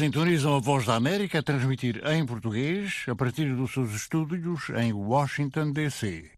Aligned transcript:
sintonizam 0.00 0.56
a 0.56 0.58
Voz 0.58 0.86
da 0.86 0.94
América 0.94 1.40
a 1.40 1.42
transmitir 1.42 2.00
em 2.06 2.24
português 2.24 3.04
a 3.06 3.14
partir 3.14 3.54
dos 3.54 3.70
seus 3.70 3.94
estúdios 3.94 4.70
em 4.70 4.94
Washington, 4.94 5.72
D.C. 5.72 6.30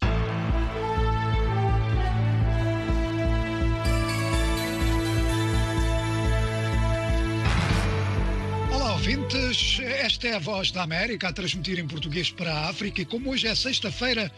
Ouvintes. 8.72 9.78
Esta 9.80 10.26
é 10.26 10.34
a 10.34 10.40
Voz 10.40 10.72
da 10.72 10.82
América 10.82 11.28
a 11.28 11.32
transmitir 11.32 11.78
em 11.78 11.86
português 11.86 12.32
para 12.32 12.52
a 12.52 12.68
África 12.68 13.02
e 13.02 13.04
como 13.04 13.30
hoje 13.30 13.46
é 13.46 13.54
sexta-feira, 13.54 14.28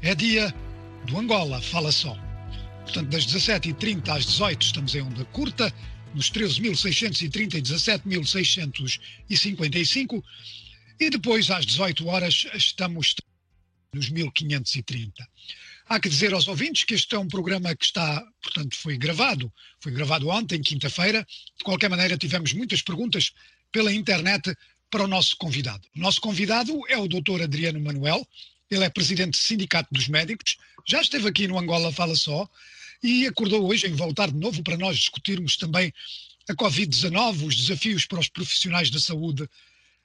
é 0.00 0.14
dia 0.14 0.54
do 1.04 1.18
Angola. 1.18 1.60
Fala 1.60 1.92
só. 1.92 2.16
Portanto, 2.84 3.10
das 3.10 3.26
17h30 3.26 4.08
às 4.08 4.24
18 4.24 4.62
estamos 4.62 4.94
em 4.94 5.02
onda 5.02 5.26
curta 5.26 5.70
nos 6.14 6.30
13.630 6.30 7.54
e 7.54 7.62
17.655, 7.62 10.22
e 10.98 11.10
depois 11.10 11.50
às 11.50 11.66
18 11.66 12.06
horas 12.06 12.46
estamos 12.54 13.14
nos 13.92 14.08
1530. 14.10 15.28
Há 15.86 15.98
que 15.98 16.08
dizer 16.08 16.32
aos 16.32 16.46
ouvintes 16.46 16.84
que 16.84 16.94
este 16.94 17.16
é 17.16 17.18
um 17.18 17.26
programa 17.26 17.74
que 17.74 17.84
está, 17.84 18.24
portanto, 18.40 18.76
foi 18.76 18.96
gravado, 18.96 19.52
foi 19.80 19.90
gravado 19.90 20.28
ontem, 20.28 20.60
quinta-feira. 20.60 21.26
De 21.58 21.64
qualquer 21.64 21.90
maneira, 21.90 22.16
tivemos 22.16 22.52
muitas 22.52 22.80
perguntas 22.80 23.32
pela 23.72 23.92
internet 23.92 24.56
para 24.88 25.02
o 25.04 25.08
nosso 25.08 25.36
convidado. 25.36 25.88
O 25.96 26.00
nosso 26.00 26.20
convidado 26.20 26.80
é 26.88 26.96
o 26.96 27.08
Dr. 27.08 27.42
Adriano 27.42 27.80
Manuel, 27.80 28.24
ele 28.70 28.84
é 28.84 28.90
presidente 28.90 29.32
do 29.32 29.36
Sindicato 29.36 29.92
dos 29.92 30.06
Médicos, 30.06 30.56
já 30.86 31.00
esteve 31.00 31.28
aqui 31.28 31.48
no 31.48 31.58
Angola 31.58 31.92
Fala 31.92 32.14
Só, 32.14 32.48
e 33.02 33.26
acordou 33.26 33.66
hoje 33.68 33.86
em 33.86 33.94
voltar 33.94 34.30
de 34.30 34.36
novo 34.36 34.62
para 34.62 34.76
nós 34.76 34.98
discutirmos 34.98 35.56
também 35.56 35.92
a 36.48 36.54
Covid-19, 36.54 37.46
os 37.46 37.56
desafios 37.56 38.04
para 38.06 38.20
os 38.20 38.28
profissionais 38.28 38.90
da 38.90 38.98
saúde 38.98 39.48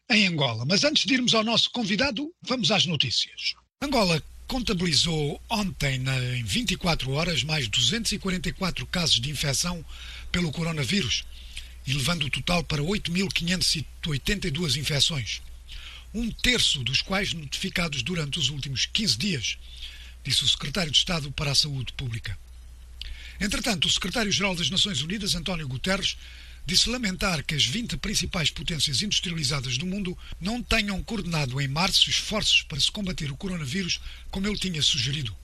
em 0.10 0.28
Angola. 0.28 0.66
Mas 0.66 0.84
antes 0.84 1.06
de 1.06 1.14
irmos 1.14 1.34
ao 1.34 1.44
nosso 1.44 1.72
convidado, 1.72 2.32
vamos 2.42 2.72
às 2.72 2.86
notícias. 2.86 3.56
Angola 3.82 4.24
contabilizou 4.48 5.42
ontem, 5.50 6.04
em 6.38 6.44
24 6.44 7.12
horas, 7.12 7.44
mais 7.44 7.68
244 7.68 8.86
casos 8.88 9.20
de 9.20 9.30
infecção 9.32 9.84
pelo 10.32 10.52
coronavírus, 10.52 11.26
elevando 11.88 12.28
o 12.28 12.30
total 12.30 12.64
para 12.64 12.82
8.582 12.82 14.78
infecções. 14.78 15.42
Um 16.14 16.30
terço 16.32 16.84
dos 16.84 17.02
quais 17.02 17.34
notificados 17.34 18.04
durante 18.04 18.40
os 18.40 18.50
últimos 18.50 18.86
15 18.86 19.18
dias, 19.18 19.58
disse 20.24 20.44
o 20.44 20.48
secretário 20.48 20.92
de 20.92 20.98
Estado 20.98 21.32
para 21.32 21.52
a 21.52 21.56
Saúde 21.56 21.92
Pública. 21.94 22.38
Entretanto, 23.40 23.88
o 23.88 23.92
secretário-geral 23.92 24.56
das 24.56 24.70
Nações 24.70 25.02
Unidas, 25.02 25.36
António 25.36 25.68
Guterres, 25.68 26.18
disse 26.66 26.90
lamentar 26.90 27.44
que 27.44 27.54
as 27.54 27.66
20 27.66 27.98
principais 27.98 28.50
potências 28.50 29.02
industrializadas 29.02 29.78
do 29.78 29.86
mundo 29.86 30.18
não 30.42 30.64
tenham 30.64 31.02
coordenado 31.04 31.62
em 31.62 31.68
março 31.68 32.10
esforços 32.10 32.64
para 32.64 32.80
se 32.80 32.92
combater 32.92 33.32
o 33.32 33.38
coronavírus 33.38 34.00
como 34.32 34.48
ele 34.48 34.58
tinha 34.58 34.82
sugerido. 34.82 35.36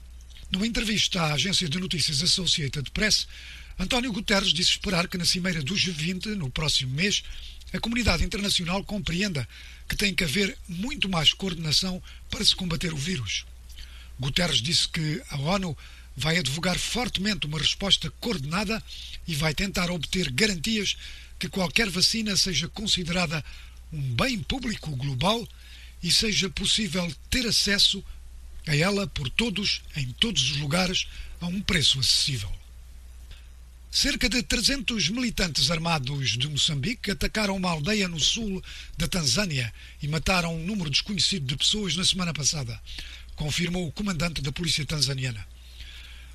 Numa 0.50 0.66
entrevista 0.66 1.22
à 1.22 1.34
agência 1.34 1.68
de 1.68 1.78
notícias 1.78 2.22
Associated 2.22 2.90
Press, 2.90 3.26
António 3.78 4.12
Guterres 4.12 4.52
disse 4.52 4.72
esperar 4.72 5.08
que 5.08 5.16
na 5.16 5.24
cimeira 5.24 5.62
dos 5.62 5.80
G20, 5.80 6.34
no 6.34 6.50
próximo 6.50 6.92
mês, 6.92 7.22
a 7.72 7.80
comunidade 7.80 8.24
internacional 8.24 8.84
compreenda 8.84 9.48
que 9.88 9.96
tem 9.96 10.14
que 10.14 10.24
haver 10.24 10.56
muito 10.68 11.08
mais 11.08 11.32
coordenação 11.32 12.02
para 12.28 12.44
se 12.44 12.54
combater 12.54 12.92
o 12.92 12.96
vírus. 12.96 13.46
Guterres 14.22 14.62
disse 14.62 14.88
que 14.88 15.20
a 15.30 15.36
ONU 15.36 15.76
vai 16.16 16.38
advogar 16.38 16.78
fortemente 16.78 17.44
uma 17.44 17.58
resposta 17.58 18.08
coordenada 18.20 18.80
e 19.26 19.34
vai 19.34 19.52
tentar 19.52 19.90
obter 19.90 20.30
garantias 20.30 20.96
que 21.40 21.48
qualquer 21.48 21.90
vacina 21.90 22.36
seja 22.36 22.68
considerada 22.68 23.44
um 23.92 24.00
bem 24.14 24.38
público 24.38 24.94
global 24.94 25.46
e 26.00 26.12
seja 26.12 26.48
possível 26.48 27.12
ter 27.28 27.44
acesso 27.46 28.02
a 28.68 28.76
ela 28.76 29.08
por 29.08 29.28
todos, 29.28 29.82
em 29.96 30.06
todos 30.12 30.52
os 30.52 30.56
lugares, 30.58 31.08
a 31.40 31.46
um 31.46 31.60
preço 31.60 31.98
acessível. 31.98 32.52
Cerca 33.90 34.26
de 34.26 34.42
300 34.42 35.10
militantes 35.10 35.70
armados 35.70 36.30
de 36.38 36.48
Moçambique 36.48 37.10
atacaram 37.10 37.54
uma 37.54 37.70
aldeia 37.70 38.08
no 38.08 38.18
sul 38.18 38.62
da 38.96 39.06
Tanzânia 39.06 39.70
e 40.00 40.08
mataram 40.08 40.56
um 40.56 40.64
número 40.64 40.88
desconhecido 40.88 41.44
de 41.44 41.56
pessoas 41.58 41.94
na 41.94 42.02
semana 42.02 42.32
passada, 42.32 42.80
confirmou 43.36 43.86
o 43.86 43.92
comandante 43.92 44.40
da 44.40 44.52
polícia 44.52 44.84
tanzaniana. 44.84 45.46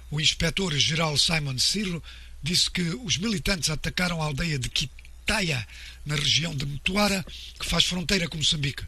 O 0.09 0.21
inspetor-geral 0.21 1.17
Simon 1.17 1.57
Sirro 1.57 2.01
disse 2.41 2.69
que 2.71 2.81
os 2.81 3.17
militantes 3.17 3.69
atacaram 3.69 4.21
a 4.21 4.25
aldeia 4.25 4.57
de 4.57 4.69
Kitaya, 4.69 5.67
na 6.05 6.15
região 6.15 6.55
de 6.55 6.65
Mutuara, 6.65 7.25
que 7.59 7.65
faz 7.65 7.85
fronteira 7.85 8.27
com 8.27 8.37
Moçambique. 8.37 8.85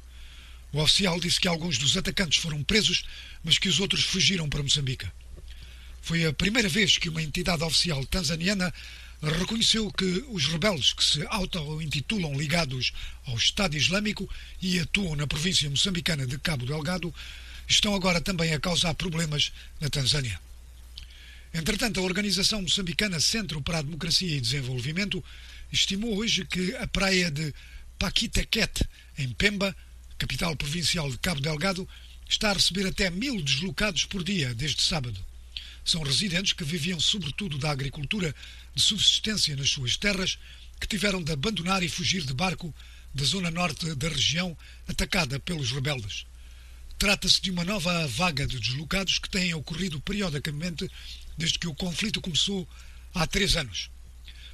O 0.72 0.82
oficial 0.82 1.20
disse 1.20 1.40
que 1.40 1.48
alguns 1.48 1.78
dos 1.78 1.98
atacantes 1.98 2.40
foram 2.40 2.64
presos, 2.64 3.04
mas 3.44 3.58
que 3.58 3.68
os 3.68 3.80
outros 3.80 4.04
fugiram 4.04 4.48
para 4.48 4.64
Moçambique. 4.64 5.08
Foi 6.02 6.26
a 6.26 6.34
primeira 6.34 6.70
vez 6.70 6.98
que 6.98 7.10
uma 7.10 7.22
entidade 7.22 7.64
oficial 7.64 8.06
tanzaniana 8.06 8.74
reconheceu 9.22 9.92
que 9.92 10.24
os 10.30 10.46
rebeldes 10.46 10.94
que 10.94 11.04
se 11.04 11.26
auto-intitulam 11.28 12.34
ligados 12.36 12.94
ao 13.26 13.36
Estado 13.36 13.76
Islâmico 13.76 14.30
e 14.62 14.80
atuam 14.80 15.16
na 15.16 15.28
província 15.28 15.70
moçambicana 15.70 16.26
de 16.26 16.38
Cabo 16.40 16.66
Delgado 16.66 17.14
estão 17.70 17.94
agora 17.94 18.20
também 18.20 18.54
a 18.54 18.60
causar 18.60 18.96
problemas 18.96 19.54
na 19.80 19.90
Tanzânia. 19.90 20.40
Entretanto, 21.54 22.00
a 22.00 22.04
Organização 22.04 22.62
Moçambicana 22.62 23.20
Centro 23.20 23.62
para 23.62 23.78
a 23.78 23.82
Democracia 23.82 24.36
e 24.36 24.42
Desenvolvimento 24.42 25.24
estimou 25.72 26.18
hoje 26.18 26.46
que 26.46 26.76
a 26.78 26.88
praia 26.88 27.30
de 27.30 27.54
Paquitequete, 27.98 28.84
em 29.18 29.30
Pemba, 29.30 29.76
capital 30.18 30.56
provincial 30.56 31.10
de 31.10 31.18
Cabo 31.20 31.42
Delgado, 31.42 31.88
está 32.28 32.50
a 32.50 32.54
receber 32.54 32.88
até 32.88 33.10
mil 33.10 33.42
deslocados 33.42 34.06
por 34.06 34.24
dia 34.24 34.54
desde 34.54 34.82
sábado. 34.82 35.24
São 35.86 36.04
residentes 36.04 36.54
que 36.54 36.64
viviam 36.64 37.00
sobretudo 37.00 37.58
da 37.58 37.72
agricultura 37.72 38.36
de 38.76 38.82
subsistência 38.82 39.56
nas 39.56 39.70
suas 39.70 39.98
terras, 39.98 40.38
que 40.80 40.88
tiveram 40.88 41.22
de 41.22 41.32
abandonar 41.32 41.84
e 41.84 41.90
fugir 41.90 42.24
de 42.24 42.34
barco 42.34 42.74
da 43.14 43.26
zona 43.26 43.50
norte 43.50 43.94
da 43.96 44.08
região 44.08 44.56
atacada 44.88 45.40
pelos 45.40 45.72
rebeldes. 45.72 46.26
Trata-se 47.00 47.42
de 47.42 47.50
uma 47.50 47.64
nova 47.64 48.06
vaga 48.08 48.46
de 48.46 48.60
deslocados 48.60 49.20
que 49.20 49.30
tem 49.30 49.54
ocorrido 49.54 50.02
periodicamente 50.02 50.92
desde 51.38 51.58
que 51.58 51.68
o 51.68 51.74
conflito 51.74 52.20
começou 52.20 52.68
há 53.16 53.26
três 53.26 53.56
anos. 53.56 53.90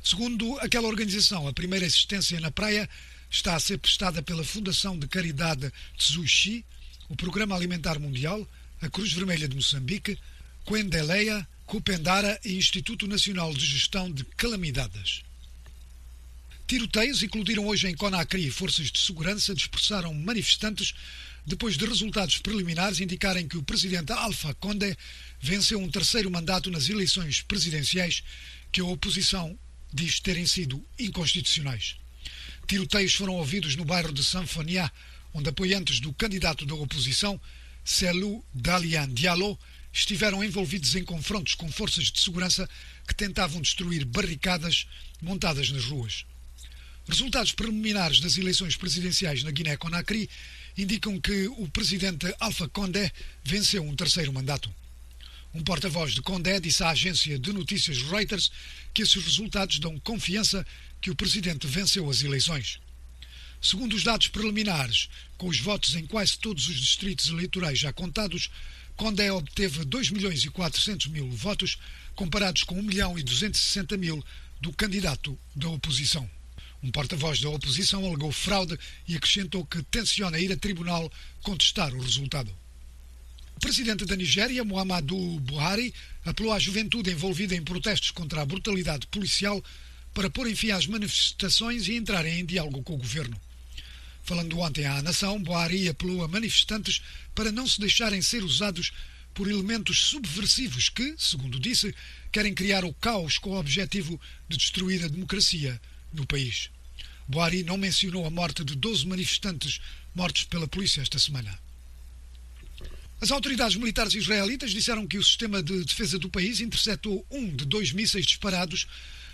Segundo 0.03 0.55
aquela 0.59 0.87
organização, 0.87 1.47
a 1.47 1.53
primeira 1.53 1.87
assistência 1.87 2.39
na 2.39 2.51
praia 2.51 2.87
está 3.31 3.55
a 3.55 3.59
ser 3.59 3.79
prestada 3.79 4.21
pela 4.21 4.43
Fundação 4.43 4.97
de 4.97 5.07
Caridade 5.07 5.73
Tsushi, 5.97 6.63
o 7.09 7.15
Programa 7.15 7.55
Alimentar 7.55 7.97
Mundial, 7.97 8.47
a 8.79 8.87
Cruz 8.91 9.11
Vermelha 9.11 9.47
de 9.47 9.55
Moçambique, 9.55 10.15
Coendeleia, 10.63 11.47
Cupendara 11.65 12.39
e 12.45 12.57
Instituto 12.57 13.07
Nacional 13.07 13.51
de 13.55 13.65
Gestão 13.65 14.11
de 14.11 14.23
Calamidades. 14.23 15.23
Tiroteios 16.67 17.23
eclodiram 17.23 17.65
hoje 17.65 17.87
em 17.87 17.95
Conakry. 17.95 18.51
Forças 18.51 18.91
de 18.91 18.99
segurança 18.99 19.55
dispersaram 19.55 20.13
manifestantes 20.13 20.93
depois 21.45 21.77
de 21.77 21.85
resultados 21.85 22.39
preliminares 22.39 22.99
indicarem 22.99 23.47
que 23.47 23.57
o 23.57 23.63
presidente 23.63 24.11
Alpha 24.11 24.53
Conde 24.55 24.97
venceu 25.39 25.79
um 25.79 25.89
terceiro 25.89 26.31
mandato 26.31 26.71
nas 26.71 26.89
eleições 26.89 27.41
presidenciais 27.41 28.23
que 28.71 28.81
a 28.81 28.85
oposição 28.85 29.57
diz 29.93 30.19
terem 30.19 30.45
sido 30.47 30.83
inconstitucionais. 30.97 31.97
Tiroteios 32.67 33.13
foram 33.13 33.35
ouvidos 33.35 33.75
no 33.75 33.85
bairro 33.85 34.11
de 34.11 34.23
Sanfonia, 34.23 34.91
onde 35.33 35.49
apoiantes 35.49 35.99
do 35.99 36.11
candidato 36.13 36.65
da 36.65 36.73
oposição, 36.73 37.39
Selou 37.83 38.43
Dalian 38.53 39.13
Diallo, 39.13 39.59
estiveram 39.93 40.43
envolvidos 40.43 40.95
em 40.95 41.03
confrontos 41.05 41.55
com 41.55 41.71
forças 41.71 42.11
de 42.11 42.19
segurança 42.19 42.67
que 43.07 43.13
tentavam 43.13 43.61
destruir 43.61 44.03
barricadas 44.03 44.87
montadas 45.21 45.69
nas 45.69 45.85
ruas. 45.85 46.25
Resultados 47.07 47.51
preliminares 47.51 48.19
das 48.19 48.37
eleições 48.37 48.75
presidenciais 48.75 49.43
na 49.43 49.51
Guiné-Conakry 49.51 50.27
indicam 50.77 51.19
que 51.19 51.47
o 51.47 51.67
presidente 51.69 52.33
Alpha 52.39 52.67
Condé 52.67 53.11
venceu 53.43 53.83
um 53.83 53.95
terceiro 53.95 54.33
mandato. 54.33 54.73
Um 55.53 55.63
porta-voz 55.63 56.13
de 56.13 56.21
Condé 56.21 56.59
disse 56.59 56.83
à 56.83 56.89
agência 56.89 57.39
de 57.39 57.53
notícias 57.53 58.01
Reuters 58.01 58.51
que 58.93 59.03
esses 59.03 59.23
resultados 59.23 59.79
dão 59.79 59.97
confiança 59.99 60.65
que 60.99 61.09
o 61.09 61.15
presidente 61.15 61.65
venceu 61.65 62.09
as 62.09 62.21
eleições. 62.23 62.79
Segundo 63.61 63.95
os 63.95 64.03
dados 64.03 64.27
preliminares, 64.27 65.09
com 65.37 65.47
os 65.47 65.59
votos 65.59 65.95
em 65.95 66.05
quase 66.05 66.37
todos 66.37 66.67
os 66.67 66.75
distritos 66.75 67.29
eleitorais 67.29 67.79
já 67.79 67.93
contados, 67.93 68.49
Condé 68.97 69.31
obteve 69.31 69.83
2 69.85 70.11
milhões 70.11 70.43
e 70.43 70.49
400 70.49 71.07
mil 71.07 71.29
votos, 71.31 71.77
comparados 72.15 72.63
com 72.63 72.77
1 72.77 72.81
milhão 72.83 73.17
e 73.17 73.23
260 73.23 73.97
mil 73.97 74.23
do 74.61 74.71
candidato 74.73 75.37
da 75.55 75.69
oposição. 75.69 76.29
Um 76.83 76.91
porta-voz 76.91 77.41
da 77.41 77.49
oposição 77.49 78.05
alegou 78.05 78.31
fraude 78.31 78.77
e 79.07 79.15
acrescentou 79.15 79.65
que 79.65 79.81
tenciona 79.83 80.39
ir 80.39 80.51
a 80.51 80.57
tribunal 80.57 81.11
contestar 81.41 81.93
o 81.93 82.01
resultado. 82.01 82.51
O 83.55 83.59
presidente 83.59 84.05
da 84.05 84.15
Nigéria, 84.15 84.63
Muhammadu 84.63 85.39
Buhari, 85.39 85.93
apelou 86.25 86.51
à 86.51 86.59
juventude 86.59 87.09
envolvida 87.09 87.55
em 87.55 87.63
protestos 87.63 88.11
contra 88.11 88.41
a 88.41 88.45
brutalidade 88.45 89.07
policial 89.07 89.63
para 90.13 90.29
pôr 90.29 90.53
fim 90.55 90.71
às 90.71 90.85
manifestações 90.85 91.87
e 91.87 91.95
entrarem 91.95 92.39
em 92.39 92.45
diálogo 92.45 92.83
com 92.83 92.93
o 92.93 92.97
governo. 92.97 93.39
Falando 94.23 94.59
ontem 94.59 94.85
à 94.85 95.01
Nação, 95.01 95.41
Boari 95.41 95.87
apelou 95.87 96.23
a 96.23 96.27
manifestantes 96.27 97.01
para 97.33 97.51
não 97.51 97.67
se 97.67 97.79
deixarem 97.79 98.21
ser 98.21 98.43
usados 98.43 98.91
por 99.33 99.49
elementos 99.49 100.01
subversivos 100.01 100.89
que, 100.89 101.15
segundo 101.17 101.59
disse, 101.59 101.93
querem 102.31 102.53
criar 102.53 102.83
o 102.85 102.93
caos 102.93 103.37
com 103.37 103.51
o 103.51 103.59
objetivo 103.59 104.19
de 104.49 104.57
destruir 104.57 105.03
a 105.03 105.07
democracia 105.07 105.79
no 106.15 106.25
país. 106.25 106.69
Boari 107.27 107.63
não 107.63 107.77
mencionou 107.77 108.25
a 108.25 108.29
morte 108.29 108.63
de 108.63 108.75
12 108.75 109.05
manifestantes 109.07 109.79
mortos 110.13 110.43
pela 110.45 110.67
polícia 110.67 111.01
esta 111.01 111.19
semana. 111.19 111.57
As 113.19 113.31
autoridades 113.31 113.75
militares 113.77 114.13
israelitas 114.13 114.71
disseram 114.71 115.07
que 115.07 115.17
o 115.17 115.23
sistema 115.23 115.63
de 115.63 115.83
defesa 115.83 116.19
do 116.19 116.29
país 116.29 116.59
interceptou 116.59 117.25
um 117.31 117.55
de 117.55 117.65
dois 117.65 117.91
mísseis 117.91 118.25
disparados 118.25 118.85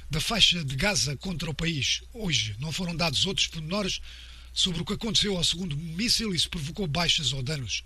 da 0.09 0.21
faixa 0.21 0.63
de 0.63 0.75
Gaza 0.75 1.17
contra 1.17 1.49
o 1.49 1.53
país. 1.53 2.01
Hoje 2.13 2.55
não 2.59 2.71
foram 2.71 2.95
dados 2.95 3.25
outros 3.25 3.47
pormenores 3.47 4.01
sobre 4.53 4.81
o 4.81 4.85
que 4.85 4.93
aconteceu 4.93 5.35
ao 5.35 5.43
segundo 5.43 5.75
míssil 5.75 6.33
e 6.33 6.39
se 6.39 6.47
provocou 6.47 6.85
baixas 6.85 7.33
ou 7.33 7.41
danos. 7.41 7.83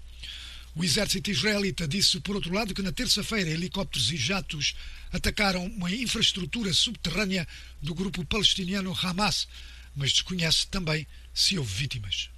O 0.76 0.84
exército 0.84 1.32
israelita 1.32 1.88
disse, 1.88 2.20
por 2.20 2.36
outro 2.36 2.54
lado, 2.54 2.74
que 2.74 2.82
na 2.82 2.92
terça-feira 2.92 3.50
helicópteros 3.50 4.12
e 4.12 4.18
jatos 4.18 4.76
atacaram 5.12 5.66
uma 5.68 5.90
infraestrutura 5.90 6.74
subterrânea 6.74 7.48
do 7.82 7.96
grupo 7.96 8.26
palestiniano 8.26 8.98
Hamas, 9.02 9.48
mas 9.96 10.12
desconhece 10.12 10.68
também 10.68 11.08
se 11.34 11.58
houve 11.58 11.74
vítimas. 11.74 12.30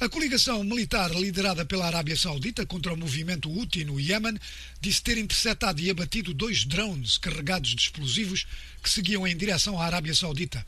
A 0.00 0.08
coligação 0.08 0.64
militar 0.64 1.10
liderada 1.14 1.64
pela 1.64 1.86
Arábia 1.86 2.16
Saudita 2.16 2.66
contra 2.66 2.92
o 2.92 2.96
movimento 2.96 3.50
Houthi 3.50 3.84
no 3.84 4.00
Iêmen 4.00 4.38
disse 4.80 5.02
ter 5.02 5.18
interceptado 5.18 5.80
e 5.80 5.90
abatido 5.90 6.34
dois 6.34 6.64
drones 6.64 7.16
carregados 7.18 7.74
de 7.74 7.82
explosivos 7.82 8.46
que 8.82 8.90
seguiam 8.90 9.26
em 9.26 9.36
direção 9.36 9.80
à 9.80 9.84
Arábia 9.84 10.14
Saudita, 10.14 10.66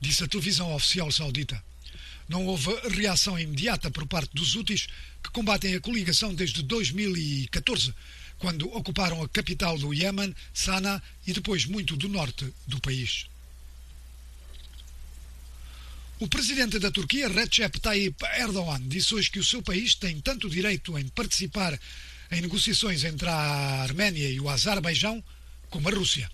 disse 0.00 0.22
a 0.24 0.28
televisão 0.28 0.74
oficial 0.74 1.10
saudita. 1.10 1.62
Não 2.28 2.44
houve 2.46 2.70
reação 2.90 3.38
imediata 3.38 3.90
por 3.90 4.06
parte 4.06 4.34
dos 4.34 4.56
Houthis, 4.56 4.88
que 5.22 5.30
combatem 5.30 5.74
a 5.74 5.80
coligação 5.80 6.34
desde 6.34 6.62
2014, 6.62 7.94
quando 8.38 8.66
ocuparam 8.74 9.22
a 9.22 9.28
capital 9.28 9.78
do 9.78 9.94
Iêmen, 9.94 10.34
Sanaa, 10.52 11.02
e 11.26 11.32
depois 11.32 11.64
muito 11.66 11.96
do 11.96 12.08
norte 12.08 12.52
do 12.66 12.80
país. 12.80 13.26
O 16.18 16.26
presidente 16.26 16.78
da 16.78 16.90
Turquia, 16.90 17.28
Recep 17.28 17.78
Tayyip 17.78 18.24
Erdogan, 18.38 18.80
disse 18.88 19.14
hoje 19.14 19.30
que 19.30 19.38
o 19.38 19.44
seu 19.44 19.62
país 19.62 19.94
tem 19.94 20.18
tanto 20.18 20.48
direito 20.48 20.98
em 20.98 21.06
participar 21.08 21.78
em 22.32 22.40
negociações 22.40 23.04
entre 23.04 23.28
a 23.28 23.82
Arménia 23.82 24.28
e 24.28 24.40
o 24.40 24.48
Azerbaijão 24.48 25.22
como 25.68 25.88
a 25.88 25.92
Rússia. 25.92 26.30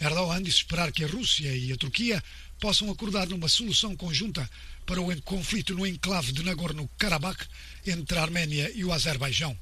Erdogan 0.00 0.42
disse 0.42 0.58
esperar 0.58 0.92
que 0.92 1.04
a 1.04 1.08
Rússia 1.08 1.54
e 1.54 1.72
a 1.72 1.76
Turquia 1.76 2.22
possam 2.60 2.90
acordar 2.90 3.28
numa 3.28 3.48
solução 3.48 3.96
conjunta 3.96 4.48
para 4.86 5.00
o 5.00 5.22
conflito 5.22 5.74
no 5.74 5.86
enclave 5.86 6.32
de 6.32 6.42
Nagorno-Karabakh 6.42 7.46
entre 7.86 8.18
a 8.18 8.22
Arménia 8.22 8.70
e 8.74 8.84
o 8.84 8.92
Azerbaijão. 8.92 9.56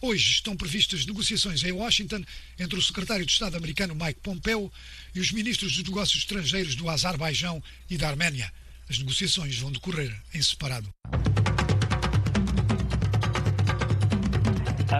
Hoje 0.00 0.30
estão 0.30 0.56
previstas 0.56 1.04
negociações 1.06 1.62
em 1.64 1.72
Washington 1.72 2.22
entre 2.58 2.78
o 2.78 2.82
secretário 2.82 3.26
de 3.26 3.32
Estado 3.32 3.56
americano 3.56 3.94
Mike 3.94 4.20
Pompeo 4.20 4.72
e 5.14 5.20
os 5.20 5.32
ministros 5.32 5.76
dos 5.76 5.88
negócios 5.88 6.22
estrangeiros 6.22 6.76
do 6.76 6.88
Azerbaijão 6.88 7.62
e 7.90 7.98
da 7.98 8.08
Arménia. 8.08 8.52
As 8.88 8.98
negociações 8.98 9.58
vão 9.58 9.72
decorrer 9.72 10.16
em 10.32 10.40
separado. 10.40 10.88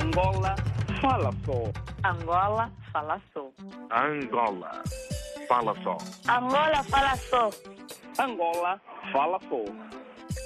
Angola 0.02 0.56
fala 1.00 1.32
só. 1.46 1.72
Angola 2.04 2.72
fala 2.92 3.22
só. 3.32 3.50
Angola 3.90 4.82
fala 5.48 5.74
só. 5.82 5.96
Angola 6.28 6.82
fala 6.84 7.16
só. 7.16 7.50
Angola 8.18 8.80
fala 9.12 9.38
só. 9.48 9.64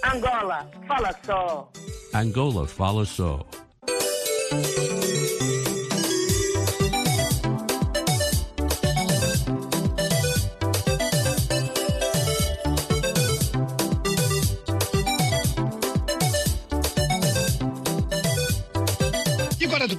Angola 0.05 0.71
fala 0.87 1.13
só. 1.25 1.69
Angola 2.15 2.67
fala 2.67 3.05
só. 3.05 3.47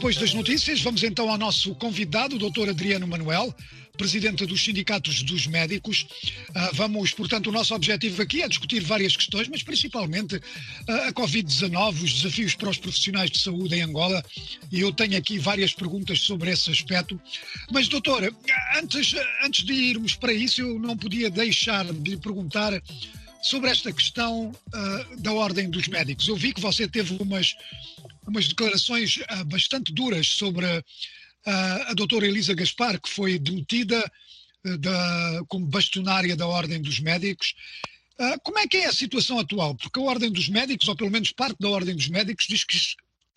Depois 0.03 0.17
das 0.17 0.33
notícias, 0.33 0.81
vamos 0.81 1.01
então 1.01 1.29
ao 1.29 1.38
nosso 1.38 1.73
convidado, 1.75 2.35
o 2.35 2.50
Dr. 2.50 2.67
Adriano 2.67 3.07
Manuel, 3.07 3.55
presidente 3.95 4.45
dos 4.45 4.61
sindicatos 4.61 5.23
dos 5.23 5.47
médicos. 5.47 6.05
Uh, 6.50 6.73
vamos, 6.73 7.13
portanto, 7.13 7.47
o 7.47 7.53
nosso 7.53 7.73
objetivo 7.73 8.21
aqui 8.21 8.41
é 8.41 8.50
discutir 8.50 8.81
várias 8.81 9.15
questões, 9.15 9.47
mas 9.47 9.63
principalmente 9.63 10.35
uh, 10.35 11.07
a 11.07 11.13
Covid-19, 11.13 12.03
os 12.03 12.13
desafios 12.15 12.53
para 12.53 12.69
os 12.71 12.77
profissionais 12.77 13.31
de 13.31 13.39
saúde 13.39 13.75
em 13.75 13.81
Angola, 13.83 14.21
e 14.69 14.81
eu 14.81 14.91
tenho 14.91 15.17
aqui 15.17 15.39
várias 15.39 15.73
perguntas 15.73 16.19
sobre 16.19 16.51
esse 16.51 16.69
aspecto. 16.69 17.17
Mas, 17.71 17.88
doutor, 17.88 18.29
antes, 18.75 19.15
antes 19.41 19.63
de 19.63 19.71
irmos 19.71 20.15
para 20.15 20.33
isso, 20.33 20.59
eu 20.59 20.77
não 20.77 20.97
podia 20.97 21.29
deixar 21.29 21.85
de 21.85 22.11
lhe 22.11 22.17
perguntar 22.17 22.73
sobre 23.41 23.69
esta 23.69 23.94
questão 23.94 24.51
uh, 24.51 25.21
da 25.21 25.31
ordem 25.31 25.69
dos 25.69 25.88
médicos. 25.88 26.27
Eu 26.27 26.35
vi 26.35 26.53
que 26.53 26.59
você 26.59 26.89
teve 26.89 27.15
umas 27.21 27.56
umas 28.27 28.47
declarações 28.47 29.17
uh, 29.17 29.45
bastante 29.45 29.93
duras 29.93 30.27
sobre 30.27 30.65
uh, 30.65 30.83
a 31.87 31.93
doutora 31.93 32.27
Elisa 32.27 32.53
Gaspar, 32.53 32.99
que 32.99 33.09
foi 33.09 33.37
demitida 33.37 33.99
uh, 34.65 34.77
da, 34.77 35.41
como 35.47 35.65
bastonária 35.67 36.35
da 36.35 36.47
Ordem 36.47 36.81
dos 36.81 36.99
Médicos. 36.99 37.53
como 38.43 38.59
é 38.59 38.67
que 38.67 38.77
é 38.77 38.85
a 38.85 38.93
situação 38.93 39.39
atual? 39.39 39.75
Porque 39.75 39.99
a 39.99 40.03
Ordem 40.03 40.31
dos 40.31 40.49
Médicos, 40.49 40.87
ou 40.87 40.95
pelo 40.95 41.11
menos 41.11 41.31
parte 41.31 41.57
da 41.59 41.69
Ordem 41.69 41.95
dos 41.95 42.07
Médicos, 42.07 42.45
diz 42.47 42.63
que, 42.63 42.77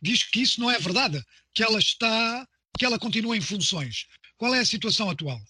diz 0.02 0.22
que 0.22 0.42
isso 0.42 0.60
não 0.60 0.70
é 0.70 0.78
verdade, 0.78 1.22
que 1.52 1.62
ela 1.62 1.78
está, 1.78 2.46
que 2.78 2.84
ela 2.84 2.98
continua 2.98 3.36
em 3.36 3.40
funções. 3.40 4.06
Qual 4.36 4.54
é 4.54 4.60
a 4.60 4.66
situação 4.66 5.10
atual? 5.10 5.40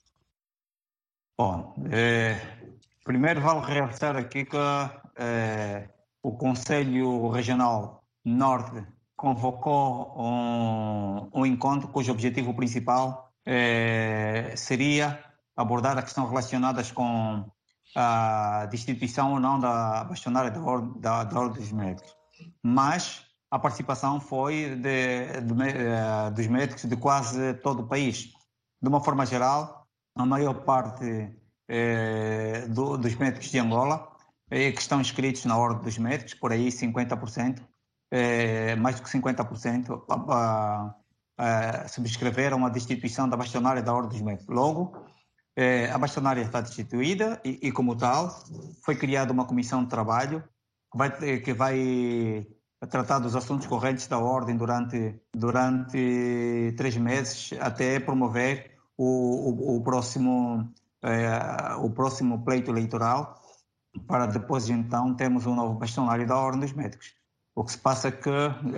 Bom, 1.38 1.74
é, 1.90 2.40
primeiro 3.04 3.40
vale 3.40 3.60
realçar 3.66 4.16
aqui 4.16 4.44
que 4.44 4.56
é, 5.16 5.88
o 6.22 6.32
Conselho 6.32 7.28
Regional 7.28 8.02
Norte 8.24 8.82
convocou 9.16 10.14
um, 10.16 11.30
um 11.32 11.46
encontro 11.46 11.88
cujo 11.88 12.12
objetivo 12.12 12.54
principal 12.54 13.32
eh, 13.46 14.52
seria 14.56 15.24
abordar 15.56 15.96
as 15.96 16.04
questões 16.04 16.28
relacionadas 16.28 16.92
com 16.92 17.44
a 17.94 18.66
destituição 18.66 19.32
ou 19.32 19.40
não 19.40 19.58
da 19.58 20.04
bastonária 20.04 20.50
da, 20.50 20.60
Ordem, 20.60 21.00
da, 21.00 21.24
da 21.24 21.40
Ordem 21.40 21.62
dos 21.62 21.72
Médicos. 21.72 22.14
Mas 22.62 23.24
a 23.50 23.58
participação 23.58 24.20
foi 24.20 24.76
de, 24.76 25.41
de, 25.41 25.55
de, 25.55 25.62
eh, 25.62 26.31
dos 26.31 26.46
médicos 26.46 26.84
de 26.84 26.96
quase 26.96 27.55
todo 27.55 27.84
o 27.84 27.88
país. 27.88 28.32
De 28.82 28.88
uma 28.88 29.02
forma 29.02 29.24
geral, 29.24 29.86
a 30.14 30.26
maior 30.26 30.62
parte 30.64 31.34
eh, 31.69 32.67
do, 32.69 32.98
dos 32.98 33.14
médicos 33.14 33.50
de 33.50 33.58
Angola 33.58 34.12
que 34.48 34.81
estão 34.81 35.00
inscritos 35.00 35.44
na 35.44 35.58
Ordem 35.58 35.82
dos 35.82 35.98
Médicos, 35.98 36.34
por 36.34 36.52
aí 36.52 36.69
50%, 36.69 37.60
é, 38.10 38.77
mais 38.77 38.96
do 38.96 39.03
que 39.03 39.10
50% 39.10 40.03
a, 40.08 40.94
a, 41.39 41.84
a 41.84 41.89
subscreveram 41.89 42.65
a 42.65 42.69
destituição 42.69 43.29
da 43.29 43.36
bastonária 43.36 43.82
da 43.82 43.93
Ordem 43.93 44.10
dos 44.10 44.22
Médicos. 44.22 44.55
Logo, 44.55 44.96
é, 45.56 45.91
a 45.91 45.98
bastonária 45.98 46.43
está 46.43 46.60
destituída 46.60 47.41
e, 47.44 47.69
e, 47.69 47.72
como 47.72 47.96
tal, 47.96 48.31
foi 48.84 48.96
criada 48.96 49.32
uma 49.32 49.46
comissão 49.46 49.82
de 49.82 49.91
trabalho 49.91 50.44
que 50.93 50.98
vai, 50.98 51.41
que 51.41 51.53
vai 51.53 52.46
tratar 52.91 53.19
dos 53.19 53.34
assuntos 53.34 53.67
correntes 53.67 54.06
da 54.06 54.19
Ordem 54.19 54.56
durante, 54.56 55.19
durante 55.34 56.75
três 56.77 56.96
meses 56.96 57.51
até 57.60 57.98
promover 57.98 58.77
o, 58.96 59.75
o, 59.75 59.77
o 59.77 59.82
próximo, 59.82 60.72
é, 61.03 61.75
o 61.77 61.91
próximo 61.91 62.44
pleito 62.44 62.70
eleitoral 62.70 63.41
para 64.06 64.27
depois 64.27 64.69
então 64.69 65.15
termos 65.15 65.46
um 65.46 65.55
novo 65.55 65.79
bastonário 65.79 66.27
da 66.27 66.36
Ordem 66.36 66.60
dos 66.60 66.72
Médicos. 66.72 67.15
O 67.56 67.65
que 67.65 67.72
se 67.72 67.79
passa 67.79 68.08
é 68.08 68.13
que 68.13 68.29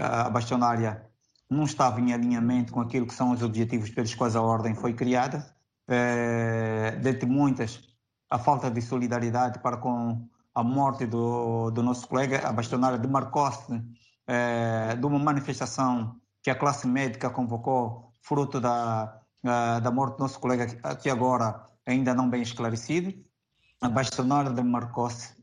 a 0.01 0.31
bastonária 0.31 1.05
não 1.51 1.65
estava 1.65 2.01
em 2.01 2.15
alinhamento 2.15 2.73
com 2.73 2.81
aquilo 2.81 3.09
que 3.09 3.15
são 3.15 3.33
os 3.33 3.43
objetivos 3.43 3.91
pelos 3.91 4.15
quais 4.15 4.37
a 4.37 4.41
ordem 4.41 4.73
foi 4.73 4.95
criada. 4.95 5.45
É, 5.89 6.93
dentre 7.03 7.27
muitas, 7.27 7.81
a 8.31 8.39
falta 8.39 8.71
de 8.71 8.81
solidariedade 8.81 9.59
para 9.59 9.79
com 9.79 10.25
a 10.55 10.63
morte 10.63 11.07
do, 11.07 11.73
do 11.73 11.83
nosso 11.83 12.07
colega, 12.07 12.47
a 12.47 12.53
bastonária 12.53 12.99
demarcou-se 12.99 13.83
é, 14.29 14.95
de 14.95 15.05
uma 15.05 15.19
manifestação 15.19 16.17
que 16.41 16.49
a 16.49 16.55
classe 16.55 16.87
médica 16.87 17.31
convocou, 17.31 18.13
fruto 18.23 18.61
da, 18.61 19.21
da 19.43 19.91
morte 19.91 20.19
do 20.19 20.21
nosso 20.21 20.39
colega, 20.39 20.67
que 20.97 21.11
agora 21.11 21.69
ainda 21.85 22.15
não 22.15 22.31
bem 22.31 22.43
esclarecido. 22.43 23.13
A 23.81 23.89
bastonária 23.89 24.53
demarcou-se 24.53 25.37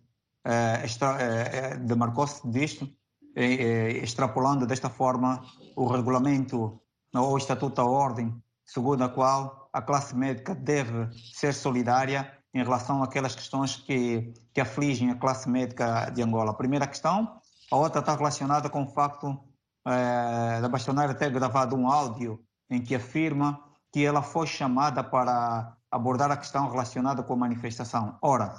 é, 0.45 1.77
demarcou-se 1.77 2.47
disto 2.49 2.89
extrapolando 3.35 4.65
desta 4.65 4.89
forma 4.89 5.43
o 5.75 5.85
regulamento 5.87 6.79
ou 7.13 7.33
o 7.33 7.37
estatuto 7.37 7.75
da 7.75 7.85
ordem, 7.85 8.35
segundo 8.65 9.03
a 9.03 9.09
qual 9.09 9.69
a 9.73 9.81
classe 9.81 10.15
médica 10.15 10.55
deve 10.55 11.09
ser 11.33 11.53
solidária 11.53 12.31
em 12.53 12.63
relação 12.63 13.03
àquelas 13.03 13.35
questões 13.35 13.75
que, 13.75 14.33
que 14.53 14.61
afligem 14.61 15.11
a 15.11 15.15
classe 15.15 15.49
médica 15.49 16.09
de 16.09 16.21
Angola. 16.21 16.51
A 16.51 16.55
primeira 16.55 16.87
questão, 16.87 17.39
a 17.69 17.75
outra 17.75 17.99
está 17.99 18.15
relacionada 18.15 18.69
com 18.69 18.83
o 18.83 18.87
facto 18.87 19.37
é, 19.85 20.61
da 20.61 20.69
bastonária 20.69 21.13
ter 21.13 21.29
gravado 21.31 21.75
um 21.75 21.89
áudio 21.91 22.39
em 22.69 22.81
que 22.81 22.95
afirma 22.95 23.61
que 23.91 24.03
ela 24.03 24.21
foi 24.21 24.47
chamada 24.47 25.03
para 25.03 25.75
abordar 25.91 26.31
a 26.31 26.37
questão 26.37 26.69
relacionada 26.69 27.23
com 27.23 27.33
a 27.33 27.37
manifestação. 27.37 28.17
Ora, 28.21 28.55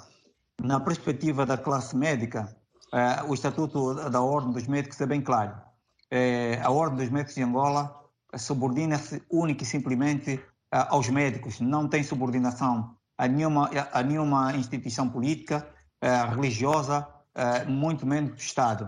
na 0.61 0.79
perspectiva 0.79 1.45
da 1.45 1.57
classe 1.57 1.95
médica, 1.95 2.55
o 3.27 3.33
Estatuto 3.33 3.93
da 4.09 4.21
Ordem 4.21 4.51
dos 4.51 4.67
Médicos 4.67 4.99
é 5.01 5.05
bem 5.05 5.21
claro. 5.21 5.53
É, 6.09 6.61
a 6.63 6.71
Ordem 6.71 6.97
dos 6.99 7.09
Médicos 7.09 7.35
de 7.35 7.43
Angola 7.43 7.93
subordina-se 8.37 9.21
única 9.31 9.63
e 9.63 9.65
simplesmente 9.65 10.39
é, 10.71 10.77
aos 10.89 11.09
médicos, 11.09 11.59
não 11.59 11.87
tem 11.87 12.03
subordinação 12.03 12.95
a 13.17 13.27
nenhuma, 13.27 13.69
a 13.91 14.03
nenhuma 14.03 14.55
instituição 14.55 15.09
política, 15.09 15.67
religiosa, 16.29 17.07
muito 17.67 18.05
menos 18.05 18.31
do 18.33 18.37
Estado. 18.37 18.87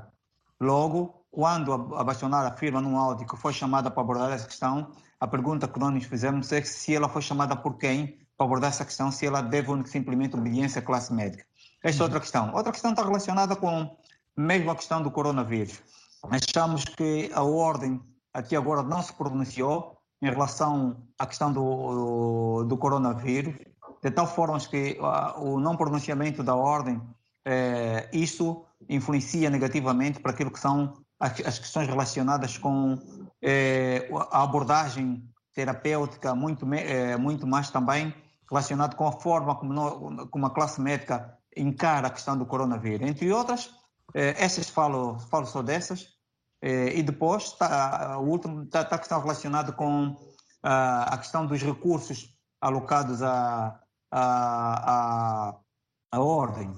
Logo, 0.61 1.25
quando 1.31 1.73
a 1.73 2.03
Bastionar 2.03 2.45
afirma 2.45 2.79
num 2.79 2.97
áudio 2.97 3.25
que 3.25 3.35
foi 3.35 3.53
chamada 3.53 3.89
para 3.89 4.01
abordar 4.03 4.31
essa 4.31 4.45
questão, 4.45 4.91
a 5.19 5.27
pergunta 5.27 5.67
que 5.67 5.79
nós 5.79 5.93
nos 5.93 6.05
fizemos 6.05 6.51
é 6.51 6.61
se 6.61 6.95
ela 6.95 7.09
foi 7.09 7.23
chamada 7.23 7.55
por 7.55 7.77
quem 7.77 8.19
para 8.37 8.45
abordar 8.45 8.69
essa 8.69 8.85
questão, 8.85 9.11
se 9.11 9.25
ela 9.25 9.41
deve 9.41 9.69
simplesmente 9.87 10.35
obediência 10.35 10.79
à 10.79 10.81
classe 10.81 11.11
médica. 11.13 11.48
Esta 11.83 12.03
é 12.03 12.05
outra 12.05 12.19
questão. 12.19 12.53
Outra 12.53 12.71
questão 12.71 12.91
está 12.91 13.03
relacionada 13.03 13.55
com 13.55 13.97
mesmo 14.35 14.71
a 14.71 14.75
questão 14.75 15.01
do 15.01 15.11
coronavírus. 15.11 15.81
Achamos 16.23 16.85
que 16.85 17.31
a 17.33 17.43
ordem 17.43 18.01
até 18.33 18.55
agora 18.55 18.83
não 18.83 19.01
se 19.01 19.13
pronunciou 19.13 19.97
em 20.21 20.29
relação 20.29 21.03
à 21.17 21.25
questão 21.25 21.51
do, 21.51 22.63
do 22.63 22.77
coronavírus, 22.77 23.55
de 24.01 24.11
tal 24.11 24.27
forma 24.27 24.59
que 24.59 24.97
uh, 24.99 25.41
o 25.41 25.59
não 25.59 25.75
pronunciamento 25.75 26.43
da 26.43 26.55
ordem, 26.55 27.01
eh, 27.45 28.09
isso 28.11 28.65
influencia 28.89 29.49
negativamente 29.49 30.19
para 30.19 30.31
aquilo 30.31 30.51
que 30.51 30.59
são 30.59 30.93
as, 31.19 31.39
as 31.45 31.59
questões 31.59 31.87
relacionadas 31.87 32.57
com 32.57 32.97
eh, 33.41 34.09
a 34.31 34.43
abordagem 34.43 35.23
terapêutica, 35.53 36.35
muito, 36.35 36.65
eh, 36.73 37.17
muito 37.17 37.47
mais 37.47 37.69
também 37.69 38.13
relacionado 38.49 38.95
com 38.95 39.07
a 39.07 39.11
forma 39.11 39.55
como, 39.55 39.73
no, 39.73 40.27
como 40.27 40.45
a 40.45 40.49
classe 40.49 40.81
médica 40.81 41.37
encara 41.61 42.07
a 42.07 42.11
questão 42.11 42.37
do 42.37 42.45
coronavírus. 42.45 43.07
Entre 43.07 43.31
outras, 43.31 43.71
eh, 44.13 44.35
essas 44.37 44.69
falo, 44.69 45.19
falo 45.19 45.45
só 45.45 45.61
dessas. 45.61 46.07
Eh, 46.61 46.97
e 46.97 47.03
depois, 47.03 47.51
tá, 47.53 48.17
o 48.19 48.25
último 48.25 48.63
está 48.63 48.83
tá 48.83 48.95
a 48.95 48.99
questão 48.99 49.21
relacionada 49.21 49.71
com 49.71 50.15
a 50.61 51.17
questão 51.17 51.45
dos 51.45 51.61
recursos 51.61 52.37
alocados 52.59 53.23
à, 53.23 53.79
à, 54.11 55.55
à, 56.11 56.19
ordem. 56.19 56.73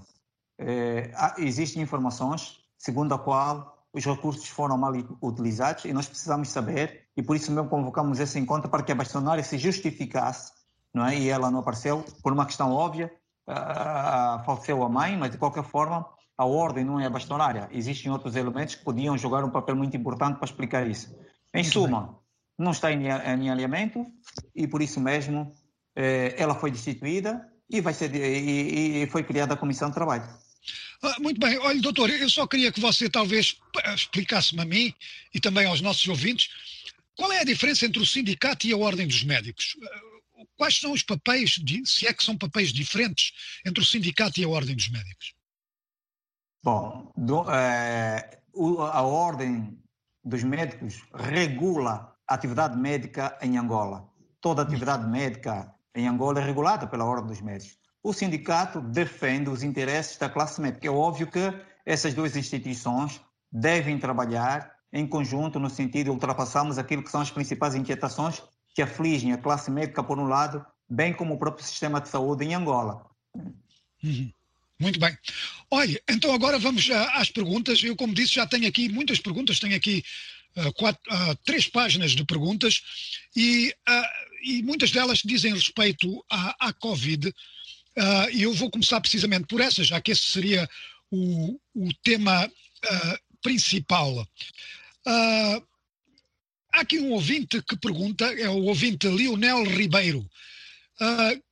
Eh, 0.59 1.11
existem 1.39 1.81
informações 1.81 2.59
segundo 2.77 3.13
a 3.13 3.19
qual 3.19 3.77
os 3.93 4.05
recursos 4.05 4.47
foram 4.47 4.77
mal 4.77 4.93
utilizados 5.21 5.85
e 5.85 5.93
nós 5.93 6.07
precisamos 6.07 6.50
saber, 6.50 7.07
e 7.15 7.21
por 7.21 7.35
isso 7.35 7.51
mesmo 7.51 7.69
convocamos 7.69 8.19
esse 8.19 8.39
encontro 8.39 8.69
para 8.69 8.83
que 8.83 8.91
a 8.91 8.95
bastonária 8.95 9.43
se 9.43 9.57
justificasse, 9.57 10.51
não 10.93 11.05
é? 11.05 11.17
e 11.17 11.29
ela 11.29 11.51
não 11.51 11.59
apareceu 11.59 12.03
por 12.23 12.31
uma 12.31 12.45
questão 12.45 12.71
óbvia, 12.71 13.11
uh, 13.48 14.43
faleceu 14.45 14.83
a 14.83 14.89
mãe, 14.89 15.17
mas 15.17 15.31
de 15.31 15.38
qualquer 15.38 15.63
forma 15.63 16.05
a 16.38 16.45
ordem 16.45 16.83
não 16.83 17.00
é 17.00 17.10
bastonária. 17.10 17.69
Existem 17.71 18.12
outros 18.12 18.36
elementos 18.36 18.75
que 18.75 18.83
podiam 18.83 19.17
jogar 19.17 19.43
um 19.43 19.50
papel 19.50 19.75
muito 19.75 19.95
importante 19.95 20.38
para 20.38 20.45
explicar 20.45 20.88
isso. 20.88 21.15
Em 21.53 21.62
muito 21.62 21.71
suma, 21.71 22.01
bem. 22.01 22.15
não 22.57 22.71
está 22.71 22.91
em, 22.91 23.03
em, 23.05 23.50
alinhamento 23.50 24.05
e 24.55 24.67
por 24.67 24.81
isso 24.81 25.00
mesmo 25.00 25.53
eh, 25.95 26.33
ela 26.38 26.55
foi 26.55 26.71
destituída 26.71 27.48
e, 27.69 27.79
vai 27.79 27.93
ser, 27.93 28.15
e, 28.15 29.03
e 29.03 29.07
foi 29.07 29.24
criada 29.24 29.53
a 29.53 29.57
comissão 29.57 29.89
de 29.89 29.95
trabalho. 29.95 30.27
Ah, 31.03 31.15
muito 31.19 31.39
bem, 31.39 31.57
olha, 31.60 31.81
doutor, 31.81 32.10
eu 32.10 32.29
só 32.29 32.45
queria 32.48 32.71
que 32.71 32.79
você 32.79 33.10
talvez 33.10 33.57
explicasse-me 33.95 34.62
a 34.62 34.65
mim 34.65 34.93
e 35.33 35.39
também 35.39 35.65
aos 35.65 35.81
nossos 35.81 36.07
ouvintes 36.07 36.50
qual 37.15 37.31
é 37.31 37.39
a 37.39 37.43
diferença 37.43 37.86
entre 37.86 38.01
o 38.01 38.05
sindicato 38.05 38.65
e 38.65 38.74
a 38.74 38.77
ordem 38.77 39.07
dos 39.07 39.24
médicos. 39.24 39.75
Quais 40.55 40.79
são 40.79 40.91
os 40.91 41.03
papéis, 41.03 41.60
se 41.86 42.07
é 42.07 42.13
que 42.13 42.24
são 42.24 42.38
papéis 42.38 42.71
diferentes 42.71 43.31
entre 43.65 43.81
o 43.81 43.86
sindicato 43.86 44.39
e 44.39 44.43
a 44.43 44.50
ordem 44.50 44.75
dos 44.75 44.89
médicos? 44.89 45.33
Bom, 46.63 47.12
do, 47.17 47.50
é, 47.51 48.41
a 48.91 49.01
ordem 49.01 49.77
dos 50.24 50.43
médicos 50.43 51.01
regula 51.13 52.15
a 52.27 52.36
atividade 52.36 52.77
médica 52.77 53.38
em 53.41 53.57
Angola. 53.57 54.07
Toda 54.39 54.62
atividade 54.62 55.10
médica 55.10 55.74
em 55.95 56.07
Angola 56.07 56.39
é 56.39 56.45
regulada 56.45 56.88
pela 56.88 57.05
ordem 57.05 57.27
dos 57.27 57.41
médicos 57.41 57.81
o 58.03 58.13
sindicato 58.13 58.81
defende 58.81 59.50
os 59.50 59.63
interesses 59.63 60.17
da 60.17 60.29
classe 60.29 60.60
médica. 60.60 60.88
É 60.88 60.91
óbvio 60.91 61.27
que 61.27 61.39
essas 61.86 62.13
duas 62.13 62.36
instituições 62.36 63.21
devem 63.51 64.00
trabalhar 64.00 64.71
em 64.91 65.07
conjunto 65.07 65.60
no 65.60 65.69
sentido 65.69 66.05
de 66.05 66.12
ultrapassarmos 66.12 66.77
aquilo 66.77 67.03
que 67.03 67.12
são 67.12 67.21
as 67.21 67.31
principais 67.31 67.75
inquietações 67.75 68.41
que 68.74 68.82
afligem 68.82 69.34
a 69.34 69.38
classe 69.38 69.70
médica, 69.70 70.04
por 70.04 70.18
um 70.18 70.28
lado, 70.28 70.66
bem 70.90 71.13
como 71.13 71.34
o 71.34 71.38
próprio 71.38 71.66
sistema 71.66 72.00
de 72.00 72.10
saúde 72.10 72.46
em 72.46 72.54
Angola. 72.54 73.06
Uhum. 74.04 74.32
Muito 74.80 75.00
bem. 75.00 75.16
Olha, 75.70 76.01
então 76.10 76.34
agora 76.34 76.58
vamos 76.58 76.90
às 76.90 77.30
perguntas. 77.30 77.84
Eu, 77.84 77.96
como 77.96 78.13
disse, 78.13 78.36
já 78.36 78.48
tenho 78.48 78.68
aqui 78.68 78.90
muitas 78.90 79.20
perguntas, 79.20 79.60
tenho 79.60 79.75
aqui 79.75 80.04
uh, 80.58 80.74
quatro, 80.74 81.01
uh, 81.13 81.36
três 81.46 81.68
páginas 81.68 82.12
de 82.12 82.25
perguntas 82.25 82.82
e, 83.36 83.75
uh, 83.88 84.42
e 84.44 84.63
muitas 84.63 84.92
delas 84.92 85.20
dizem 85.24 85.54
respeito 85.54 86.25
à, 86.30 86.68
à 86.68 86.74
Covid. 86.74 87.34
E 88.34 88.44
eu 88.44 88.54
vou 88.54 88.72
começar 88.72 89.01
precisamente 89.01 89.48
por 89.48 89.60
essa, 89.60 89.84
já 89.84 90.00
que 90.00 90.12
esse 90.12 90.22
seria 90.22 90.68
o, 91.12 91.60
o 91.75 91.94
tema 92.01 92.50
principal. 93.42 94.25
Uh, 95.06 95.71
há 96.74 96.82
aqui 96.82 97.00
um 97.00 97.12
ouvinte 97.12 97.62
que 97.62 97.78
pergunta, 97.78 98.25
é 98.25 98.50
o 98.50 98.63
ouvinte 98.63 99.08
Lionel 99.08 99.63
Ribeiro. 99.63 100.25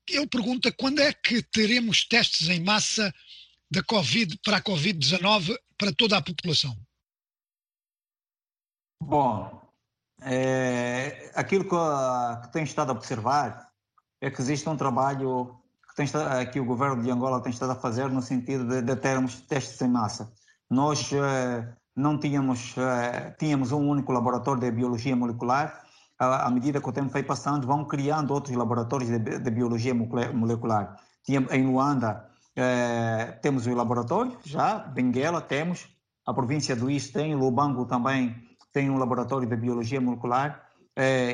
ele 0.07 0.27
pergunta 0.27 0.71
quando 0.71 0.99
é 0.99 1.13
que 1.13 1.41
teremos 1.43 2.05
testes 2.05 2.49
em 2.49 2.63
massa 2.63 3.13
da 3.71 3.83
COVID 3.83 4.39
para 4.43 4.57
a 4.57 4.61
Covid-19 4.61 5.55
para 5.77 5.93
toda 5.93 6.17
a 6.17 6.21
população? 6.21 6.75
Bom, 9.01 9.61
é, 10.21 11.31
aquilo 11.35 11.63
que, 11.63 12.41
que 12.43 12.51
tenho 12.51 12.65
estado 12.65 12.89
a 12.89 12.93
observar 12.93 13.69
é 14.21 14.29
que 14.29 14.41
existe 14.41 14.67
um 14.67 14.75
trabalho 14.75 15.59
tem, 15.95 16.07
que 16.51 16.59
o 16.59 16.65
governo 16.65 17.03
de 17.03 17.11
Angola 17.11 17.41
tem 17.41 17.51
estado 17.51 17.71
a 17.71 17.75
fazer 17.75 18.09
no 18.09 18.21
sentido 18.21 18.65
de, 18.65 18.81
de 18.81 18.95
termos 18.95 19.41
testes 19.41 19.81
em 19.81 19.89
massa. 19.89 20.31
Nós 20.69 21.11
eh, 21.11 21.73
não 21.99 22.17
tínhamos, 22.17 22.75
eh, 22.77 23.35
tínhamos 23.37 23.71
um 23.71 23.89
único 23.89 24.11
laboratório 24.13 24.61
de 24.61 24.71
biologia 24.71 25.15
molecular, 25.15 25.83
à, 26.17 26.49
medida 26.49 26.81
que 26.81 26.89
o 26.89 26.91
tempo 26.91 27.09
foi 27.09 27.23
passando, 27.23 27.67
vão 27.67 27.85
criando 27.85 28.31
outros 28.33 28.55
laboratórios 28.55 29.09
de, 29.09 29.51
biologia 29.51 29.93
molecular. 29.93 30.95
em 31.27 31.65
Luanda 31.65 32.29
eh, 32.55 33.37
temos 33.41 33.67
o 33.67 33.75
laboratório, 33.75 34.37
já, 34.43 34.79
Benguela 34.79 35.41
temos, 35.41 35.87
a 36.25 36.33
província 36.33 36.75
do 36.75 36.89
Isto 36.89 37.13
tem, 37.13 37.35
Lubango 37.35 37.85
também 37.85 38.35
tem 38.71 38.89
um 38.89 38.97
laboratório 38.97 39.47
de 39.47 39.55
biologia 39.55 39.99
molecular. 39.99 40.63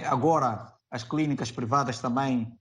agora, 0.09 0.73
as 0.89 1.03
clínicas 1.03 1.51
privadas 1.51 1.99
também 1.99 2.57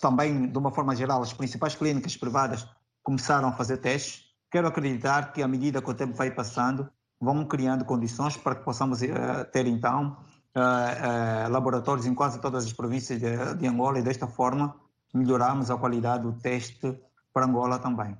também, 0.00 0.46
de 0.46 0.58
uma 0.58 0.70
forma 0.70 0.94
geral, 0.96 1.22
as 1.22 1.32
principais 1.32 1.74
clínicas 1.74 2.16
privadas 2.16 2.66
começaram 3.02 3.48
a 3.48 3.52
fazer 3.52 3.78
testes. 3.78 4.31
Quero 4.52 4.68
acreditar 4.68 5.32
que, 5.32 5.42
à 5.42 5.48
medida 5.48 5.80
que 5.80 5.90
o 5.90 5.94
tempo 5.94 6.12
vai 6.12 6.30
passando, 6.30 6.88
vão 7.18 7.44
criando 7.46 7.86
condições 7.86 8.36
para 8.36 8.54
que 8.54 8.64
possamos 8.64 9.02
é, 9.02 9.44
ter, 9.44 9.66
então, 9.66 10.16
é, 10.54 11.48
laboratórios 11.48 12.04
em 12.04 12.14
quase 12.14 12.38
todas 12.38 12.66
as 12.66 12.72
províncias 12.72 13.18
de, 13.18 13.54
de 13.56 13.66
Angola 13.66 13.98
e, 13.98 14.02
desta 14.02 14.26
forma, 14.26 14.76
melhorarmos 15.14 15.70
a 15.70 15.76
qualidade 15.78 16.24
do 16.24 16.34
teste 16.34 16.94
para 17.32 17.46
Angola 17.46 17.78
também. 17.78 18.14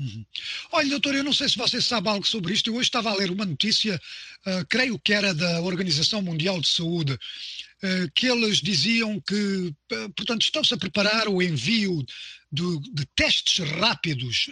Uhum. 0.00 0.24
Olha, 0.72 0.90
doutor, 0.90 1.14
eu 1.14 1.24
não 1.24 1.32
sei 1.32 1.48
se 1.48 1.58
você 1.58 1.80
sabe 1.80 2.08
algo 2.08 2.26
sobre 2.26 2.52
isto. 2.52 2.70
Eu 2.70 2.74
hoje 2.74 2.84
estava 2.84 3.10
a 3.10 3.14
ler 3.14 3.30
uma 3.30 3.44
notícia, 3.44 4.00
uh, 4.46 4.66
creio 4.68 4.98
que 4.98 5.12
era 5.12 5.34
da 5.34 5.60
Organização 5.60 6.22
Mundial 6.22 6.60
de 6.60 6.68
Saúde, 6.68 7.14
uh, 7.14 8.10
que 8.14 8.28
eles 8.28 8.58
diziam 8.58 9.20
que, 9.20 9.74
uh, 9.92 10.12
portanto, 10.14 10.42
estão-se 10.42 10.72
a 10.72 10.76
preparar 10.78 11.26
o 11.28 11.42
envio 11.42 12.04
do, 12.50 12.80
de 12.80 13.04
testes 13.14 13.58
rápidos 13.70 14.50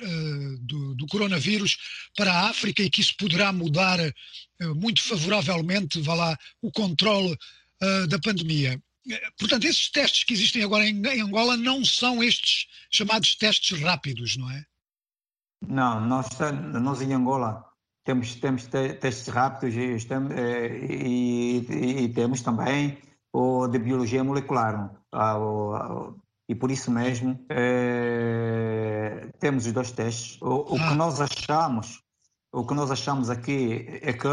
do, 0.61 0.95
do, 0.95 1.07
coronavírus 1.07 1.79
para 2.17 2.33
a 2.33 2.49
África 2.51 2.83
e 2.83 2.91
que 2.91 3.01
isso 3.01 3.17
poderá 3.17 3.53
mudar 3.53 3.99
muito 4.77 5.03
favoravelmente, 5.03 6.01
vá 6.01 6.15
lá, 6.15 6.39
o 6.61 6.71
controle 6.71 7.37
da 8.09 8.19
pandemia. 8.19 8.79
Portanto, 9.39 9.65
esses 9.65 9.91
testes 9.91 10.25
que 10.25 10.35
existem 10.35 10.63
agora 10.63 10.87
em, 10.87 11.01
em 11.07 11.21
Angola 11.21 11.57
não 11.57 11.85
são 11.85 12.23
estes 12.23 12.67
chamados 12.91 13.37
testes 13.37 13.81
rápidos, 13.81 14.37
não 14.37 14.51
é? 14.51 14.65
Não, 15.67 16.01
nós, 16.01 16.29
nós 16.81 17.01
em 17.01 17.13
Angola 17.13 17.65
temos, 18.05 18.35
temos 18.37 18.67
testes 18.67 19.29
rápidos 19.29 19.75
e, 19.75 19.97
eh, 20.35 20.87
e, 20.91 21.59
e, 21.59 22.05
e 22.05 22.09
temos 22.09 22.41
também 22.43 22.99
o 23.33 23.67
de 23.69 23.79
biologia 23.79 24.25
molecular. 24.25 24.91
E 26.49 26.55
por 26.55 26.71
isso 26.71 26.91
mesmo 26.91 27.45
é, 27.49 29.29
temos 29.39 29.67
os 29.67 29.73
dois 29.73 29.91
testes. 29.91 30.41
O, 30.41 30.75
o, 30.75 30.77
que 30.77 30.95
nós 30.95 31.21
achamos, 31.21 32.03
o 32.53 32.65
que 32.65 32.75
nós 32.75 32.91
achamos 32.91 33.31
aqui 33.31 34.01
é 34.03 34.13
que 34.13 34.29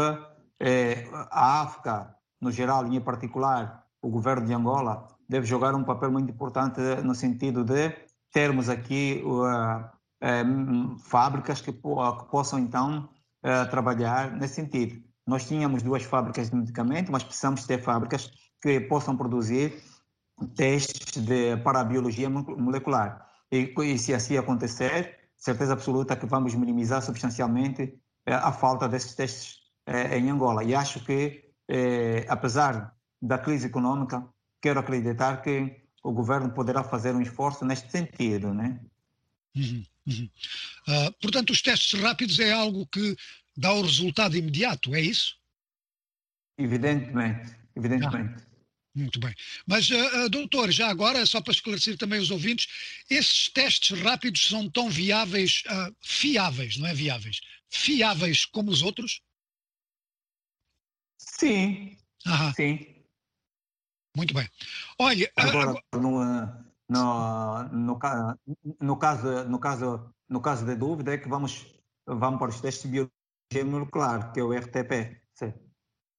é, 0.60 1.08
a 1.30 1.62
África, 1.62 2.14
no 2.40 2.52
geral 2.52 2.86
em 2.86 3.00
particular, 3.00 3.84
o 4.00 4.08
governo 4.08 4.46
de 4.46 4.52
Angola 4.52 5.08
deve 5.28 5.46
jogar 5.46 5.74
um 5.74 5.82
papel 5.82 6.12
muito 6.12 6.30
importante 6.30 6.80
no 7.02 7.14
sentido 7.14 7.64
de 7.64 7.90
termos 8.32 8.68
aqui 8.68 9.22
uh, 9.24 10.98
fábricas 10.98 11.60
que, 11.60 11.72
que, 11.72 11.80
possam 12.30 12.58
então 12.58 13.08
uh, 13.44 13.70
trabalhar 13.70 14.30
nesse 14.32 14.54
sentido. 14.54 15.02
Nós 15.26 15.46
tínhamos 15.46 15.82
duas 15.82 16.02
fábricas 16.02 16.50
de 16.50 16.56
medicamento, 16.56 17.10
mas 17.10 17.22
precisamos 17.22 17.64
ter 17.66 17.82
fábricas 17.82 18.30
que 18.60 18.80
possam 18.80 19.16
produzir 19.16 19.82
testes 20.56 21.22
de, 21.22 21.56
para 21.58 21.80
a 21.80 21.84
biologia 21.84 22.28
molecular. 22.30 23.26
E, 23.50 23.72
e 23.82 23.98
se 23.98 24.12
assim 24.12 24.36
acontecer, 24.36 25.30
certeza 25.36 25.72
absoluta 25.74 26.16
que 26.16 26.26
vamos 26.26 26.54
minimizar 26.54 27.02
substancialmente 27.02 27.94
a 28.26 28.50
falta 28.50 28.88
desses 28.88 29.14
testes 29.14 29.58
em 30.12 30.30
Angola. 30.30 30.64
E 30.64 30.74
acho 30.74 31.04
que, 31.04 31.44
apesar 32.28 32.96
da 33.20 33.38
crise 33.38 33.66
econômica, 33.66 34.26
quero 34.60 34.80
acreditar 34.80 35.42
que 35.42 35.84
o 36.02 36.12
governo 36.12 36.50
poderá 36.50 36.82
fazer 36.82 37.14
um 37.14 37.20
esforço 37.20 37.64
neste 37.64 37.90
sentido, 37.90 38.52
né? 38.52 38.80
Uhum, 39.56 39.84
uhum. 40.06 40.30
Uh, 40.88 41.12
portanto, 41.20 41.50
os 41.50 41.62
testes 41.62 41.98
rápidos 42.00 42.38
é 42.40 42.52
algo 42.52 42.86
que 42.86 43.16
dá 43.56 43.72
o 43.72 43.82
resultado 43.82 44.36
imediato, 44.36 44.94
é 44.94 45.00
isso? 45.00 45.36
Evidentemente, 46.58 47.56
evidentemente. 47.74 48.34
Ah, 48.36 48.53
muito 48.94 49.18
bem. 49.18 49.34
Mas, 49.66 49.90
uh, 49.90 50.28
doutor, 50.30 50.70
já 50.70 50.88
agora, 50.88 51.26
só 51.26 51.40
para 51.40 51.52
esclarecer 51.52 51.98
também 51.98 52.20
os 52.20 52.30
ouvintes, 52.30 53.02
esses 53.10 53.48
testes 53.48 53.98
rápidos 54.00 54.46
são 54.46 54.70
tão 54.70 54.88
viáveis, 54.88 55.64
uh, 55.66 55.94
fiáveis, 56.00 56.76
não 56.76 56.86
é 56.86 56.94
viáveis, 56.94 57.40
fiáveis 57.68 58.44
como 58.44 58.70
os 58.70 58.82
outros? 58.82 59.20
Sim, 61.18 61.98
sim. 62.54 62.94
Muito 64.16 64.32
bem. 64.32 64.48
Olha, 64.98 65.32
agora, 65.36 65.74
no, 65.94 66.00
no, 66.00 67.68
no, 67.68 67.68
no, 67.72 67.98
caso, 67.98 69.44
no, 69.48 69.58
caso, 69.58 70.14
no 70.28 70.40
caso 70.40 70.64
de 70.64 70.76
dúvida, 70.76 71.14
é 71.14 71.18
que 71.18 71.28
vamos, 71.28 71.66
vamos 72.06 72.38
para 72.38 72.50
os 72.50 72.60
testes 72.60 72.84
de 72.84 72.90
biologia 72.90 73.64
molecular, 73.64 74.32
que 74.32 74.38
é 74.38 74.42
o 74.44 74.52
RTP. 74.52 75.20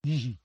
Uhum. 0.06 0.38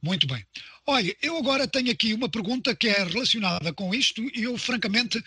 Muito 0.00 0.26
bem. 0.26 0.46
Olha, 0.86 1.16
eu 1.22 1.36
agora 1.38 1.66
tenho 1.66 1.90
aqui 1.90 2.12
uma 2.12 2.28
pergunta 2.28 2.74
que 2.76 2.88
é 2.88 3.04
relacionada 3.04 3.72
com 3.72 3.94
isto 3.94 4.22
e 4.36 4.42
eu, 4.42 4.56
francamente, 4.58 5.18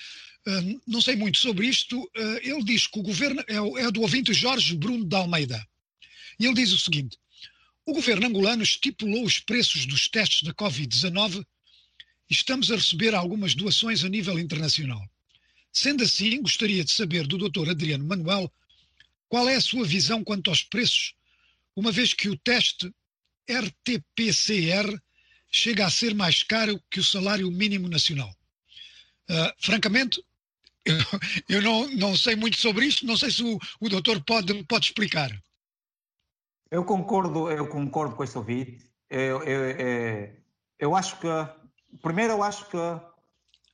eh, 0.46 0.80
não 0.86 1.02
sei 1.02 1.16
muito 1.16 1.40
sobre 1.40 1.68
isto. 1.68 2.10
Eh, 2.16 2.50
ele 2.50 2.64
diz 2.64 2.86
que 2.86 3.00
o 3.00 3.04
governo 3.04 3.44
é, 3.48 3.56
é 3.84 3.92
do 3.92 4.02
ouvinte 4.02 4.34
Jorge 4.34 4.76
Bruno 4.76 5.04
de 5.04 5.16
Almeida. 5.16 5.68
E 6.40 6.46
ele 6.46 6.54
diz 6.54 6.72
o 6.72 6.78
seguinte: 6.78 7.18
o 7.86 7.94
governo 7.94 8.28
angolano 8.28 8.62
estipulou 8.62 9.24
os 9.24 9.40
preços 9.40 9.86
dos 9.86 10.08
testes 10.08 10.44
da 10.44 10.54
Covid-19 10.54 11.44
estamos 12.30 12.72
a 12.72 12.76
receber 12.76 13.16
algumas 13.16 13.56
doações 13.56 14.04
a 14.04 14.10
nível 14.10 14.38
internacional. 14.38 15.02
Sendo 15.72 16.04
assim, 16.04 16.42
gostaria 16.42 16.84
de 16.84 16.92
saber 16.92 17.26
do 17.26 17.38
Dr. 17.38 17.70
Adriano 17.70 18.06
Manuel 18.06 18.52
qual 19.30 19.48
é 19.48 19.56
a 19.56 19.62
sua 19.62 19.86
visão 19.86 20.24
quanto 20.24 20.50
aos 20.50 20.64
preços, 20.64 21.14
uma 21.76 21.92
vez 21.92 22.14
que 22.14 22.30
o 22.30 22.38
teste 22.38 22.92
RT-PCR 23.50 25.00
chega 25.51 25.86
a 25.86 25.89
ser 25.89 26.13
mais 26.13 26.44
caro 26.44 26.82
que 26.89 27.00
o 27.00 27.04
salário 27.04 27.50
mínimo 27.51 27.88
nacional. 27.88 28.30
Uh, 29.30 29.51
francamente, 29.60 30.24
eu, 30.86 30.96
eu, 31.50 31.62
não, 31.62 31.88
não 31.96 32.16
sei 32.16 32.36
muito 32.36 32.58
sobre 32.58 32.86
isto, 32.86 33.06
não 33.06 33.18
sei 33.18 33.32
se 33.32 33.44
o, 33.44 33.60
o 33.80 33.89
doutor 33.89 34.24
pode, 34.24 34.63
pode 34.66 34.88
explicar. 34.88 35.32
Eu 36.70 36.84
concordo, 36.84 37.50
eu 37.50 37.67
concordo 37.67 38.15
com 38.15 38.24
esse 38.24 38.38
ouvinte. 38.38 38.89
Eu, 39.10 39.41
eu, 39.43 39.72
eu, 39.72 40.36
eu 40.80 40.95
acho 40.95 41.17
que 41.19 41.28
primeiro, 42.02 42.34
eu 42.34 42.43
acho 42.43 42.69
que 42.69 42.78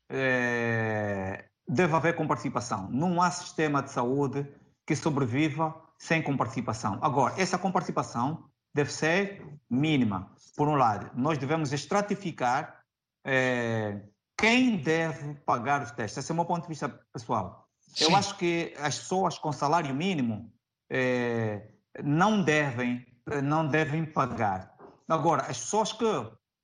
é, 0.10 1.46
deve 1.68 1.96
haver 1.96 2.16
comparticipação. 2.16 2.90
Não 2.90 3.22
há 3.22 3.32
sistema 3.32 3.82
de 3.82 3.92
saúde 3.92 4.48
que 4.86 4.96
sobreviva 4.96 5.76
sem 5.98 6.22
comparticipação. 6.22 7.00
Agora, 7.02 7.40
essa 7.40 7.58
comparticipação 7.58 8.50
deve 8.74 8.92
ser 8.92 9.46
mínima. 9.70 10.32
Por 10.56 10.68
um 10.68 10.76
lado, 10.76 11.10
nós 11.16 11.38
devemos 11.38 11.72
estratificar 11.74 12.82
é, 13.26 14.02
quem 14.38 14.78
deve 14.78 15.36
pagar 15.42 15.82
os 15.82 15.92
testes. 15.92 16.18
Esse 16.18 16.32
é 16.32 16.34
o 16.34 16.36
meu 16.36 16.46
ponto 16.46 16.64
de 16.64 16.70
vista 16.70 16.90
pessoal. 17.12 17.68
Sim. 17.80 18.06
Eu 18.06 18.16
acho 18.16 18.38
que 18.38 18.74
as 18.80 18.98
pessoas 19.00 19.38
com 19.38 19.52
salário 19.52 19.94
mínimo 19.94 20.52
é, 20.90 21.70
não 22.04 22.44
devem 22.44 23.06
não 23.44 23.66
devem 23.66 24.06
pagar. 24.06 24.74
Agora, 25.08 25.44
as 25.44 25.60
pessoas 25.60 25.94
que 25.94 26.06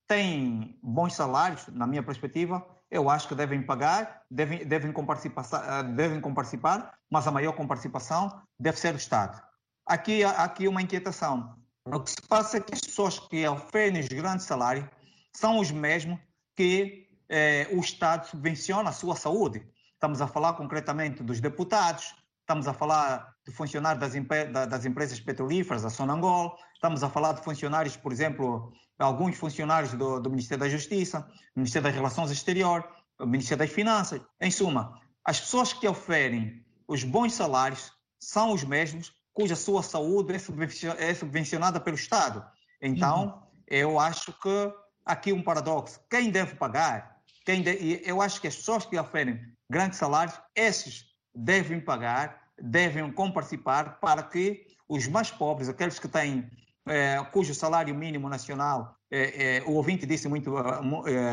têm 0.08 0.78
bons 0.82 1.14
salários, 1.14 1.68
na 1.68 1.86
minha 1.86 2.04
perspectiva, 2.04 2.66
eu 2.90 3.10
acho 3.10 3.28
que 3.28 3.36
devem 3.36 3.62
pagar, 3.62 4.24
devem, 4.30 4.66
devem, 4.66 4.92
comparticipar, 4.92 5.84
devem 5.84 6.20
comparticipar, 6.20 6.94
mas 7.10 7.28
a 7.28 7.32
maior 7.32 7.54
comparticipação 7.54 8.42
deve 8.60 8.80
ser 8.80 8.92
do 8.92 8.98
Estado. 8.98 9.42
Aqui 9.86 10.24
há 10.24 10.44
aqui 10.44 10.68
uma 10.68 10.82
inquietação. 10.82 11.56
O 11.86 12.00
que 12.00 12.12
se 12.12 12.22
passa 12.28 12.58
é 12.58 12.60
que 12.60 12.74
as 12.74 12.82
pessoas 12.82 13.20
que 13.20 13.48
oferecem 13.48 14.02
os 14.02 14.08
grandes 14.08 14.46
salários 14.46 14.86
são 15.34 15.60
os 15.60 15.72
mesmos 15.72 16.20
que 16.56 17.08
eh, 17.30 17.68
o 17.72 17.80
Estado 17.80 18.28
subvenciona 18.28 18.90
a 18.90 18.94
sua 18.94 19.16
saúde. 19.16 19.66
Estamos 19.94 20.22
a 20.22 20.28
falar 20.28 20.54
concretamente 20.54 21.24
dos 21.24 21.40
deputados, 21.40 22.14
estamos 22.42 22.68
a 22.68 22.74
falar 22.74 23.34
de 23.46 23.54
funcionários 23.54 24.02
das, 24.02 24.68
das 24.68 24.86
empresas 24.86 25.20
petrolíferas, 25.20 25.86
a 25.86 25.90
Sonangol, 25.90 26.58
estamos 26.74 27.04
a 27.04 27.10
falar 27.10 27.34
de 27.34 27.44
funcionários, 27.44 27.96
por 27.96 28.12
exemplo, 28.12 28.74
alguns 28.98 29.38
funcionários 29.38 29.94
do, 29.94 30.20
do 30.20 30.30
Ministério 30.30 30.64
da 30.64 30.70
Justiça, 30.70 31.28
Ministério 31.56 31.88
das 31.88 31.96
Relações 31.96 32.32
Exteriores, 32.32 32.88
Ministério 33.20 33.66
das 33.66 33.74
Finanças. 33.74 34.22
Em 34.40 34.52
suma, 34.52 35.00
as 35.24 35.40
pessoas 35.40 35.74
que 35.74 35.88
oferem 35.88 36.66
os 36.88 37.04
bons 37.04 37.34
salários 37.34 37.92
são 38.20 38.52
os 38.52 38.64
mesmos 38.64 39.14
cuja 39.40 39.56
sua 39.56 39.82
saúde 39.82 40.34
é, 40.34 41.10
é 41.10 41.14
subvencionada 41.14 41.80
pelo 41.80 41.96
Estado. 41.96 42.46
Então, 42.82 43.24
uhum. 43.24 43.42
eu 43.68 43.98
acho 43.98 44.34
que 44.34 44.74
aqui 45.06 45.32
um 45.32 45.42
paradoxo. 45.42 45.98
Quem 46.10 46.30
deve 46.30 46.56
pagar? 46.56 47.22
Quem 47.46 47.62
de... 47.62 48.02
Eu 48.04 48.22
acho 48.22 48.42
que 48.42 48.48
as 48.50 48.58
pessoas 48.58 48.86
que 48.86 49.00
oferem 49.00 49.40
grandes 49.70 49.98
salários, 49.98 50.38
esses 50.54 51.06
devem 51.34 51.80
pagar, 51.80 52.50
devem 52.62 53.10
comparticipar 53.14 53.98
para 54.02 54.24
que 54.24 54.68
os 54.90 55.08
mais 55.08 55.32
pobres, 55.32 55.70
aqueles 55.70 56.00
que 56.00 56.10
têm 56.10 56.52
é, 56.86 57.24
cujo 57.32 57.56
salário 57.56 57.96
mínimo 57.96 58.28
nacional, 58.28 58.94
é, 59.10 59.60
é, 59.60 59.64
o 59.64 59.72
ouvinte 59.76 60.06
disse 60.06 60.28
muito, 60.28 60.54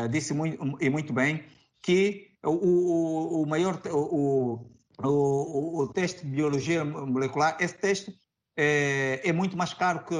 disse 0.09 0.33
muito, 0.33 0.77
e 0.79 0.89
muito 0.89 1.11
bem, 1.11 1.43
que 1.83 2.31
o, 2.41 2.51
o, 2.51 3.41
o 3.41 3.45
maior, 3.45 3.81
o, 3.91 4.76
o, 5.03 5.83
o, 5.83 5.87
teste 5.93 6.25
de 6.25 6.31
biologia 6.31 6.83
molecular, 6.83 7.57
esse 7.59 7.77
teste 7.77 8.19
é, 8.57 9.21
é 9.23 9.31
muito 9.31 9.55
mais 9.55 9.73
caro 9.73 10.03
que 10.05 10.15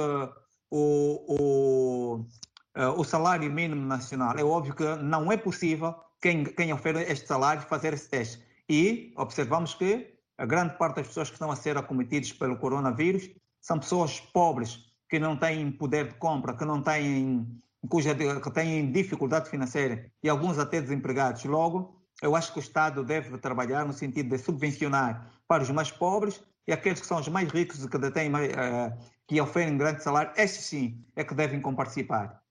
o, 0.70 1.24
o, 1.28 2.26
é, 2.74 2.86
o 2.86 3.02
salário 3.04 3.50
mínimo 3.50 3.84
nacional. 3.86 4.34
É 4.38 4.44
óbvio 4.44 4.74
que 4.74 4.84
não 4.96 5.32
é 5.32 5.36
possível 5.36 5.94
quem, 6.20 6.44
quem 6.44 6.72
oferece 6.72 7.12
este 7.12 7.26
salário 7.26 7.62
fazer 7.62 7.92
esse 7.92 8.08
teste. 8.08 8.42
E 8.68 9.12
observamos 9.16 9.74
que 9.74 10.14
a 10.36 10.46
grande 10.46 10.76
parte 10.78 10.96
das 10.96 11.08
pessoas 11.08 11.28
que 11.28 11.34
estão 11.34 11.50
a 11.50 11.56
ser 11.56 11.76
acometidas 11.76 12.32
pelo 12.32 12.56
coronavírus 12.58 13.28
são 13.60 13.78
pessoas 13.78 14.20
pobres, 14.20 14.78
que 15.08 15.18
não 15.18 15.36
têm 15.36 15.72
poder 15.72 16.08
de 16.08 16.14
compra, 16.14 16.54
que 16.54 16.64
não 16.64 16.82
têm, 16.82 17.60
cuja, 17.88 18.14
que 18.14 18.50
têm 18.52 18.92
dificuldade 18.92 19.50
financeira 19.50 20.10
e 20.22 20.28
alguns 20.28 20.58
até 20.58 20.80
desempregados. 20.80 21.44
Logo, 21.44 21.97
eu 22.22 22.34
acho 22.34 22.52
que 22.52 22.58
o 22.58 22.60
Estado 22.60 23.04
deve 23.04 23.38
trabalhar 23.38 23.84
no 23.84 23.92
sentido 23.92 24.36
de 24.36 24.42
subvencionar 24.42 25.30
para 25.46 25.62
os 25.62 25.70
mais 25.70 25.90
pobres 25.90 26.40
e 26.66 26.72
aqueles 26.72 27.00
que 27.00 27.06
são 27.06 27.18
os 27.18 27.28
mais 27.28 27.48
ricos 27.50 27.82
e 27.82 27.88
que 27.88 27.98
detêm, 27.98 28.30
uh, 28.30 28.98
que 29.26 29.40
oferem 29.40 29.78
grande 29.78 30.02
salário, 30.02 30.32
esses 30.36 30.64
sim 30.64 31.02
é 31.16 31.24
que 31.24 31.34
devem 31.34 31.60
participar. 31.60 32.42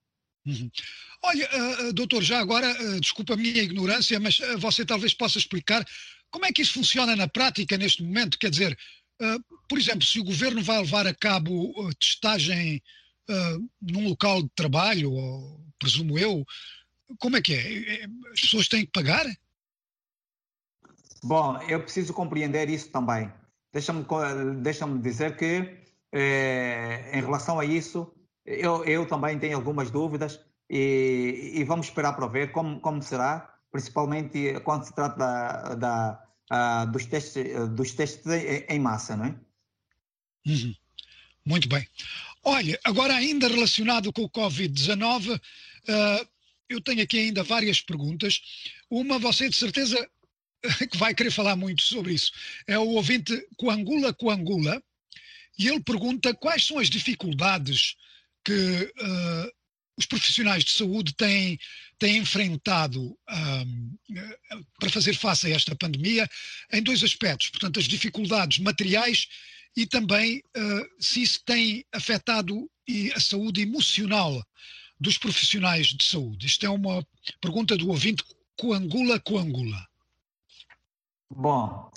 Uhum. 0.45 0.71
Olha, 1.21 1.49
uh, 1.89 1.93
doutor, 1.93 2.23
já 2.23 2.39
agora, 2.39 2.71
uh, 2.81 2.99
desculpa 2.99 3.33
a 3.33 3.37
minha 3.37 3.61
ignorância, 3.61 4.19
mas 4.19 4.39
você 4.57 4.85
talvez 4.85 5.13
possa 5.13 5.37
explicar 5.37 5.85
como 6.31 6.45
é 6.45 6.51
que 6.51 6.61
isso 6.61 6.73
funciona 6.73 7.15
na 7.15 7.27
prática 7.27 7.77
neste 7.77 8.03
momento? 8.03 8.39
Quer 8.39 8.49
dizer, 8.49 8.77
por 9.69 9.79
exemplo, 9.79 10.03
se 10.03 10.19
o 10.19 10.23
governo 10.23 10.61
vai 10.61 10.77
levar 10.79 11.07
a 11.07 11.13
cabo 11.13 11.73
testagem 11.93 12.83
num 13.81 14.09
local 14.09 14.43
de 14.43 14.49
trabalho, 14.49 15.11
ou, 15.13 15.65
presumo 15.79 16.19
eu, 16.19 16.45
como 17.17 17.37
é 17.37 17.41
que 17.41 17.53
é? 17.53 18.05
As 18.33 18.41
pessoas 18.41 18.67
têm 18.67 18.85
que 18.85 18.91
pagar? 18.91 19.25
Bom, 21.23 21.57
eu 21.63 21.81
preciso 21.81 22.13
compreender 22.13 22.69
isso 22.69 22.89
também. 22.89 23.31
Deixa-me 23.73 24.05
deixa 24.61 24.87
dizer 24.99 25.35
que, 25.37 25.77
eh, 26.11 27.11
em 27.13 27.21
relação 27.21 27.59
a 27.59 27.65
isso, 27.65 28.11
eu, 28.45 28.83
eu, 28.85 29.05
também 29.05 29.37
tenho 29.37 29.57
algumas 29.57 29.91
dúvidas 29.91 30.39
e, 30.69 31.53
e, 31.55 31.63
vamos 31.63 31.87
esperar 31.87 32.13
para 32.13 32.27
ver 32.27 32.51
como, 32.51 32.79
como 32.79 33.01
será 33.01 33.53
principalmente 33.71 34.59
quando 34.63 34.85
se 34.85 34.93
trata 34.93 35.17
da, 35.17 35.75
da, 35.75 36.23
ah, 36.49 36.85
dos, 36.85 37.05
testes, 37.05 37.69
dos 37.69 37.91
testes 37.91 38.25
em 38.69 38.79
massa, 38.79 39.15
não 39.15 39.25
é? 39.25 39.35
Uhum. 40.45 40.73
Muito 41.45 41.67
bem. 41.67 41.85
Olha, 42.43 42.79
agora 42.83 43.13
ainda 43.15 43.47
relacionado 43.47 44.11
com 44.13 44.23
o 44.23 44.29
Covid-19, 44.29 45.37
uh, 45.37 46.27
eu 46.69 46.81
tenho 46.81 47.01
aqui 47.01 47.19
ainda 47.19 47.43
várias 47.43 47.81
perguntas. 47.81 48.41
Uma, 48.89 49.19
você 49.19 49.49
de 49.49 49.55
certeza 49.55 50.09
que 50.91 50.97
vai 50.97 51.13
querer 51.13 51.31
falar 51.31 51.55
muito 51.55 51.81
sobre 51.81 52.13
isso. 52.13 52.31
É 52.67 52.77
o 52.77 52.89
ouvinte 52.89 53.33
Coangula 53.57 54.13
Coangula, 54.13 54.81
e 55.57 55.67
ele 55.67 55.79
pergunta 55.79 56.33
quais 56.35 56.65
são 56.65 56.77
as 56.77 56.89
dificuldades 56.89 57.95
que 58.45 58.53
uh, 58.53 59.51
os 59.97 60.05
profissionais 60.05 60.63
de 60.63 60.71
saúde 60.71 61.13
têm, 61.15 61.57
têm 61.97 62.17
enfrentado 62.17 63.17
um, 63.29 63.97
para 64.79 64.89
fazer 64.89 65.15
face 65.15 65.47
a 65.47 65.55
esta 65.55 65.75
pandemia 65.75 66.29
em 66.71 66.83
dois 66.83 67.03
aspectos. 67.03 67.49
Portanto, 67.49 67.79
as 67.79 67.85
dificuldades 67.85 68.59
materiais 68.59 69.27
e 69.75 69.85
também 69.85 70.39
uh, 70.55 70.87
se 70.99 71.23
isso 71.23 71.41
tem 71.45 71.83
afetado 71.91 72.69
a 73.15 73.19
saúde 73.19 73.61
emocional 73.61 74.41
dos 74.99 75.17
profissionais 75.17 75.87
de 75.87 76.03
saúde. 76.03 76.45
Isto 76.45 76.65
é 76.65 76.69
uma 76.69 77.05
pergunta 77.41 77.75
do 77.75 77.89
ouvinte 77.89 78.23
Coangula 78.55 79.19
Coangula. 79.19 79.87
Bom, 81.29 81.89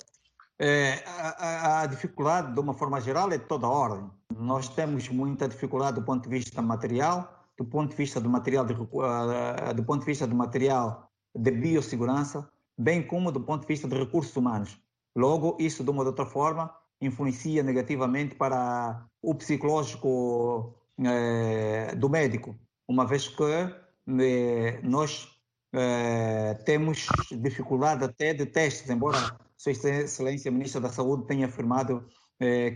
é, 0.59 1.03
a, 1.07 1.81
a, 1.81 1.85
dificuldade, 1.87 2.53
de 2.53 2.59
uma 2.59 2.73
forma 2.73 2.99
geral, 3.01 3.31
é 3.31 3.37
de 3.37 3.45
toda 3.45 3.67
ordem. 3.67 4.09
Nós 4.37 4.69
temos 4.69 5.09
muita 5.09 5.47
dificuldade 5.47 5.99
do 5.99 6.05
ponto 6.05 6.23
de 6.23 6.29
vista 6.29 6.61
material, 6.61 7.47
do 7.57 7.65
ponto 7.65 7.91
de 7.91 7.95
vista 7.95 8.19
do 8.19 8.29
material 8.29 8.65
de, 8.65 8.73
do 8.73 9.83
ponto 9.83 9.99
de 10.01 10.05
vista 10.05 10.27
do 10.27 10.35
material 10.35 11.09
de 11.35 11.51
biossegurança, 11.51 12.47
bem 12.77 13.01
como 13.05 13.31
do 13.31 13.41
ponto 13.41 13.61
de 13.61 13.67
vista 13.67 13.87
de 13.87 13.97
recursos 13.97 14.35
humanos. 14.35 14.77
Logo, 15.15 15.57
isso 15.59 15.83
de 15.83 15.89
uma 15.89 16.01
ou 16.01 16.07
outra 16.07 16.25
forma 16.25 16.73
influencia 17.01 17.63
negativamente 17.63 18.35
para 18.35 19.05
o 19.21 19.33
psicológico 19.33 20.75
eh, 21.03 21.95
do 21.95 22.07
médico, 22.09 22.55
uma 22.87 23.05
vez 23.05 23.27
que 23.27 23.43
eh, 23.43 24.79
nós 24.83 25.40
eh, 25.73 26.53
temos 26.65 27.07
dificuldade 27.31 28.03
até 28.03 28.33
de 28.33 28.45
testes, 28.45 28.89
embora 28.89 29.37
Sua 29.57 29.71
Excelência 29.71 30.51
Ministra 30.51 30.81
da 30.81 30.89
Saúde 30.89 31.27
tenha 31.27 31.45
afirmado 31.47 32.05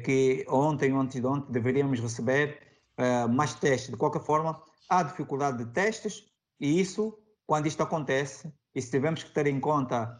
que 0.04 0.46
ontem, 0.48 0.92
de 1.10 1.26
ontem, 1.26 1.52
deveríamos 1.52 2.00
receber 2.00 2.62
mais 3.32 3.56
testes. 3.56 3.90
De 3.90 3.98
qualquer 3.98 4.22
forma, 4.22 4.62
há 4.88 5.02
dificuldade 5.02 5.58
de 5.58 5.72
testes 5.72 6.26
e 6.60 6.80
isso, 6.80 7.18
quando 7.48 7.66
isto 7.66 7.82
acontece, 7.82 8.54
e 8.76 8.82
se 8.82 8.92
tivermos 8.92 9.24
que 9.24 9.34
ter 9.34 9.48
em 9.48 9.60
conta 9.60 10.20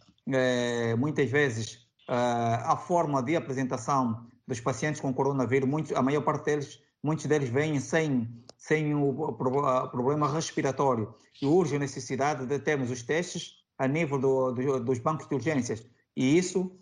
muitas 0.98 1.30
vezes 1.30 1.86
a 2.08 2.76
forma 2.76 3.22
de 3.22 3.36
apresentação 3.36 4.26
dos 4.46 4.60
pacientes 4.60 5.00
com 5.00 5.12
coronavírus, 5.12 5.68
muitos, 5.68 5.92
a 5.92 6.02
maior 6.02 6.22
parte 6.22 6.46
deles, 6.46 6.80
muitos 7.02 7.26
deles 7.26 7.48
vêm 7.48 7.80
sem, 7.80 8.28
sem 8.56 8.94
o 8.94 9.32
problema 9.32 10.28
respiratório 10.28 11.14
e 11.40 11.46
urge 11.46 11.76
a 11.76 11.78
necessidade 11.78 12.46
de 12.46 12.58
termos 12.58 12.90
os 12.90 13.02
testes 13.02 13.56
a 13.78 13.86
nível 13.86 14.18
do, 14.18 14.52
do, 14.52 14.80
dos 14.80 14.98
bancos 14.98 15.28
de 15.28 15.34
urgências. 15.34 15.86
E 16.16 16.38
isso, 16.38 16.78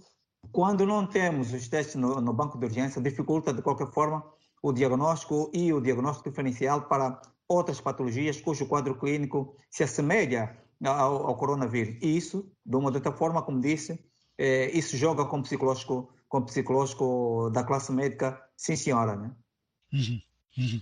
quando 0.52 0.86
não 0.86 1.06
temos 1.06 1.52
os 1.52 1.68
testes 1.68 1.96
no, 1.96 2.20
no 2.20 2.32
banco 2.32 2.58
de 2.58 2.66
urgência, 2.66 3.02
dificulta 3.02 3.52
de 3.52 3.62
qualquer 3.62 3.90
forma 3.92 4.24
o 4.62 4.72
diagnóstico 4.72 5.50
e 5.52 5.72
o 5.72 5.80
diagnóstico 5.80 6.30
diferencial 6.30 6.82
para 6.82 7.20
outras 7.48 7.80
patologias 7.80 8.40
cujo 8.40 8.66
quadro 8.66 8.98
clínico 8.98 9.56
se 9.70 9.82
assemelha 9.84 10.58
ao, 10.82 11.26
ao 11.26 11.36
coronavírus. 11.36 11.96
E 12.00 12.16
isso, 12.16 12.50
de 12.64 12.76
uma 12.76 12.90
outra 12.90 13.12
forma, 13.12 13.42
como 13.42 13.60
disse, 13.60 13.98
é, 14.38 14.70
isso 14.70 14.96
joga 14.96 15.24
com 15.26 15.38
o 15.38 15.42
psicológico, 15.42 16.10
com 16.28 16.38
o 16.38 16.44
psicológico 16.44 17.50
da 17.50 17.62
classe 17.62 17.92
médica, 17.92 18.40
sim 18.56 18.76
senhora, 18.76 19.16
né? 19.16 19.34
Uhum. 19.92 20.20
Uhum. 20.56 20.80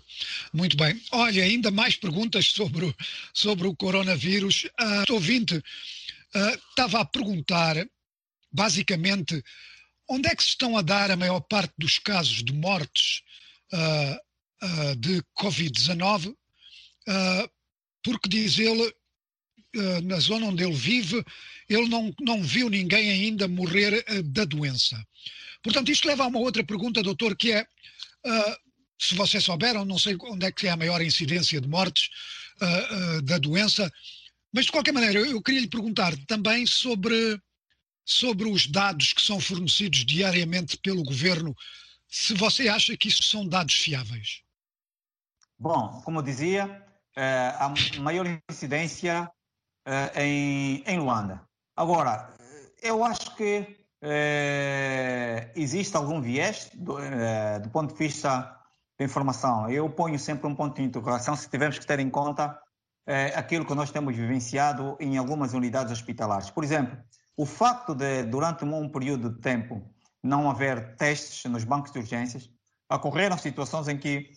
Muito 0.53 0.77
bem. 0.77 1.01
Olha, 1.11 1.43
ainda 1.43 1.71
mais 1.71 1.97
perguntas 1.97 2.47
sobre 2.47 2.85
o, 2.87 2.95
sobre 3.33 3.67
o 3.67 3.75
coronavírus. 3.75 4.65
Uh, 4.79 5.11
o 5.11 5.15
ouvinte 5.15 5.57
uh, 5.57 6.61
estava 6.71 7.01
a 7.01 7.05
perguntar, 7.05 7.77
basicamente, 8.53 9.43
onde 10.09 10.29
é 10.29 10.37
que 10.37 10.43
se 10.43 10.51
estão 10.51 10.77
a 10.77 10.83
dar 10.83 11.11
a 11.11 11.17
maior 11.17 11.41
parte 11.41 11.73
dos 11.79 11.99
casos 11.99 12.43
de 12.45 12.53
mortes 12.53 13.23
uh, 13.73 14.67
uh, 14.67 14.97
de 14.97 15.23
Covid-19? 15.39 16.35
porque, 18.05 18.29
diz 18.29 18.61
ele, 18.61 18.95
na 20.05 20.21
zona 20.21 20.47
onde 20.47 20.63
ele 20.63 20.73
vive, 20.73 21.25
ele 21.69 21.89
não, 21.89 22.15
não 22.21 22.41
viu 22.41 22.71
ninguém 22.71 23.11
ainda 23.11 23.49
morrer 23.49 24.05
da 24.23 24.45
doença. 24.45 25.05
Portanto, 25.65 25.91
isto 25.91 26.07
leva 26.07 26.23
a 26.23 26.29
uma 26.29 26.39
outra 26.39 26.63
pergunta, 26.63 27.03
doutor, 27.03 27.37
que 27.37 27.51
é, 27.51 27.67
se 29.03 29.17
vocês 29.17 29.43
souberam, 29.43 29.85
não 29.85 29.99
sei 29.99 30.17
onde 30.23 30.47
é 30.47 30.53
que 30.53 30.69
é 30.69 30.71
a 30.71 30.77
maior 30.77 31.03
incidência 31.03 31.61
de 31.61 31.69
mortes 31.69 32.09
uh, 32.61 33.23
da 33.23 33.37
doença, 33.37 33.91
mas 34.55 34.67
de 34.67 34.73
qualquer 34.73 34.93
maneira, 34.93 35.19
eu 35.19 35.43
queria 35.43 35.61
lhe 35.61 35.69
perguntar 35.69 36.15
também 36.27 36.65
sobre, 36.67 37.41
sobre 38.05 38.49
os 38.49 38.67
dados 38.67 39.13
que 39.13 39.21
são 39.21 39.41
fornecidos 39.41 40.05
diariamente 40.05 40.77
pelo 40.77 41.03
governo, 41.03 41.53
se 42.09 42.35
você 42.35 42.69
acha 42.69 42.97
que 42.97 43.09
isso 43.09 43.25
são 43.25 43.49
dados 43.49 43.75
fiáveis. 43.75 44.43
Bom, 45.59 46.01
como 46.05 46.19
eu 46.19 46.23
dizia, 46.23 46.85
a 47.17 47.73
maior 48.01 48.27
incidência 48.51 49.29
em, 50.15 50.83
em 50.87 50.99
Luanda. 50.99 51.43
Agora, 51.75 52.35
eu 52.83 53.03
acho 53.03 53.35
que 53.37 53.83
é, 54.03 55.51
existe 55.55 55.97
algum 55.97 56.21
viés 56.21 56.71
do, 56.75 56.99
é, 56.99 57.61
do, 57.61 57.71
ponto 57.71 57.93
de 57.93 57.99
vista 57.99 58.62
informação. 59.05 59.69
Eu 59.71 59.89
ponho 59.91 60.19
sempre 60.19 60.47
um 60.47 60.55
ponto 60.55 60.77
de 60.77 60.83
interrogação 60.83 61.37
se 61.37 61.49
tivermos 61.49 61.79
que 61.79 61.87
ter 61.87 61.99
em 61.99 62.11
conta 62.11 62.59
é, 63.07 63.27
aquilo 63.37 63.65
que 63.65 63.75
nós 63.75 63.91
temos 63.91 64.17
vivenciado 64.17 64.97
em 65.01 65.17
algumas 65.17 65.55
unidades 65.55 65.93
hospitalares. 65.93 66.51
Por 66.51 66.65
exemplo, 66.65 66.97
o 67.37 67.47
facto 67.47 67.95
de, 67.95 68.25
durante 68.25 68.65
um 68.65 68.89
período 68.89 69.31
de 69.31 69.41
tempo, 69.41 69.83
não 70.23 70.51
haver 70.51 70.97
testes 70.97 71.51
nos 71.51 71.65
bancos 71.65 71.91
de 71.91 71.99
urgências, 71.99 72.49
ocorreram 72.91 73.37
situações 73.37 73.89
em 73.89 73.99
que 73.99 74.31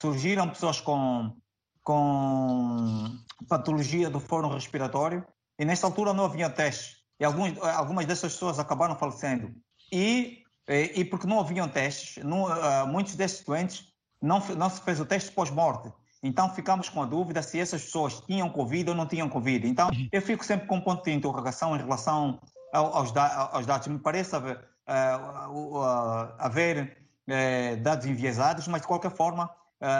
surgiram 0.00 0.48
pessoas 0.48 0.80
com, 0.80 1.34
com 1.82 3.18
patologia 3.48 4.10
do 4.10 4.20
foro 4.20 4.48
respiratório 4.48 5.24
e 5.58 5.64
nesta 5.64 5.86
altura 5.86 6.12
não 6.12 6.24
havia 6.24 6.50
testes. 6.50 7.00
E 7.18 7.24
alguns, 7.24 7.58
algumas 7.58 8.06
dessas 8.06 8.32
pessoas 8.32 8.58
acabaram 8.58 8.96
falecendo. 8.96 9.54
E, 9.92 10.39
e, 10.70 11.04
porque 11.04 11.26
não 11.26 11.40
haviam 11.40 11.68
testes, 11.68 12.22
não, 12.22 12.44
uh, 12.44 12.86
muitos 12.86 13.16
desses 13.16 13.44
doentes 13.44 13.88
não, 14.22 14.40
não 14.56 14.70
se 14.70 14.80
fez 14.82 15.00
o 15.00 15.04
teste 15.04 15.32
pós-morte. 15.32 15.92
Então 16.22 16.52
ficamos 16.54 16.88
com 16.88 17.02
a 17.02 17.06
dúvida 17.06 17.42
se 17.42 17.58
essas 17.58 17.82
pessoas 17.82 18.20
tinham 18.20 18.50
Covid 18.50 18.90
ou 18.90 18.96
não 18.96 19.06
tinham 19.06 19.28
Covid. 19.28 19.66
Então 19.66 19.88
uhum. 19.88 20.08
eu 20.12 20.20
fico 20.20 20.44
sempre 20.44 20.66
com 20.66 20.76
um 20.76 20.80
ponto 20.80 21.02
de 21.02 21.12
interrogação 21.12 21.74
em 21.74 21.78
relação 21.78 22.38
aos, 22.72 23.12
aos 23.16 23.66
dados. 23.66 23.88
Me 23.88 23.98
parece 23.98 24.36
haver, 24.36 24.58
uh, 24.58 25.50
uh, 25.50 26.34
haver 26.38 26.96
uh, 27.28 27.82
dados 27.82 28.06
enviesados, 28.06 28.68
mas 28.68 28.82
de 28.82 28.86
qualquer 28.86 29.10
forma 29.10 29.50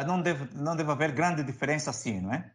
não, 0.07 0.21
deve, 0.21 0.47
não 0.55 0.77
deve 0.77 0.91
haver 0.93 1.11
grande 1.11 1.43
diferença 1.43 1.89
assim, 1.89 2.21
não 2.21 2.35
é? 2.35 2.53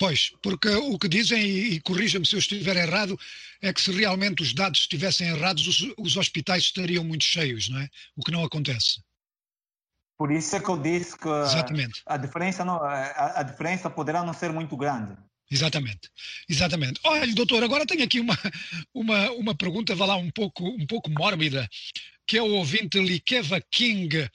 Pois, 0.00 0.32
porque 0.40 0.66
o 0.66 0.98
que 0.98 1.06
dizem, 1.06 1.42
e, 1.42 1.74
e 1.74 1.80
corrija-me 1.82 2.24
se 2.24 2.34
eu 2.34 2.38
estiver 2.38 2.74
errado, 2.74 3.20
é 3.60 3.70
que 3.70 3.82
se 3.82 3.92
realmente 3.92 4.42
os 4.42 4.54
dados 4.54 4.80
estivessem 4.80 5.28
errados, 5.28 5.68
os, 5.68 5.92
os, 5.98 6.16
hospitais 6.16 6.62
estariam 6.62 7.04
muito 7.04 7.22
cheios, 7.22 7.68
não 7.68 7.78
é? 7.78 7.86
O 8.16 8.24
que 8.24 8.32
não 8.32 8.42
acontece. 8.42 9.02
Por 10.16 10.32
isso 10.32 10.56
é 10.56 10.60
que 10.60 10.70
eu 10.70 10.78
disse 10.78 11.18
que 11.18 11.28
Exatamente. 11.28 12.00
A, 12.06 12.16
diferença 12.16 12.64
não, 12.64 12.82
a, 12.82 13.40
a 13.40 13.42
diferença 13.42 13.90
poderá 13.90 14.24
não 14.24 14.32
ser 14.32 14.50
muito 14.50 14.74
grande. 14.74 15.14
Exatamente, 15.50 16.08
exatamente. 16.48 16.98
Olha, 17.04 17.34
doutor, 17.34 17.62
agora 17.62 17.84
tenho 17.84 18.02
aqui 18.02 18.20
uma, 18.20 18.38
uma, 18.94 19.30
uma 19.32 19.54
pergunta, 19.54 19.94
vá 19.94 20.06
lá, 20.06 20.16
um 20.16 20.30
pouco, 20.30 20.66
um 20.66 20.86
pouco 20.86 21.10
mórbida, 21.10 21.68
que 22.26 22.38
é 22.38 22.42
o 22.42 22.54
ouvinte 22.54 22.98
Likeva 22.98 23.60
King 23.70 24.30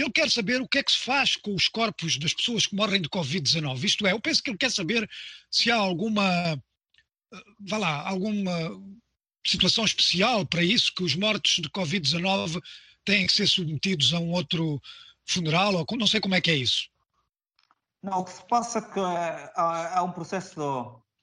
ele 0.00 0.12
quer 0.12 0.30
saber 0.30 0.60
o 0.62 0.68
que 0.68 0.78
é 0.78 0.82
que 0.82 0.92
se 0.92 0.98
faz 0.98 1.34
com 1.34 1.52
os 1.52 1.68
corpos 1.68 2.18
das 2.18 2.32
pessoas 2.32 2.66
que 2.66 2.76
morrem 2.76 3.02
de 3.02 3.08
Covid-19. 3.08 3.82
Isto 3.82 4.06
é, 4.06 4.12
eu 4.12 4.20
penso 4.20 4.40
que 4.40 4.50
ele 4.50 4.56
quer 4.56 4.70
saber 4.70 5.10
se 5.50 5.72
há 5.72 5.76
alguma, 5.76 6.24
vá 7.58 7.78
lá, 7.78 8.08
alguma 8.08 8.52
situação 9.44 9.84
especial 9.84 10.46
para 10.46 10.62
isso, 10.62 10.94
que 10.94 11.02
os 11.02 11.16
mortos 11.16 11.56
de 11.56 11.68
Covid-19 11.70 12.62
têm 13.04 13.26
que 13.26 13.32
ser 13.32 13.48
submetidos 13.48 14.14
a 14.14 14.20
um 14.20 14.30
outro 14.30 14.80
funeral, 15.26 15.74
ou 15.74 15.96
não 15.96 16.06
sei 16.06 16.20
como 16.20 16.36
é 16.36 16.40
que 16.40 16.50
é 16.50 16.56
isso. 16.56 16.88
Não, 18.00 18.20
o 18.20 18.24
que 18.24 18.30
se 18.30 18.46
passa 18.46 18.78
é 18.78 18.82
que 18.82 19.00
há, 19.00 19.98
há 19.98 20.02
um 20.04 20.12
processo, 20.12 20.60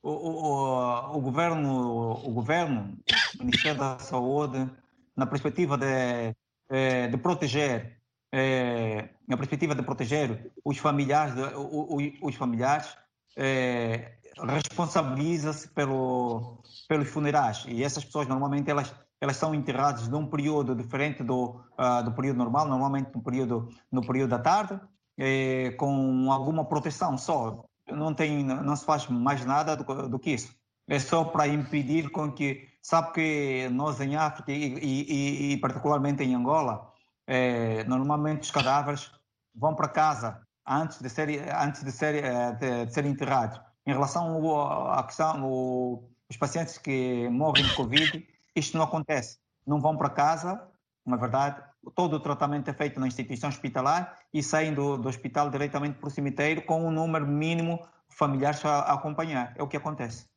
o, 0.04 0.10
o, 0.10 1.16
o, 1.16 1.22
governo, 1.22 2.12
o 2.12 2.32
governo, 2.32 2.98
o 3.40 3.44
Ministério 3.44 3.80
da 3.80 4.00
Saúde, 4.00 4.70
na 5.16 5.26
perspectiva 5.26 5.78
de, 5.78 6.36
eh, 6.70 7.08
de 7.08 7.18
proteger 7.18 8.02
é, 8.38 9.10
na 9.26 9.38
perspectiva 9.38 9.74
de 9.74 9.82
proteger 9.82 10.52
os 10.66 10.78
familiares, 10.78 11.34
de, 11.36 11.42
os, 11.56 12.04
os 12.22 12.36
familiares 12.36 12.98
é, 13.38 14.12
responsabiliza-se 14.46 15.70
pelo, 15.70 16.62
pelos 16.90 17.08
funerais 17.10 17.64
e 17.66 17.82
essas 17.82 18.04
pessoas 18.04 18.28
normalmente 18.28 18.70
elas 18.70 18.94
elas 19.22 19.38
são 19.38 19.56
enterradas 19.56 20.10
num 20.10 20.28
período 20.28 20.76
diferente 20.76 21.24
do, 21.24 21.62
uh, 21.80 22.04
do 22.04 22.12
período 22.12 22.38
normal, 22.38 22.68
normalmente 22.68 23.10
no 23.16 23.24
período 23.24 23.70
no 23.90 24.06
período 24.06 24.32
da 24.32 24.40
tarde, 24.40 24.80
eh, 25.18 25.72
com 25.78 26.30
alguma 26.30 26.66
proteção 26.66 27.18
só. 27.18 27.64
Não 27.90 28.14
tem, 28.14 28.44
não 28.44 28.76
se 28.76 28.86
faz 28.86 29.08
mais 29.08 29.44
nada 29.46 29.78
do, 29.78 30.10
do 30.10 30.20
que 30.20 30.32
isso. 30.32 30.54
É 30.88 31.00
só 31.00 31.24
para 31.24 31.48
impedir 31.48 32.10
com 32.12 32.32
que 32.32 32.68
sabe 32.82 33.14
que 33.14 33.70
nós 33.70 34.00
em 34.02 34.16
África 34.16 34.52
e, 34.52 34.78
e, 34.78 35.54
e 35.54 35.58
particularmente 35.58 36.22
em 36.22 36.36
Angola, 36.36 36.94
eh, 37.28 37.84
normalmente 37.86 38.44
os 38.44 38.52
cadáveres 38.52 39.12
vão 39.54 39.76
para 39.76 39.88
casa 39.88 40.42
antes 40.68 41.02
de 41.02 41.10
ser 41.10 41.30
antes 41.54 41.84
de 41.84 41.92
ser 41.92 42.14
de, 42.58 42.86
de 42.86 42.94
ser 42.94 43.06
enterrados. 43.06 43.60
Em 43.86 43.94
relação 43.94 44.92
à 44.92 45.04
questão 45.04 46.08
os 46.30 46.38
pacientes 46.38 46.78
que 46.78 47.30
morrem 47.30 47.64
de 47.64 47.76
covid 47.76 48.28
isto 48.56 48.78
não 48.78 48.86
acontece. 48.86 49.38
Não 49.68 49.82
vão 49.82 49.98
para 49.98 50.10
casa, 50.10 50.70
na 51.06 51.18
verdade, 51.18 51.62
todo 51.94 52.16
o 52.16 52.20
tratamento 52.20 52.70
é 52.70 52.74
feito 52.74 53.00
na 53.00 53.08
instituição 53.08 53.50
hospitalar 53.50 54.18
e 54.34 54.42
saem 54.42 54.74
do, 54.74 54.98
do 54.98 55.10
hospital 55.10 55.50
diretamente 55.50 56.00
para 56.00 56.08
o 56.08 56.12
cemitério 56.12 56.66
com 56.66 56.88
um 56.88 56.92
número 56.92 57.28
mínimo 57.28 57.86
de 58.10 58.16
familiares 58.16 58.64
a, 58.66 58.80
a 58.80 58.94
acompanhar. 58.94 59.54
É 59.58 59.62
o 59.62 59.68
que 59.68 59.78
acontece. 59.78 60.28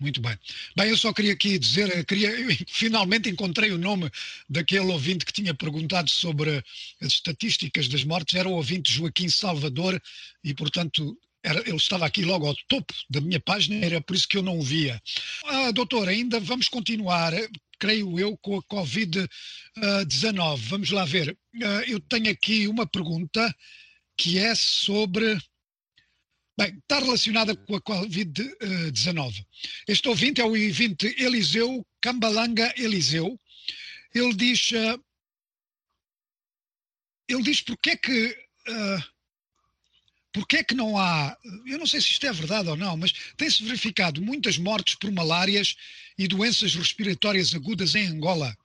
Muito 0.00 0.20
bem. 0.20 0.36
Bem, 0.74 0.88
eu 0.88 0.96
só 0.96 1.12
queria 1.12 1.34
aqui 1.34 1.58
dizer, 1.58 2.04
queria, 2.06 2.32
finalmente 2.66 3.28
encontrei 3.28 3.70
o 3.70 3.76
nome 3.76 4.10
daquele 4.48 4.90
ouvinte 4.90 5.26
que 5.26 5.32
tinha 5.32 5.52
perguntado 5.52 6.08
sobre 6.08 6.64
as 7.02 7.08
estatísticas 7.08 7.86
das 7.86 8.02
mortes, 8.02 8.34
era 8.34 8.48
o 8.48 8.52
ouvinte 8.52 8.90
Joaquim 8.90 9.28
Salvador, 9.28 10.00
e 10.42 10.54
portanto 10.54 11.14
era, 11.42 11.60
ele 11.60 11.76
estava 11.76 12.06
aqui 12.06 12.24
logo 12.24 12.46
ao 12.46 12.54
topo 12.66 12.94
da 13.10 13.20
minha 13.20 13.40
página, 13.40 13.84
era 13.84 14.00
por 14.00 14.16
isso 14.16 14.26
que 14.26 14.38
eu 14.38 14.42
não 14.42 14.58
o 14.58 14.62
via. 14.62 14.98
Ah, 15.44 15.70
doutor, 15.70 16.08
ainda 16.08 16.40
vamos 16.40 16.68
continuar, 16.68 17.34
creio 17.78 18.18
eu, 18.18 18.36
com 18.38 18.56
a 18.56 18.62
Covid-19. 18.62 20.56
Vamos 20.56 20.90
lá 20.90 21.04
ver. 21.04 21.36
Ah, 21.62 21.82
eu 21.86 22.00
tenho 22.00 22.30
aqui 22.30 22.66
uma 22.68 22.86
pergunta 22.86 23.54
que 24.16 24.38
é 24.38 24.54
sobre. 24.54 25.38
Bem, 26.60 26.76
está 26.76 26.98
relacionada 26.98 27.56
com 27.56 27.74
a 27.74 27.80
Covid-19. 27.80 29.46
Este 29.88 30.08
ouvinte 30.10 30.42
é 30.42 30.44
o 30.44 30.48
ouvinte 30.48 31.06
Eliseu 31.18 31.86
Cambalanga 32.02 32.74
Eliseu. 32.76 33.40
Ele 34.14 34.34
diz. 34.34 34.70
Uh, 34.72 35.02
ele 37.26 37.42
diz 37.42 37.62
porque 37.62 37.90
é 37.90 37.96
que. 37.96 38.36
Uh, 38.68 39.10
Porquê 40.32 40.58
é 40.58 40.62
que 40.62 40.76
não 40.76 40.96
há, 40.96 41.36
eu 41.66 41.76
não 41.76 41.86
sei 41.88 42.00
se 42.00 42.12
isto 42.12 42.24
é 42.24 42.32
verdade 42.32 42.68
ou 42.68 42.76
não, 42.76 42.96
mas 42.96 43.12
tem-se 43.36 43.64
verificado 43.64 44.22
muitas 44.22 44.58
mortes 44.58 44.94
por 44.94 45.10
malárias 45.10 45.74
e 46.16 46.28
doenças 46.28 46.76
respiratórias 46.76 47.52
agudas 47.52 47.96
em 47.96 48.06
Angola. 48.06 48.56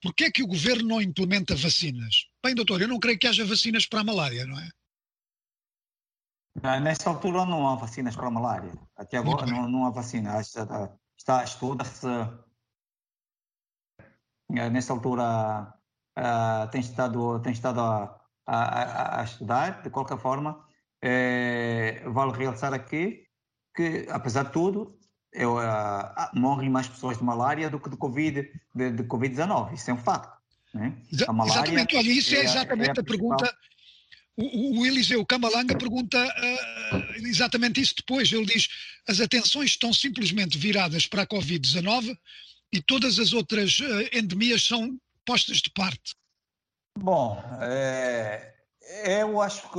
Porquê 0.00 0.24
é 0.24 0.30
que 0.30 0.42
o 0.42 0.46
governo 0.46 0.88
não 0.88 1.02
implementa 1.02 1.54
vacinas? 1.54 2.28
Bem, 2.42 2.54
doutor, 2.54 2.80
eu 2.80 2.88
não 2.88 2.98
creio 2.98 3.18
que 3.18 3.26
haja 3.26 3.44
vacinas 3.44 3.84
para 3.84 4.00
a 4.00 4.04
malária, 4.04 4.46
não 4.46 4.58
é? 4.58 4.70
Não, 6.60 6.80
nesta 6.80 7.08
altura 7.08 7.46
não 7.46 7.68
há 7.68 7.76
vacinas 7.76 8.14
para 8.14 8.26
a 8.26 8.30
malária. 8.30 8.72
Até 8.96 9.16
agora 9.16 9.46
não, 9.46 9.68
não, 9.68 9.86
há 9.86 9.90
vacina. 9.90 10.40
Está, 10.40 10.92
está 11.16 11.44
estuda-se. 11.44 12.06
Eh, 14.54 14.70
nesta 14.70 14.92
altura 14.92 15.74
uh, 16.18 16.70
tem 16.70 16.80
estado, 16.80 17.40
tem 17.40 17.52
estado 17.52 17.80
a, 17.80 18.20
a, 18.46 19.20
a, 19.20 19.24
estudar, 19.24 19.82
de 19.82 19.90
qualquer 19.90 20.18
forma. 20.18 20.62
É, 21.00 22.02
vale 22.06 22.32
realçar 22.32 22.72
aqui 22.72 23.26
que, 23.74 24.06
apesar 24.10 24.44
de 24.44 24.52
tudo, 24.52 24.98
eu, 25.32 25.56
uh, 25.56 25.60
morrem 26.34 26.68
mais 26.68 26.86
pessoas 26.86 27.16
de 27.16 27.24
malária 27.24 27.70
do 27.70 27.80
que 27.80 27.88
de 27.88 27.96
Covid, 27.96 28.50
de, 28.74 28.90
de 28.90 29.02
Covid-19. 29.04 29.72
Isso 29.72 29.90
é 29.90 29.94
um 29.94 29.98
facto. 29.98 30.36
Né? 30.74 30.96
A 31.26 31.32
malária 31.32 31.60
exatamente, 31.60 31.96
olha, 31.96 32.10
isso 32.10 32.34
é, 32.34 32.38
é 32.38 32.44
exatamente 32.44 32.88
é 32.90 33.00
a, 33.00 33.00
a 33.00 33.04
pergunta. 33.04 33.56
O, 34.36 34.80
o, 34.80 34.86
Eliseu 34.86 35.24
Camalanga 35.26 35.76
pergunta 35.76 36.18
uh, 36.18 37.26
exatamente 37.26 37.80
isso 37.80 37.94
depois. 37.96 38.32
Ele 38.32 38.46
diz: 38.46 38.68
as 39.06 39.20
atenções 39.20 39.70
estão 39.70 39.92
simplesmente 39.92 40.56
viradas 40.56 41.06
para 41.06 41.22
a 41.22 41.26
Covid-19 41.26 42.16
e 42.72 42.80
todas 42.80 43.18
as 43.18 43.32
outras 43.32 43.78
uh, 43.80 44.08
endemias 44.12 44.66
são 44.66 44.98
postas 45.24 45.58
de 45.58 45.70
parte. 45.70 46.14
Bom, 46.98 47.42
é, 47.60 48.54
eu 49.06 49.40
acho 49.40 49.70
que 49.70 49.78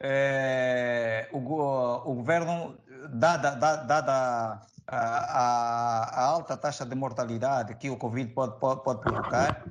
é, 0.00 1.28
o, 1.32 1.38
o, 1.38 2.14
governo, 2.14 2.78
dada, 3.10 3.54
dada, 3.54 4.60
a, 4.86 4.98
a, 4.98 6.24
alta 6.24 6.56
taxa 6.56 6.84
de 6.84 6.94
mortalidade 6.94 7.76
que 7.76 7.88
o 7.88 7.96
Covid 7.96 8.32
pode, 8.32 8.58
pode, 8.58 8.82
pode, 8.82 9.00
provocar, 9.00 9.64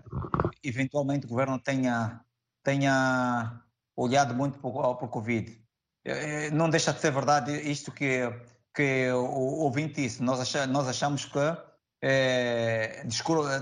eventualmente 0.63 1.25
o 1.25 1.29
governo 1.29 1.59
tenha, 1.59 2.21
tenha 2.63 3.62
olhado 3.95 4.33
muito 4.33 4.59
para 4.59 4.69
o 4.69 5.07
Covid. 5.07 5.57
É, 6.05 6.49
não 6.51 6.69
deixa 6.69 6.93
de 6.93 6.99
ser 6.99 7.11
verdade 7.11 7.51
isto 7.69 7.91
que, 7.91 8.21
que 8.73 9.11
o 9.11 9.61
ouvinte 9.63 10.01
disse. 10.01 10.21
Nós 10.21 10.39
achamos, 10.39 10.67
nós 10.69 10.87
achamos 10.87 11.25
que 11.25 11.39
é, 12.01 13.05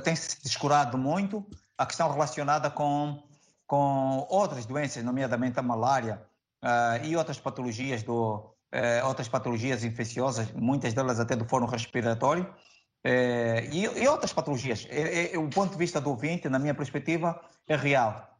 tem-se 0.04 0.42
descurado 0.42 0.98
muito 0.98 1.46
a 1.78 1.86
questão 1.86 2.12
relacionada 2.12 2.70
com, 2.70 3.22
com 3.68 4.26
outras 4.30 4.66
doenças, 4.66 5.04
nomeadamente 5.04 5.60
a 5.60 5.64
malária, 5.64 6.22
uh, 6.64 7.06
e 7.06 7.16
outras 7.16 7.40
patologias 7.40 8.04
do 8.04 8.52
uh, 8.74 9.08
outras 9.08 9.28
patologias 9.28 9.84
infecciosas, 9.84 10.52
muitas 10.54 10.94
delas 10.94 11.20
até 11.20 11.36
do 11.36 11.46
fórum 11.46 11.66
respiratório 11.66 12.44
uh, 12.44 13.60
e, 13.72 13.84
e, 13.84 14.08
outras 14.08 14.34
patologias. 14.34 14.88
É, 14.90 15.34
é, 15.34 15.38
o 15.38 15.50
ponto 15.50 15.72
de 15.72 15.78
vista 15.78 16.00
do 16.00 16.10
ouvinte, 16.10 16.50
na 16.50 16.60
minha 16.60 16.74
perspectiva, 16.74 17.40
é 17.68 17.76
real. 17.76 18.31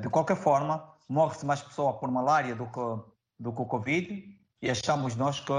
De 0.00 0.08
qualquer 0.08 0.36
forma, 0.36 0.88
morre-se 1.08 1.44
mais 1.44 1.62
pessoa 1.62 1.98
por 1.98 2.10
malária 2.10 2.54
do 2.54 2.66
que 2.66 3.12
do 3.42 3.52
que 3.52 3.60
o 3.60 3.66
Covid 3.66 4.38
e 4.60 4.70
achamos 4.70 5.16
nós 5.16 5.40
que 5.40 5.52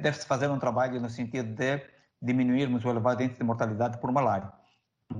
deve-se 0.00 0.24
fazer 0.26 0.48
um 0.48 0.58
trabalho 0.58 1.00
no 1.00 1.10
sentido 1.10 1.54
de 1.54 1.82
diminuirmos 2.22 2.84
o 2.84 2.88
elevado 2.88 3.22
índice 3.22 3.40
de 3.40 3.44
mortalidade 3.44 3.98
por 3.98 4.12
malária. 4.12 4.52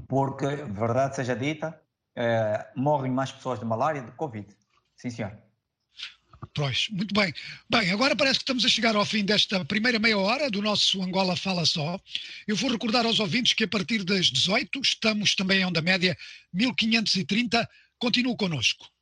Porque, 0.08 0.46
verdade 0.46 1.16
seja 1.16 1.34
dita, 1.34 1.80
é, 2.14 2.66
morrem 2.74 3.12
mais 3.12 3.32
pessoas 3.32 3.58
de 3.58 3.64
malária 3.64 4.02
do 4.02 4.12
que 4.12 4.16
Covid. 4.16 4.56
Sim, 4.96 5.10
senhor. 5.10 5.32
Pois, 6.54 6.88
muito 6.90 7.14
bem. 7.14 7.32
Bem, 7.68 7.90
agora 7.90 8.16
parece 8.16 8.38
que 8.38 8.42
estamos 8.42 8.64
a 8.64 8.68
chegar 8.68 8.96
ao 8.96 9.04
fim 9.04 9.24
desta 9.24 9.64
primeira 9.64 9.98
meia 9.98 10.18
hora 10.18 10.50
do 10.50 10.62
nosso 10.62 11.02
Angola 11.02 11.36
Fala 11.36 11.64
Só. 11.64 12.00
Eu 12.46 12.56
vou 12.56 12.70
recordar 12.70 13.04
aos 13.06 13.20
ouvintes 13.20 13.52
que 13.52 13.64
a 13.64 13.68
partir 13.68 14.04
das 14.04 14.26
18 14.26 14.80
estamos 14.80 15.34
também 15.34 15.60
em 15.60 15.66
onda 15.66 15.82
média 15.82 16.16
1530. 16.52 17.68
Continue 17.98 18.36
connosco. 18.36 18.95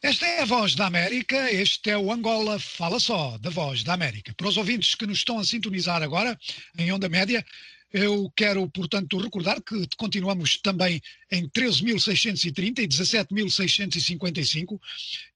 Esta 0.00 0.26
é 0.26 0.42
a 0.42 0.44
Voz 0.44 0.76
da 0.76 0.86
América, 0.86 1.50
este 1.50 1.90
é 1.90 1.98
o 1.98 2.12
Angola 2.12 2.60
Fala 2.60 3.00
Só, 3.00 3.36
da 3.38 3.50
Voz 3.50 3.82
da 3.82 3.94
América. 3.94 4.32
Para 4.32 4.46
os 4.46 4.56
ouvintes 4.56 4.94
que 4.94 5.04
nos 5.04 5.18
estão 5.18 5.40
a 5.40 5.44
sintonizar 5.44 6.04
agora, 6.04 6.38
em 6.78 6.92
onda 6.92 7.08
média, 7.08 7.44
eu 7.92 8.32
quero, 8.36 8.70
portanto, 8.70 9.18
recordar 9.18 9.60
que 9.60 9.88
continuamos 9.96 10.56
também 10.58 11.02
em 11.32 11.48
13.630 11.48 12.78
e 12.78 12.86
17.655. 12.86 14.78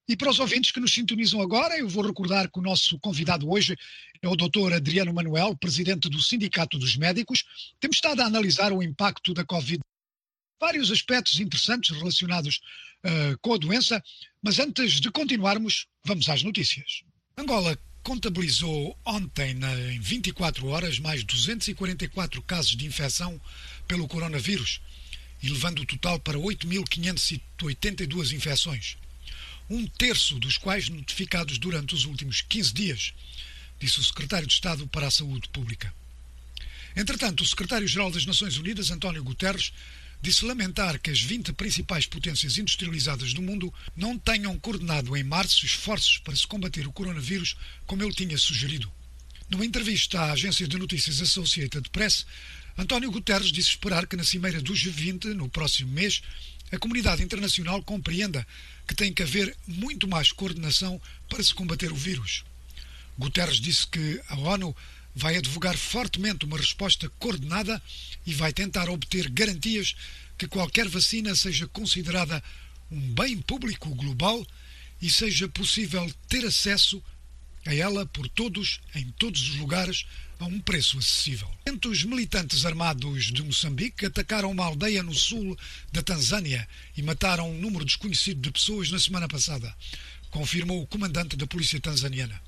E 0.07 0.16
para 0.16 0.31
os 0.31 0.38
ouvintes 0.38 0.70
que 0.70 0.79
nos 0.79 0.94
sintonizam 0.94 1.42
agora, 1.42 1.77
eu 1.77 1.88
vou 1.88 2.07
recordar 2.07 2.48
que 2.48 2.61
o 2.61 2.62
nosso 2.62 3.01
convidado 3.01 3.51
hoje 3.51 3.77
é 4.22 4.29
o 4.29 4.37
Dr. 4.37 4.75
Adriano 4.75 5.12
Manuel, 5.12 5.57
presidente 5.57 6.09
do 6.09 6.22
Sindicato 6.22 6.79
dos 6.79 6.96
Médicos. 6.96 7.42
Temos 7.81 7.96
estado 7.96 8.20
a 8.20 8.27
analisar 8.27 8.72
o 8.72 8.81
impacto 8.81 9.35
da 9.35 9.44
Covid 9.44 9.83
vários 10.62 10.92
aspectos 10.92 11.40
interessantes 11.40 11.90
relacionados 11.90 12.61
uh, 13.05 13.37
com 13.40 13.53
a 13.53 13.59
doença, 13.59 14.01
mas 14.40 14.61
antes 14.61 15.01
de 15.01 15.11
continuarmos, 15.11 15.88
vamos 16.05 16.29
às 16.29 16.44
notícias. 16.44 17.03
Angola 17.37 17.77
contabilizou 18.05 18.96
ontem, 19.05 19.59
em 19.92 19.98
24 19.98 20.68
horas, 20.68 21.01
mais 21.01 21.25
244 21.25 22.40
casos 22.42 22.77
de 22.77 22.87
infecção 22.87 23.40
pelo 23.88 24.07
coronavírus, 24.07 24.81
elevando 25.42 25.83
o 25.83 25.87
total 25.87 26.20
para 26.20 26.38
8.582 26.38 28.33
infecções. 28.33 28.96
Um 29.68 29.85
terço 29.85 30.38
dos 30.38 30.57
quais 30.59 30.88
notificados 30.88 31.59
durante 31.59 31.92
os 31.92 32.05
últimos 32.05 32.40
15 32.40 32.72
dias, 32.72 33.12
disse 33.81 33.98
o 33.98 34.05
secretário 34.05 34.46
de 34.46 34.55
Estado 34.55 34.87
para 34.87 35.09
a 35.09 35.11
Saúde 35.11 35.48
Pública. 35.48 35.92
Entretanto, 36.94 37.42
o 37.42 37.46
secretário-geral 37.46 38.12
das 38.12 38.27
Nações 38.27 38.59
Unidas, 38.59 38.92
António 38.92 39.25
Guterres, 39.25 39.72
disse 40.23 40.45
lamentar 40.45 41.01
que 41.01 41.11
as 41.11 41.21
20 41.21 41.53
principais 41.53 42.07
potências 42.07 42.57
industrializadas 42.57 43.35
do 43.35 43.43
mundo 43.43 43.75
não 43.97 44.17
tenham 44.17 44.57
coordenado 44.57 45.17
em 45.17 45.25
março 45.25 45.67
esforços 45.67 46.19
para 46.19 46.37
se 46.37 46.47
combater 46.47 46.87
o 46.87 46.93
coronavírus 46.93 47.57
como 47.87 48.05
ele 48.05 48.15
tinha 48.15 48.39
sugerido. 48.39 48.91
Numa 49.51 49.67
entrevista 49.67 50.21
à 50.21 50.33
agência 50.33 50.67
de 50.69 50.79
notícias 50.79 51.21
Associated 51.21 51.91
Press, 51.91 52.25
António 52.79 53.11
Guterres 53.11 53.51
disse 53.51 53.71
esperar 53.71 54.07
que 54.07 54.17
na 54.17 54.23
cimeira 54.23 54.63
do 54.63 54.73
G20, 54.73 55.35
no 55.35 55.49
próximo 55.49 55.91
mês, 55.93 56.23
a 56.71 56.79
comunidade 56.79 57.23
internacional 57.23 57.83
compreenda 57.83 58.47
que 58.87 58.95
tem 58.95 59.13
que 59.13 59.25
haver 59.25 59.55
muito 59.67 60.07
mais 60.07 60.31
coordenação 60.31 61.01
para 61.29 61.43
se 61.43 61.53
combater 61.53 61.91
o 61.91 61.97
vírus. 61.97 62.45
Guterres 63.19 63.57
disse 63.57 63.87
que 63.89 64.21
a 64.29 64.37
ONU 64.37 64.75
vai 65.14 65.37
advogar 65.37 65.77
fortemente 65.77 66.44
uma 66.44 66.57
resposta 66.57 67.09
coordenada 67.18 67.81
e 68.27 68.33
vai 68.33 68.53
tentar 68.53 68.88
obter 68.88 69.29
garantias 69.29 69.94
que 70.38 70.46
qualquer 70.46 70.88
vacina 70.88 71.35
seja 71.35 71.66
considerada 71.68 72.42
um 72.90 73.01
bem 73.14 73.38
público 73.38 73.94
global 73.94 74.46
e 75.01 75.11
seja 75.11 75.48
possível 75.48 76.11
ter 76.29 76.44
acesso 76.44 77.03
a 77.64 77.75
ela 77.75 78.05
por 78.07 78.29
todos, 78.29 78.81
em 78.94 79.09
todos 79.12 79.40
os 79.42 79.57
lugares, 79.57 80.05
a 80.38 80.46
um 80.46 80.61
preço 80.61 80.98
acessível. 80.98 81.48
Os 81.87 82.05
militantes 82.05 82.64
armados 82.64 83.27
de 83.27 83.42
Moçambique 83.42 84.07
atacaram 84.07 84.51
uma 84.51 84.64
aldeia 84.64 85.03
no 85.03 85.14
sul 85.14 85.57
da 85.92 86.03
Tanzânia 86.03 86.66
e 86.96 87.03
mataram 87.03 87.51
um 87.51 87.59
número 87.59 87.85
desconhecido 87.85 88.40
de 88.40 88.51
pessoas 88.51 88.90
na 88.90 88.98
semana 88.98 89.29
passada, 89.29 89.75
confirmou 90.31 90.83
o 90.83 90.87
comandante 90.87 91.37
da 91.37 91.46
polícia 91.46 91.81
tanzaniana. 91.81 92.40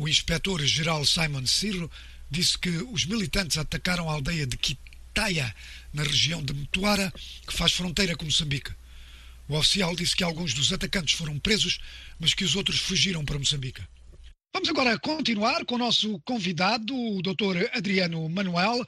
O 0.00 0.08
inspetor-geral 0.08 1.04
Simon 1.04 1.44
Cirro 1.44 1.90
disse 2.30 2.58
que 2.58 2.70
os 2.70 3.04
militantes 3.04 3.58
atacaram 3.58 4.08
a 4.08 4.14
aldeia 4.14 4.46
de 4.46 4.56
Quitaia, 4.56 5.54
na 5.92 6.02
região 6.02 6.42
de 6.42 6.54
Mutuara, 6.54 7.12
que 7.46 7.52
faz 7.52 7.74
fronteira 7.74 8.16
com 8.16 8.24
Moçambique. 8.24 8.72
O 9.46 9.58
oficial 9.58 9.94
disse 9.94 10.16
que 10.16 10.24
alguns 10.24 10.54
dos 10.54 10.72
atacantes 10.72 11.12
foram 11.18 11.38
presos, 11.38 11.78
mas 12.18 12.32
que 12.32 12.44
os 12.44 12.56
outros 12.56 12.78
fugiram 12.78 13.26
para 13.26 13.38
Moçambique. 13.38 13.82
Vamos 14.54 14.70
agora 14.70 14.98
continuar 14.98 15.66
com 15.66 15.74
o 15.74 15.78
nosso 15.78 16.18
convidado, 16.20 16.96
o 16.96 17.20
Dr. 17.20 17.68
Adriano 17.74 18.26
Manuel. 18.26 18.80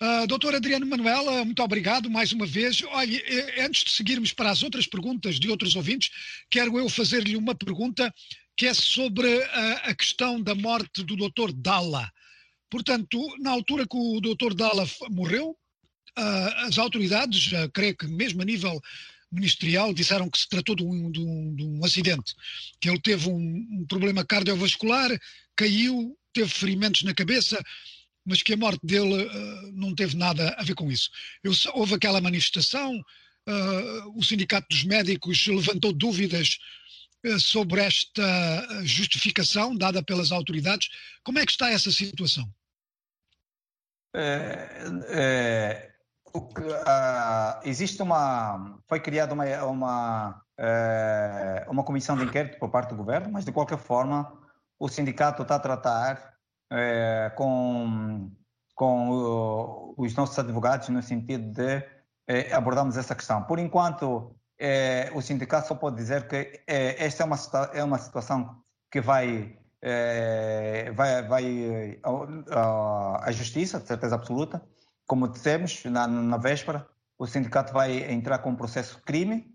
Uh, 0.00 0.26
Doutor 0.28 0.54
Adriano 0.54 0.86
Manuel, 0.86 1.26
uh, 1.26 1.44
muito 1.44 1.64
obrigado 1.64 2.08
mais 2.08 2.32
uma 2.32 2.46
vez. 2.46 2.80
Eh, 2.80 3.64
antes 3.64 3.82
de 3.82 3.90
seguirmos 3.90 4.32
para 4.32 4.50
as 4.50 4.62
outras 4.62 4.86
perguntas 4.86 5.40
de 5.40 5.50
outros 5.50 5.74
ouvintes, 5.74 6.10
quero 6.48 6.78
eu 6.78 6.88
fazer-lhe 6.88 7.36
uma 7.36 7.56
pergunta 7.56 8.14
que 8.60 8.66
é 8.66 8.74
sobre 8.74 9.42
a, 9.42 9.72
a 9.84 9.94
questão 9.94 10.38
da 10.38 10.54
morte 10.54 11.02
do 11.02 11.16
Dr. 11.16 11.50
Dalla. 11.50 12.12
Portanto, 12.68 13.18
na 13.38 13.52
altura 13.52 13.86
que 13.88 13.96
o 13.96 14.20
Dr. 14.20 14.52
Dalla 14.52 14.86
morreu, 15.08 15.56
uh, 16.18 16.66
as 16.66 16.76
autoridades, 16.76 17.50
uh, 17.52 17.70
creio 17.72 17.96
que 17.96 18.06
mesmo 18.06 18.42
a 18.42 18.44
nível 18.44 18.78
ministerial, 19.32 19.94
disseram 19.94 20.28
que 20.28 20.36
se 20.36 20.46
tratou 20.46 20.76
de 20.76 20.84
um, 20.84 21.10
de 21.10 21.20
um, 21.20 21.54
de 21.54 21.64
um 21.64 21.82
acidente, 21.86 22.34
que 22.78 22.90
ele 22.90 23.00
teve 23.00 23.30
um, 23.30 23.38
um, 23.38 23.86
problema 23.88 24.26
cardiovascular, 24.26 25.10
caiu, 25.56 26.14
teve 26.34 26.50
ferimentos 26.50 27.02
na 27.02 27.14
cabeça, 27.14 27.58
mas 28.26 28.42
que 28.42 28.52
a 28.52 28.58
morte 28.58 28.84
dele 28.84 29.24
uh, 29.24 29.72
não 29.72 29.94
teve 29.94 30.18
nada 30.18 30.54
a 30.58 30.62
ver 30.62 30.74
com 30.74 30.92
isso. 30.92 31.08
Eu, 31.42 31.52
houve 31.72 31.94
aquela 31.94 32.20
manifestação, 32.20 33.02
o 34.14 34.22
Sindicato 34.22 34.68
dos 34.70 34.84
Médicos 34.84 35.44
levantou 35.46 35.92
dúvidas 35.92 36.58
sobre 37.38 37.82
esta 37.82 38.22
eh, 38.22 38.84
justificação 38.84 39.76
dada 39.76 40.02
pelas 40.02 40.32
autoridades. 40.32 40.88
Como 41.22 41.38
é 41.38 41.44
que 41.44 41.52
está 41.52 41.70
essa 41.70 41.90
situação? 41.90 42.48
É, 44.14 44.84
é, 45.08 45.90
existe 47.64 48.02
uma. 48.02 48.78
Foi 48.88 49.00
criada 49.00 49.34
uma, 49.34 49.44
uma, 49.64 50.42
é, 50.58 51.66
uma 51.68 51.84
comissão 51.84 52.16
de 52.16 52.24
inquérito 52.24 52.58
por 52.58 52.70
parte 52.70 52.90
do 52.90 52.96
governo, 52.96 53.30
mas 53.30 53.44
de 53.44 53.52
qualquer 53.52 53.78
forma 53.78 54.38
o 54.78 54.88
sindicato 54.88 55.42
está 55.42 55.56
a 55.56 55.60
tratar 55.60 56.34
é, 56.72 57.30
com, 57.36 58.30
com 58.74 59.94
os 59.96 60.14
nossos 60.14 60.38
advogados 60.38 60.88
no 60.88 61.02
sentido 61.02 61.52
de 61.52 61.84
é, 62.26 62.52
abordarmos 62.52 62.96
essa 62.96 63.14
questão. 63.14 63.42
Por 63.44 63.58
enquanto, 63.58 64.34
é, 64.60 65.10
o 65.14 65.22
sindicato 65.22 65.68
só 65.68 65.74
pode 65.74 65.96
dizer 65.96 66.28
que 66.28 66.62
é, 66.66 67.02
esta 67.02 67.22
é 67.22 67.26
uma, 67.26 67.38
é 67.72 67.82
uma 67.82 67.98
situação 67.98 68.62
que 68.90 69.00
vai, 69.00 69.58
é, 69.80 70.92
vai, 70.92 71.22
vai 71.26 71.98
à 73.24 73.32
justiça, 73.32 73.80
de 73.80 73.88
certeza 73.88 74.14
absoluta. 74.14 74.62
Como 75.06 75.26
dissemos 75.26 75.82
na, 75.86 76.06
na 76.06 76.36
véspera, 76.36 76.86
o 77.18 77.26
sindicato 77.26 77.72
vai 77.72 78.12
entrar 78.12 78.38
com 78.40 78.50
um 78.50 78.56
processo 78.56 79.00
crime 79.02 79.46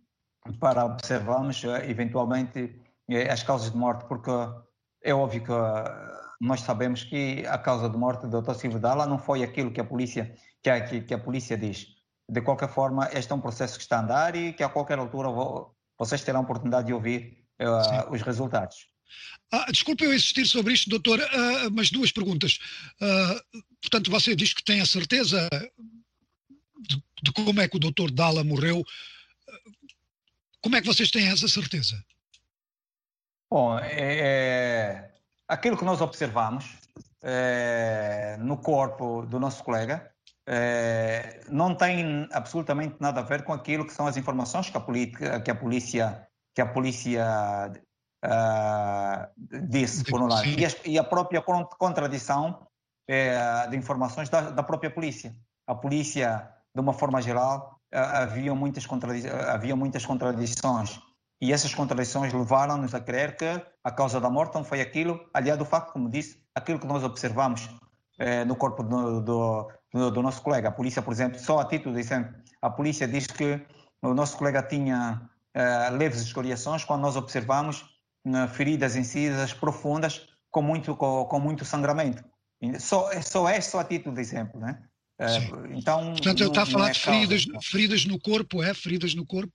para 0.60 0.84
observarmos 0.84 1.64
eventualmente 1.88 2.82
as 3.32 3.44
causas 3.44 3.72
de 3.72 3.78
morte, 3.78 4.06
porque 4.08 4.32
é 5.04 5.14
óbvio 5.14 5.44
que 5.44 5.52
nós 6.42 6.62
sabemos 6.62 7.04
que 7.04 7.46
a 7.48 7.60
causa 7.60 7.90
de 7.90 7.98
morte 7.98 8.28
do 8.28 8.42
Dr. 8.42 8.56
Silvio 8.56 8.80
Dalla 8.80 9.06
não 9.06 9.20
foi 9.20 9.44
aquilo 9.44 9.72
que 9.72 9.80
a 9.80 9.86
polícia 9.86 10.36
que 10.62 10.70
a, 10.70 10.82
que 10.82 11.14
a 11.14 11.20
polícia 11.20 11.56
diz 11.56 11.95
de 12.28 12.42
qualquer 12.42 12.70
forma, 12.70 13.10
este 13.14 13.32
é 13.32 13.36
um 13.36 13.42
processo 13.42 13.78
que 13.78 13.84
está 13.84 13.98
a 13.98 14.02
andar 14.02 14.36
e 14.36 14.54
que 14.54 14.64
a 14.64 14.70
qualquer 14.70 14.98
altura 14.98 15.30
vou, 15.30 15.76
vocês 15.98 16.24
terão 16.24 16.40
a 16.40 16.44
oportunidade 16.44 16.88
de 16.88 16.94
ouvir 16.94 17.46
uh, 17.62 18.12
os 18.12 18.22
resultados. 18.22 18.88
Ah, 19.52 19.72
desculpe 19.72 20.04
eu 20.04 20.14
insistir 20.14 20.46
sobre 20.46 20.74
isto, 20.74 20.90
doutor, 20.90 21.20
uh, 21.20 21.72
mas 21.72 21.92
duas 21.92 22.12
perguntas. 22.12 22.60
Uh, 23.00 23.62
portanto, 23.82 24.10
você 24.10 24.36
diz 24.36 24.54
que 24.54 24.64
tem 24.64 24.82
a 24.82 24.86
certeza 24.86 25.48
de, 26.82 27.04
de, 27.22 27.32
como 27.32 27.62
é 27.62 27.68
que 27.68 27.78
o 27.78 27.80
doutor 27.80 28.10
Dalla 28.12 28.44
morreu. 28.44 28.84
Como 30.62 30.76
é 30.76 30.82
que 30.82 30.88
vocês 30.88 31.12
têm 31.12 31.28
essa 31.28 31.48
certeza? 31.48 32.04
Bom, 33.50 33.78
é, 33.78 34.20
é 34.20 35.12
aquilo 35.48 35.78
que 35.78 35.86
nós 35.86 36.02
observamos 36.02 36.66
é, 37.22 38.36
no 38.40 38.58
corpo 38.58 39.28
do 39.28 39.40
nosso 39.40 39.64
colega 39.64 40.15
é, 40.48 41.42
não 41.50 41.74
tem 41.74 42.28
absolutamente 42.32 42.96
nada 43.00 43.22
a 43.22 43.24
ver 43.24 43.44
com 43.44 43.52
aquilo 43.52 43.86
que 43.86 43.94
são 43.94 44.06
as 44.06 44.16
informações 44.16 44.70
que 44.70 44.78
a, 44.78 44.80
política, 44.80 45.40
que 45.42 45.50
a 45.50 45.56
polícia 45.56 46.28
que 46.54 46.62
a 46.62 46.66
polícia 46.66 47.72
uh, 48.24 49.68
disse 49.68 50.06
por 50.06 50.22
um 50.22 50.28
lado 50.28 50.48
e 50.48 50.66
a, 50.66 50.70
e 50.86 50.98
a 50.98 51.04
própria 51.04 51.44
contradição 51.78 52.66
é, 53.10 53.68
de 53.68 53.76
informações 53.76 54.30
da, 54.30 54.50
da, 54.52 54.64
própria 54.64 54.90
polícia. 54.90 55.36
A 55.68 55.76
polícia 55.76 56.50
de 56.74 56.80
uma 56.80 56.94
forma 56.94 57.22
geral 57.22 57.78
uh, 57.94 57.98
havia 57.98 58.56
muitas 58.56 58.88
havia 59.50 59.76
muitas 59.76 60.06
contradições. 60.06 61.00
E 61.42 61.52
essas 61.52 61.76
contradições 61.76 62.32
levaram-nos 62.32 62.96
a 62.96 63.02
crer 63.02 63.36
que 63.36 63.62
a 63.84 63.92
causa 63.92 64.22
da 64.22 64.30
morte 64.30 64.56
não 64.56 64.64
foi 64.64 64.80
aquilo 64.80 65.20
aliado 65.34 65.60
do 65.60 65.66
facto 65.66 65.92
como 65.92 66.10
disse 66.10 66.42
aquilo 66.56 66.80
que 66.80 66.88
nós 66.88 67.04
observamos 67.04 67.70
eh, 68.18 68.46
no 68.46 68.56
corpo 68.56 68.82
do, 68.82 69.20
do, 69.20 69.72
do, 69.96 70.12
do, 70.12 70.22
nosso 70.22 70.42
colega. 70.42 70.68
A 70.68 70.72
polícia, 70.72 71.02
por 71.02 71.14
exemplo, 71.14 71.40
só 71.40 71.60
a 71.60 71.66
título 71.66 71.96
de 71.96 72.02
exemplo, 72.02 72.36
a 72.62 72.70
polícia 72.70 73.08
diz 73.08 73.28
que 73.28 73.62
o 74.02 74.14
nosso 74.14 74.38
colega 74.38 74.62
tinha 74.62 75.22
eh, 75.54 75.90
leves 75.92 76.22
escoriações 76.22 76.84
quando 76.84 77.02
nós 77.02 77.16
observamos 77.16 77.86
eh, 78.28 78.48
feridas 78.48 78.98
incisas 78.98 79.54
profundas 79.54 80.28
com 80.52 80.62
muito, 80.62 80.96
com, 80.96 81.24
com 81.26 81.40
muito 81.40 81.64
sangramento. 81.64 82.24
Só, 82.80 83.10
só 83.22 83.48
é 83.48 83.62
só 83.62 83.80
a 83.80 83.84
título 83.86 84.16
de 84.16 84.22
exemplo, 84.22 84.60
né? 84.60 84.84
então, 85.72 86.12
Portanto, 86.12 86.42
ele 86.42 86.50
está 86.50 86.64
a 86.64 86.66
falar 86.66 86.90
é 86.90 86.92
de 86.92 87.00
feridas, 87.00 87.46
feridas 87.64 88.06
no 88.06 88.20
corpo, 88.20 88.62
é? 88.62 88.74
Feridas 88.74 89.16
no 89.16 89.26
corpo? 89.26 89.54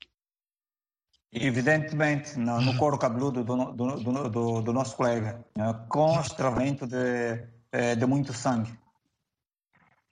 Evidentemente, 1.32 2.38
no, 2.38 2.60
no 2.62 2.76
couro 2.78 2.98
cabeludo 2.98 3.44
do, 3.44 3.72
do, 3.72 4.28
do, 4.30 4.62
do 4.62 4.72
nosso 4.72 4.96
colega, 4.96 5.44
né? 5.54 5.72
constravento 5.88 6.86
de, 6.86 7.46
eh, 7.72 7.94
de 7.94 8.06
muito 8.06 8.32
sangue. 8.32 8.79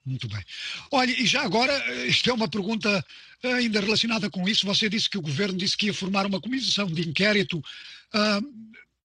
Muito 0.09 0.27
bem. 0.27 0.43
Olha, 0.91 1.11
e 1.11 1.27
já 1.27 1.43
agora, 1.43 1.71
eh, 1.71 2.07
isto 2.07 2.27
é 2.27 2.33
uma 2.33 2.47
pergunta 2.47 3.05
eh, 3.43 3.53
ainda 3.53 3.79
relacionada 3.79 4.27
com 4.27 4.49
isso. 4.49 4.65
Você 4.65 4.89
disse 4.89 5.07
que 5.07 5.19
o 5.19 5.21
governo 5.21 5.55
disse 5.55 5.77
que 5.77 5.85
ia 5.85 5.93
formar 5.93 6.25
uma 6.25 6.41
comissão 6.41 6.87
de 6.87 7.07
inquérito. 7.07 7.61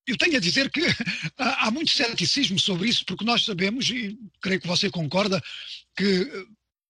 Eu 0.07 0.16
tenho 0.16 0.36
a 0.36 0.40
dizer 0.40 0.70
que 0.70 0.80
há 1.36 1.70
muito 1.70 1.90
ceticismo 1.90 2.59
sobre 2.59 2.88
isso, 2.88 3.05
porque 3.05 3.24
nós 3.24 3.44
sabemos, 3.44 3.88
e 3.90 4.18
creio 4.40 4.61
que 4.61 4.66
você 4.66 4.90
concorda, 4.90 5.42
que 5.94 6.22
eh, 6.22 6.44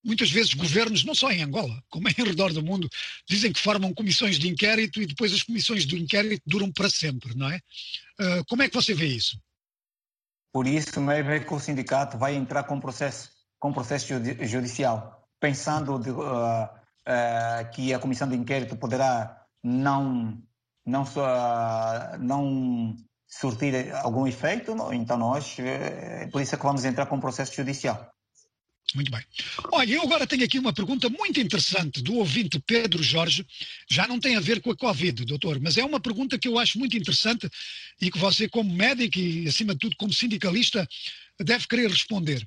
muitas 0.04 0.30
vezes 0.30 0.54
governos, 0.54 1.02
não 1.02 1.14
só 1.14 1.32
em 1.32 1.42
Angola, 1.42 1.82
como 1.88 2.06
em 2.08 2.12
redor 2.12 2.52
do 2.52 2.62
mundo, 2.62 2.88
dizem 3.28 3.52
que 3.52 3.60
formam 3.60 3.92
comissões 3.92 4.38
de 4.38 4.48
inquérito 4.48 5.02
e 5.02 5.06
depois 5.06 5.32
as 5.32 5.42
comissões 5.42 5.84
de 5.84 6.00
inquérito 6.00 6.42
duram 6.46 6.70
para 6.70 6.88
sempre, 6.88 7.36
não 7.36 7.50
é? 7.50 7.58
Como 8.46 8.62
é 8.62 8.68
que 8.68 8.74
você 8.74 8.94
vê 8.94 9.06
isso? 9.06 9.36
Por 10.52 10.68
isso 10.68 11.00
mesmo 11.00 11.32
é 11.32 11.40
que 11.40 11.52
o 11.52 11.58
sindicato 11.58 12.16
vai 12.16 12.36
entrar 12.36 12.62
com 12.62 12.78
processo 12.78 13.33
com 13.64 13.72
processo 13.72 14.12
judicial, 14.42 15.26
pensando 15.40 15.98
de, 15.98 16.10
uh, 16.10 16.64
uh, 16.64 17.70
que 17.72 17.94
a 17.94 17.98
comissão 17.98 18.28
de 18.28 18.36
inquérito 18.36 18.76
poderá 18.76 19.42
não 19.62 20.38
não 20.84 21.06
só 21.06 21.24
não 22.20 22.94
surtir 23.26 23.90
algum 23.94 24.26
efeito, 24.26 24.76
então 24.92 25.16
nós 25.16 25.56
é 25.58 26.26
por 26.26 26.42
isso 26.42 26.54
é 26.54 26.58
que 26.58 26.62
vamos 26.62 26.84
entrar 26.84 27.06
com 27.06 27.18
processo 27.18 27.54
judicial. 27.54 28.12
Muito 28.94 29.10
bem. 29.10 29.22
Olha, 29.72 29.94
eu 29.94 30.02
agora 30.02 30.26
tenho 30.26 30.44
aqui 30.44 30.58
uma 30.58 30.74
pergunta 30.74 31.08
muito 31.08 31.40
interessante 31.40 32.02
do 32.02 32.16
ouvinte 32.16 32.60
Pedro 32.66 33.02
Jorge. 33.02 33.46
Já 33.90 34.06
não 34.06 34.20
tem 34.20 34.36
a 34.36 34.40
ver 34.40 34.60
com 34.60 34.70
a 34.72 34.76
Covid, 34.76 35.24
doutor, 35.24 35.58
mas 35.58 35.78
é 35.78 35.84
uma 35.84 35.98
pergunta 35.98 36.38
que 36.38 36.48
eu 36.48 36.58
acho 36.58 36.78
muito 36.78 36.98
interessante 36.98 37.48
e 37.98 38.10
que 38.10 38.18
você, 38.18 38.46
como 38.46 38.70
médico 38.70 39.18
e, 39.18 39.48
acima 39.48 39.72
de 39.72 39.80
tudo, 39.80 39.96
como 39.96 40.12
sindicalista, 40.12 40.86
deve 41.40 41.66
querer 41.66 41.88
responder. 41.88 42.46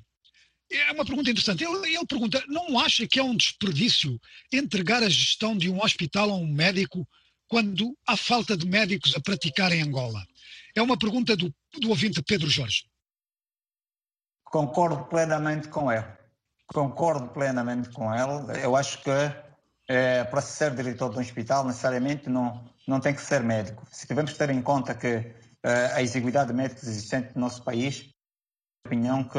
É 0.70 0.92
uma 0.92 1.04
pergunta 1.04 1.30
interessante. 1.30 1.64
Ele, 1.64 1.94
ele, 1.94 2.06
pergunta: 2.06 2.42
não 2.46 2.78
acha 2.78 3.06
que 3.06 3.18
é 3.18 3.22
um 3.22 3.34
desperdício 3.34 4.20
entregar 4.52 5.02
a 5.02 5.08
gestão 5.08 5.56
de 5.56 5.70
um 5.70 5.82
hospital 5.82 6.30
a 6.30 6.34
um 6.34 6.46
médico 6.46 7.08
quando 7.48 7.96
há 8.06 8.16
falta 8.16 8.56
de 8.56 8.66
médicos 8.66 9.14
a 9.16 9.20
praticar 9.20 9.72
em 9.72 9.82
Angola? 9.82 10.22
É 10.74 10.82
uma 10.82 10.98
pergunta 10.98 11.34
do, 11.36 11.52
do 11.80 11.88
ouvinte 11.88 12.22
Pedro 12.22 12.50
Jorge. 12.50 12.84
Concordo 14.44 15.04
plenamente 15.06 15.68
com 15.68 15.90
ele. 15.90 16.06
Concordo 16.66 17.28
plenamente 17.28 17.88
com 17.90 18.14
ele. 18.14 18.62
Eu 18.62 18.76
acho 18.76 19.02
que 19.02 19.10
é, 19.88 20.22
para 20.24 20.42
ser 20.42 20.74
diretor 20.74 21.10
de 21.10 21.16
um 21.16 21.20
hospital, 21.20 21.64
necessariamente 21.64 22.28
não, 22.28 22.70
não 22.86 23.00
tem 23.00 23.14
que 23.14 23.22
ser 23.22 23.42
médico. 23.42 23.86
Se 23.90 24.06
tivermos 24.06 24.32
que 24.32 24.38
ter 24.38 24.50
em 24.50 24.60
conta 24.60 24.94
que 24.94 25.34
é, 25.62 25.92
a 25.94 26.02
exiguidade 26.02 26.48
de 26.48 26.54
médicos 26.54 26.84
existente 26.84 27.34
no 27.34 27.40
nosso 27.40 27.62
país, 27.64 28.10
opinião 28.86 29.24
que 29.24 29.38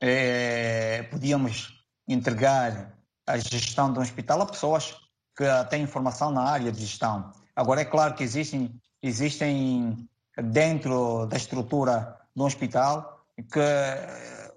é, 0.00 1.02
podíamos 1.04 1.84
entregar 2.08 2.96
a 3.26 3.38
gestão 3.38 3.92
um 3.92 4.00
hospital 4.00 4.42
a 4.42 4.46
pessoas 4.46 4.94
que 5.36 5.44
têm 5.68 5.82
informação 5.82 6.30
na 6.30 6.42
área 6.42 6.70
de 6.72 6.80
gestão. 6.80 7.32
Agora, 7.54 7.80
é 7.80 7.84
claro 7.84 8.14
que 8.14 8.22
existem, 8.22 8.80
existem 9.02 10.08
dentro 10.36 11.26
da 11.26 11.36
estrutura 11.36 12.16
do 12.34 12.44
hospital 12.44 13.24
que 13.36 13.60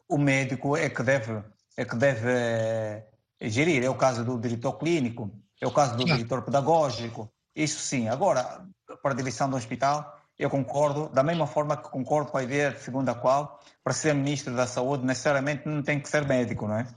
o 0.08 0.18
médico 0.18 0.76
é 0.78 0.90
que 0.90 1.04
deve, 1.04 1.44
é 1.78 1.86
que 1.86 1.96
deve 1.96 2.30
é, 2.32 3.06
gerir. 3.42 3.84
É 3.84 3.90
o 3.90 3.96
caso 3.96 4.24
do 4.24 4.38
diretor 4.40 4.74
clínico, 4.74 5.32
é 5.62 5.68
o 5.68 5.72
caso 5.72 5.98
do 5.98 6.06
diretor 6.06 6.42
pedagógico. 6.42 7.32
Isso 7.56 7.80
sim. 7.80 8.08
Agora, 8.08 8.66
para 9.02 9.12
a 9.12 9.16
direção 9.16 9.50
do 9.50 9.58
hospital, 9.58 10.18
eu 10.38 10.50
concordo, 10.50 11.10
da 11.10 11.24
mesma 11.24 11.46
forma 11.46 11.76
que 11.76 11.90
concordo 11.90 12.32
com 12.32 12.38
a 12.38 12.44
ideia 12.44 12.78
segundo 12.78 13.10
a 13.10 13.16
qual, 13.16 13.60
para 13.90 13.96
ser 13.96 14.14
ministro 14.14 14.56
da 14.56 14.68
Saúde, 14.68 15.04
necessariamente 15.04 15.68
não 15.68 15.82
tem 15.82 16.00
que 16.00 16.08
ser 16.08 16.24
médico, 16.24 16.68
não 16.68 16.78
é? 16.78 16.88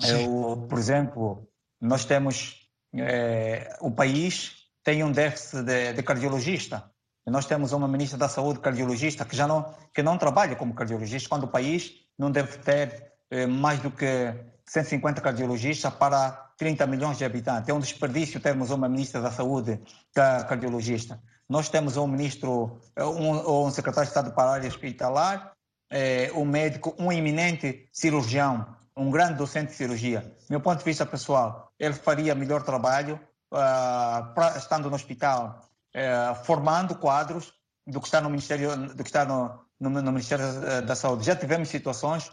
Eu, 0.00 0.64
por 0.68 0.78
exemplo, 0.78 1.48
nós 1.80 2.04
temos, 2.04 2.70
é, 2.94 3.76
o 3.80 3.90
país 3.90 4.52
tem 4.84 5.02
um 5.02 5.10
déficit 5.10 5.64
de, 5.64 5.94
de 5.94 6.02
cardiologista. 6.04 6.88
Nós 7.26 7.46
temos 7.46 7.72
uma 7.72 7.88
ministra 7.88 8.16
da 8.16 8.28
Saúde 8.28 8.60
cardiologista 8.60 9.24
que 9.24 9.34
já 9.34 9.48
não, 9.48 9.74
que 9.92 10.04
não 10.04 10.16
trabalha 10.16 10.54
como 10.54 10.72
cardiologista, 10.72 11.28
quando 11.28 11.44
o 11.44 11.48
país 11.48 11.94
não 12.16 12.30
deve 12.30 12.58
ter 12.58 13.14
é, 13.28 13.44
mais 13.44 13.80
do 13.80 13.90
que 13.90 14.32
150 14.66 15.20
cardiologistas 15.20 15.92
para 15.94 16.30
30 16.56 16.86
milhões 16.86 17.18
de 17.18 17.24
habitantes. 17.24 17.68
É 17.68 17.74
um 17.74 17.80
desperdício 17.80 18.38
termos 18.38 18.70
uma 18.70 18.88
ministra 18.88 19.20
da 19.20 19.32
Saúde 19.32 19.80
cardiologista. 20.14 21.20
Nós 21.48 21.68
temos 21.68 21.96
um 21.96 22.06
ministro, 22.06 22.80
um, 22.96 23.64
um 23.66 23.70
secretário 23.72 24.06
de 24.06 24.10
Estado 24.10 24.32
para 24.32 24.50
a 24.50 24.54
área 24.54 24.68
hospitalar, 24.68 25.55
é, 25.90 26.30
um 26.34 26.44
médico, 26.44 26.94
um 26.98 27.12
eminente 27.12 27.88
cirurgião, 27.92 28.76
um 28.96 29.10
grande 29.10 29.34
docente 29.34 29.70
de 29.70 29.76
cirurgia. 29.76 30.36
Meu 30.48 30.60
ponto 30.60 30.78
de 30.78 30.84
vista 30.84 31.04
pessoal, 31.04 31.72
ele 31.78 31.94
faria 31.94 32.34
melhor 32.34 32.62
trabalho 32.62 33.20
uh, 33.52 34.34
pra, 34.34 34.54
estando 34.56 34.88
no 34.88 34.96
hospital, 34.96 35.68
uh, 35.94 36.34
formando 36.44 36.94
quadros 36.94 37.52
do 37.86 38.00
que 38.00 38.06
está 38.06 38.20
no 38.20 38.30
Ministério, 38.30 38.76
do 38.94 39.02
que 39.02 39.08
está 39.08 39.24
no, 39.24 39.60
no, 39.78 39.90
no 39.90 40.12
Ministério 40.12 40.44
da 40.84 40.96
Saúde. 40.96 41.26
Já 41.26 41.36
tivemos 41.36 41.68
situações 41.68 42.32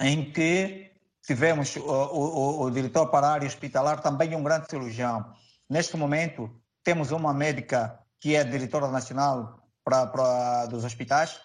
em 0.00 0.32
que 0.32 0.90
tivemos 1.22 1.76
o, 1.76 1.80
o, 1.82 2.62
o, 2.62 2.70
diretor 2.70 3.08
para 3.08 3.26
a 3.26 3.32
área 3.32 3.46
hospitalar 3.46 4.00
também 4.00 4.34
um 4.34 4.42
grande 4.42 4.66
cirurgião. 4.68 5.32
Neste 5.68 5.96
momento, 5.96 6.50
temos 6.82 7.10
uma 7.10 7.34
médica 7.34 7.98
que 8.20 8.34
é 8.34 8.42
diretora 8.42 8.88
nacional 8.88 9.58
para, 9.84 10.06
para 10.06 10.66
dos 10.66 10.84
hospitais, 10.84 11.38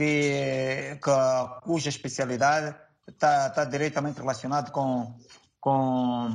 que, 0.00 0.96
que 0.96 1.60
cuja 1.60 1.90
especialidade 1.90 2.74
está, 3.06 3.50
tá 3.50 3.64
diretamente 3.66 4.18
relacionada 4.18 4.70
com, 4.70 5.14
com 5.60 6.34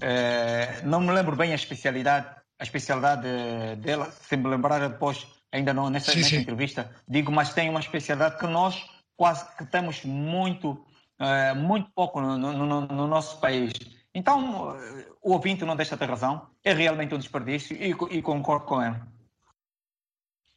é, 0.00 0.82
não 0.82 1.00
me 1.00 1.12
lembro 1.12 1.36
bem 1.36 1.52
a 1.52 1.54
especialidade, 1.54 2.26
a 2.58 2.64
especialidade 2.64 3.28
dela, 3.76 4.10
se 4.10 4.36
me 4.36 4.48
lembrar 4.48 4.80
depois, 4.80 5.24
ainda 5.52 5.72
não 5.72 5.88
nessa, 5.88 6.10
sim, 6.10 6.18
nessa 6.18 6.30
sim. 6.30 6.38
entrevista, 6.38 6.90
digo, 7.06 7.30
mas 7.30 7.54
tem 7.54 7.70
uma 7.70 7.78
especialidade 7.78 8.38
que 8.38 8.46
nós 8.48 8.84
quase 9.16 9.46
que 9.56 9.64
temos 9.66 10.04
muito, 10.04 10.84
é, 11.20 11.54
muito 11.54 11.88
pouco 11.94 12.20
no, 12.20 12.36
no, 12.36 12.80
no 12.80 13.06
nosso 13.06 13.38
país. 13.38 13.72
Então, 14.12 14.76
o 15.22 15.32
ouvinte 15.32 15.64
não 15.64 15.76
deixa 15.76 15.96
ter 15.96 16.08
razão, 16.08 16.48
é 16.64 16.72
realmente 16.72 17.14
um 17.14 17.18
desperdício 17.18 17.76
e, 17.76 17.90
e 18.16 18.20
concordo 18.20 18.66
com 18.66 18.82
ele. 18.82 18.96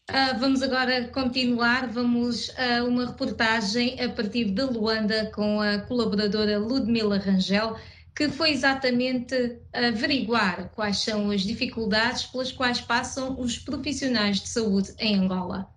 Uh, 0.10 0.39
vamos 0.39 0.64
agora 0.64 1.07
continuar. 1.10 1.88
Vamos 1.88 2.51
a 2.57 2.84
uma 2.84 3.05
reportagem 3.05 4.01
a 4.01 4.10
partir 4.10 4.45
de 4.45 4.64
Luanda 4.64 5.30
com 5.36 5.62
a 5.62 5.78
colaboradora 5.78 6.57
Ludmila 6.57 7.20
Rangel, 7.20 7.76
que 8.16 8.28
foi 8.28 8.49
exatamente 8.49 9.60
averiguar 9.72 10.72
quais 10.74 10.97
são 10.97 11.30
as 11.30 11.41
dificuldades 11.41 12.24
pelas 12.24 12.51
quais 12.51 12.82
passam 12.82 13.39
os 13.39 13.60
profissionais 13.60 14.39
de 14.39 14.49
saúde 14.49 14.95
em 14.97 15.16
Angola. 15.16 15.70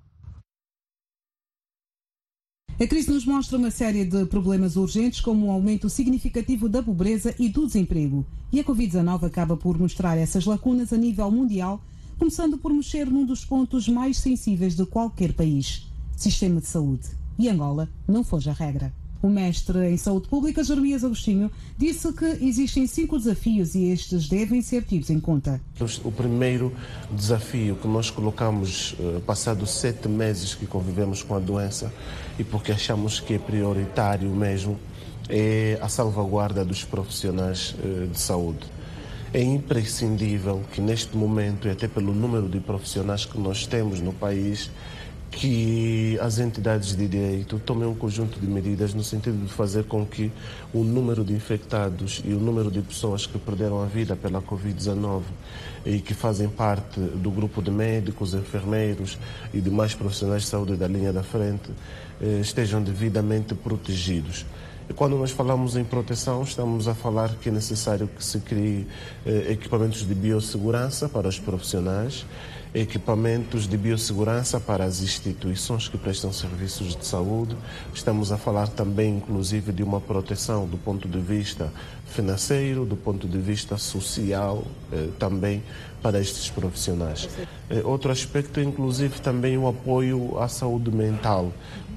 A 2.80 2.86
crise 2.86 3.10
nos 3.10 3.26
mostra 3.26 3.58
uma 3.58 3.70
série 3.70 4.06
de 4.06 4.24
problemas 4.24 4.76
urgentes, 4.76 5.20
como 5.20 5.44
o 5.44 5.48
um 5.50 5.52
aumento 5.52 5.90
significativo 5.90 6.70
da 6.70 6.82
pobreza 6.82 7.34
e 7.38 7.50
do 7.50 7.66
desemprego. 7.66 8.26
E 8.50 8.58
a 8.58 8.64
Covid-19 8.64 9.24
acaba 9.24 9.58
por 9.58 9.78
mostrar 9.78 10.16
essas 10.16 10.46
lacunas 10.46 10.90
a 10.90 10.96
nível 10.96 11.30
mundial 11.30 11.84
começando 12.22 12.56
por 12.56 12.72
mexer 12.72 13.06
num 13.06 13.26
dos 13.26 13.44
pontos 13.44 13.88
mais 13.88 14.16
sensíveis 14.16 14.76
de 14.76 14.86
qualquer 14.86 15.32
país: 15.32 15.88
sistema 16.16 16.60
de 16.60 16.68
saúde. 16.68 17.08
E 17.36 17.48
Angola 17.48 17.88
não 18.06 18.22
foge 18.22 18.48
a 18.48 18.52
regra. 18.52 18.92
O 19.20 19.28
mestre 19.28 19.90
em 19.90 19.96
saúde 19.96 20.28
pública, 20.28 20.62
Jeremias 20.62 21.02
Agostinho, 21.02 21.50
disse 21.76 22.12
que 22.12 22.24
existem 22.24 22.86
cinco 22.86 23.18
desafios 23.18 23.74
e 23.74 23.86
estes 23.86 24.28
devem 24.28 24.62
ser 24.62 24.84
tidos 24.84 25.10
em 25.10 25.18
conta. 25.18 25.60
O 26.04 26.12
primeiro 26.12 26.72
desafio 27.10 27.74
que 27.74 27.88
nós 27.88 28.08
colocamos, 28.08 28.94
eh, 29.00 29.20
passados 29.26 29.70
sete 29.70 30.06
meses 30.06 30.54
que 30.54 30.64
convivemos 30.64 31.24
com 31.24 31.34
a 31.34 31.40
doença, 31.40 31.92
e 32.38 32.44
porque 32.44 32.70
achamos 32.70 33.18
que 33.18 33.34
é 33.34 33.38
prioritário 33.38 34.30
mesmo, 34.30 34.78
é 35.28 35.76
a 35.82 35.88
salvaguarda 35.88 36.64
dos 36.64 36.84
profissionais 36.84 37.74
eh, 37.82 38.06
de 38.06 38.20
saúde. 38.20 38.71
É 39.34 39.40
imprescindível 39.40 40.60
que 40.72 40.80
neste 40.82 41.16
momento, 41.16 41.66
e 41.66 41.70
até 41.70 41.88
pelo 41.88 42.12
número 42.12 42.50
de 42.50 42.60
profissionais 42.60 43.24
que 43.24 43.38
nós 43.38 43.66
temos 43.66 43.98
no 43.98 44.12
país, 44.12 44.70
que 45.30 46.18
as 46.20 46.38
entidades 46.38 46.94
de 46.94 47.08
direito 47.08 47.58
tomem 47.58 47.88
um 47.88 47.94
conjunto 47.94 48.38
de 48.38 48.46
medidas 48.46 48.92
no 48.92 49.02
sentido 49.02 49.42
de 49.42 49.50
fazer 49.50 49.84
com 49.84 50.04
que 50.04 50.30
o 50.74 50.84
número 50.84 51.24
de 51.24 51.32
infectados 51.32 52.22
e 52.26 52.34
o 52.34 52.38
número 52.38 52.70
de 52.70 52.82
pessoas 52.82 53.26
que 53.26 53.38
perderam 53.38 53.82
a 53.82 53.86
vida 53.86 54.14
pela 54.14 54.42
Covid-19 54.42 55.22
e 55.86 55.98
que 56.00 56.12
fazem 56.12 56.50
parte 56.50 57.00
do 57.00 57.30
grupo 57.30 57.62
de 57.62 57.70
médicos, 57.70 58.34
enfermeiros 58.34 59.18
e 59.54 59.62
demais 59.62 59.94
profissionais 59.94 60.42
de 60.42 60.48
saúde 60.48 60.76
da 60.76 60.86
linha 60.86 61.10
da 61.10 61.22
frente 61.22 61.70
eh, 62.20 62.40
estejam 62.42 62.82
devidamente 62.82 63.54
protegidos. 63.54 64.44
Quando 64.96 65.16
nós 65.16 65.30
falamos 65.30 65.76
em 65.76 65.84
proteção, 65.84 66.42
estamos 66.42 66.86
a 66.88 66.94
falar 66.94 67.36
que 67.36 67.48
é 67.48 67.52
necessário 67.52 68.08
que 68.08 68.24
se 68.24 68.40
crie 68.40 68.86
eh, 69.24 69.52
equipamentos 69.52 70.06
de 70.06 70.14
biossegurança 70.14 71.08
para 71.08 71.28
os 71.28 71.38
profissionais 71.38 72.24
equipamentos 72.74 73.68
de 73.68 73.76
biossegurança 73.76 74.58
para 74.58 74.84
as 74.84 75.02
instituições 75.02 75.88
que 75.88 75.98
prestam 75.98 76.32
serviços 76.32 76.96
de 76.96 77.04
saúde. 77.04 77.54
Estamos 77.92 78.32
a 78.32 78.38
falar 78.38 78.68
também, 78.68 79.16
inclusive, 79.16 79.72
de 79.72 79.82
uma 79.82 80.00
proteção 80.00 80.66
do 80.66 80.78
ponto 80.78 81.06
de 81.06 81.18
vista 81.18 81.70
financeiro, 82.06 82.84
do 82.84 82.96
ponto 82.96 83.28
de 83.28 83.38
vista 83.38 83.76
social, 83.76 84.64
eh, 84.90 85.08
também 85.18 85.62
para 86.02 86.18
estes 86.18 86.48
profissionais. 86.48 87.28
Eh, 87.68 87.82
outro 87.84 88.10
aspecto, 88.10 88.58
inclusive, 88.58 89.20
também 89.20 89.58
o 89.58 89.68
apoio 89.68 90.38
à 90.38 90.48
saúde 90.48 90.90
mental, 90.90 91.52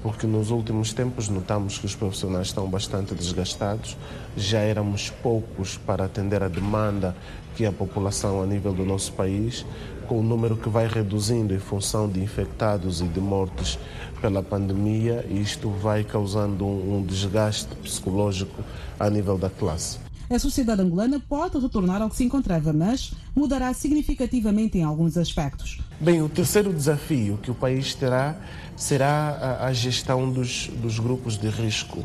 porque 0.05 0.27
nos 0.27 0.51
últimos 0.51 0.93
tempos 0.93 1.29
notamos 1.29 1.79
que 1.79 1.87
os 1.87 1.95
profissionais 1.95 2.45
estão 2.45 2.69
bastante 2.69 3.15
desgastados, 3.15 3.97
já 4.37 4.59
éramos 4.59 5.09
poucos 5.09 5.77
para 5.77 6.05
atender 6.05 6.43
a 6.43 6.47
demanda 6.47 7.15
que 7.55 7.65
a 7.65 7.71
população 7.71 8.39
a 8.39 8.45
nível 8.45 8.71
do 8.71 8.85
nosso 8.85 9.11
país, 9.13 9.65
com 10.07 10.19
o 10.19 10.23
número 10.23 10.57
que 10.57 10.69
vai 10.69 10.87
reduzindo 10.87 11.55
em 11.55 11.59
função 11.59 12.07
de 12.07 12.19
infectados 12.19 13.01
e 13.01 13.05
de 13.05 13.19
mortes 13.19 13.79
pela 14.21 14.43
pandemia, 14.43 15.25
isto 15.27 15.71
vai 15.71 16.03
causando 16.03 16.67
um, 16.67 16.97
um 16.97 17.03
desgaste 17.03 17.73
psicológico 17.77 18.63
a 18.99 19.09
nível 19.09 19.39
da 19.39 19.49
classe. 19.49 19.97
A 20.29 20.37
sociedade 20.37 20.83
angolana 20.83 21.19
pode 21.19 21.57
retornar 21.57 22.03
ao 22.03 22.11
que 22.11 22.15
se 22.15 22.23
encontrava, 22.23 22.71
mas 22.71 23.11
mudará 23.35 23.73
significativamente 23.73 24.77
em 24.77 24.83
alguns 24.83 25.17
aspectos. 25.17 25.79
Bem, 25.97 26.21
o 26.21 26.27
terceiro 26.27 26.73
desafio 26.73 27.39
que 27.41 27.49
o 27.49 27.55
país 27.55 27.95
terá 27.95 28.35
será 28.75 29.57
a, 29.61 29.67
a 29.67 29.73
gestão 29.73 30.29
dos, 30.29 30.67
dos 30.67 30.99
grupos 30.99 31.37
de 31.37 31.47
risco. 31.47 32.03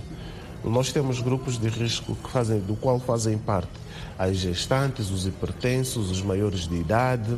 Nós 0.62 0.92
temos 0.92 1.20
grupos 1.20 1.58
de 1.58 1.68
risco 1.68 2.14
que 2.14 2.30
fazem, 2.30 2.60
do 2.60 2.76
qual 2.76 3.00
fazem 3.00 3.36
parte 3.36 3.80
as 4.16 4.36
gestantes, 4.36 5.10
os 5.10 5.26
hipertensos, 5.26 6.10
os 6.10 6.22
maiores 6.22 6.68
de 6.68 6.76
idade, 6.76 7.36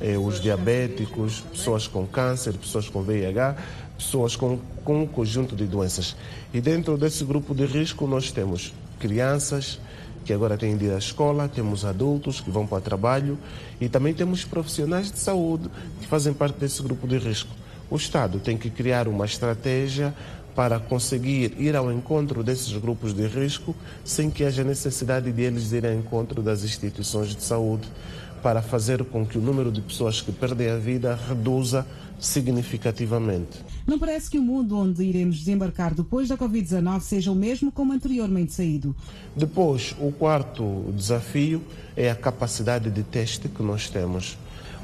eh, 0.00 0.16
os 0.16 0.40
diabéticos, 0.40 1.40
pessoas 1.52 1.88
com 1.88 2.06
câncer, 2.06 2.54
pessoas 2.54 2.88
com 2.88 3.02
VIH, 3.02 3.56
pessoas 3.98 4.36
com, 4.36 4.58
com 4.84 5.02
um 5.02 5.06
conjunto 5.06 5.56
de 5.56 5.66
doenças. 5.66 6.16
E 6.54 6.60
dentro 6.60 6.96
desse 6.96 7.24
grupo 7.24 7.54
de 7.54 7.66
risco 7.66 8.06
nós 8.06 8.30
temos 8.30 8.72
crianças 9.00 9.80
que 10.24 10.32
agora 10.32 10.56
têm 10.56 10.76
de 10.76 10.86
ir 10.86 10.92
à 10.92 10.98
escola, 10.98 11.48
temos 11.48 11.84
adultos 11.84 12.40
que 12.40 12.50
vão 12.50 12.66
para 12.66 12.78
o 12.78 12.80
trabalho 12.80 13.38
e 13.80 13.88
também 13.88 14.14
temos 14.14 14.44
profissionais 14.44 15.10
de 15.10 15.18
saúde 15.18 15.68
que 16.00 16.06
fazem 16.06 16.32
parte 16.32 16.58
desse 16.58 16.82
grupo 16.82 17.06
de 17.06 17.18
risco. 17.18 17.50
O 17.90 17.96
Estado 17.96 18.38
tem 18.38 18.56
que 18.56 18.70
criar 18.70 19.08
uma 19.08 19.24
estratégia 19.24 20.14
para 20.54 20.78
conseguir 20.78 21.54
ir 21.58 21.74
ao 21.74 21.90
encontro 21.90 22.42
desses 22.42 22.72
grupos 22.76 23.12
de 23.14 23.26
risco 23.26 23.74
sem 24.04 24.30
que 24.30 24.44
haja 24.44 24.62
necessidade 24.62 25.32
de 25.32 25.42
eles 25.42 25.72
irem 25.72 25.92
ao 25.92 25.98
encontro 25.98 26.42
das 26.42 26.64
instituições 26.64 27.34
de 27.34 27.42
saúde 27.42 27.88
para 28.42 28.62
fazer 28.62 29.04
com 29.04 29.24
que 29.26 29.38
o 29.38 29.40
número 29.40 29.70
de 29.70 29.80
pessoas 29.80 30.20
que 30.20 30.32
perdem 30.32 30.70
a 30.70 30.76
vida 30.76 31.18
reduza 31.28 31.86
significativamente. 32.18 33.64
Não 33.86 33.98
parece 33.98 34.30
que 34.30 34.38
o 34.38 34.42
mundo 34.42 34.76
onde 34.76 35.02
iremos 35.02 35.38
desembarcar 35.38 35.94
depois 35.94 36.28
da 36.28 36.36
Covid-19 36.36 37.00
seja 37.00 37.32
o 37.32 37.34
mesmo 37.34 37.72
como 37.72 37.92
anteriormente 37.92 38.52
saído. 38.52 38.94
Depois, 39.34 39.94
o 39.98 40.12
quarto 40.12 40.92
desafio 40.94 41.62
é 41.96 42.10
a 42.10 42.14
capacidade 42.14 42.90
de 42.90 43.02
teste 43.02 43.48
que 43.48 43.62
nós 43.62 43.88
temos. 43.88 44.36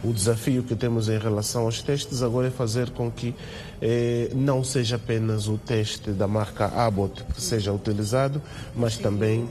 O 0.04 0.12
desafio 0.12 0.62
que 0.62 0.74
temos 0.76 1.08
em 1.08 1.18
relação 1.18 1.62
aos 1.62 1.82
testes 1.82 2.22
agora 2.22 2.48
é 2.48 2.50
fazer 2.50 2.90
com 2.90 3.10
que 3.10 3.34
eh, 3.80 4.30
não 4.34 4.62
seja 4.62 4.96
apenas 4.96 5.48
o 5.48 5.56
teste 5.58 6.10
da 6.10 6.28
marca 6.28 6.66
Abbott 6.66 7.24
que 7.24 7.40
seja 7.40 7.72
utilizado, 7.72 8.40
mas 8.74 8.96
também, 8.96 9.48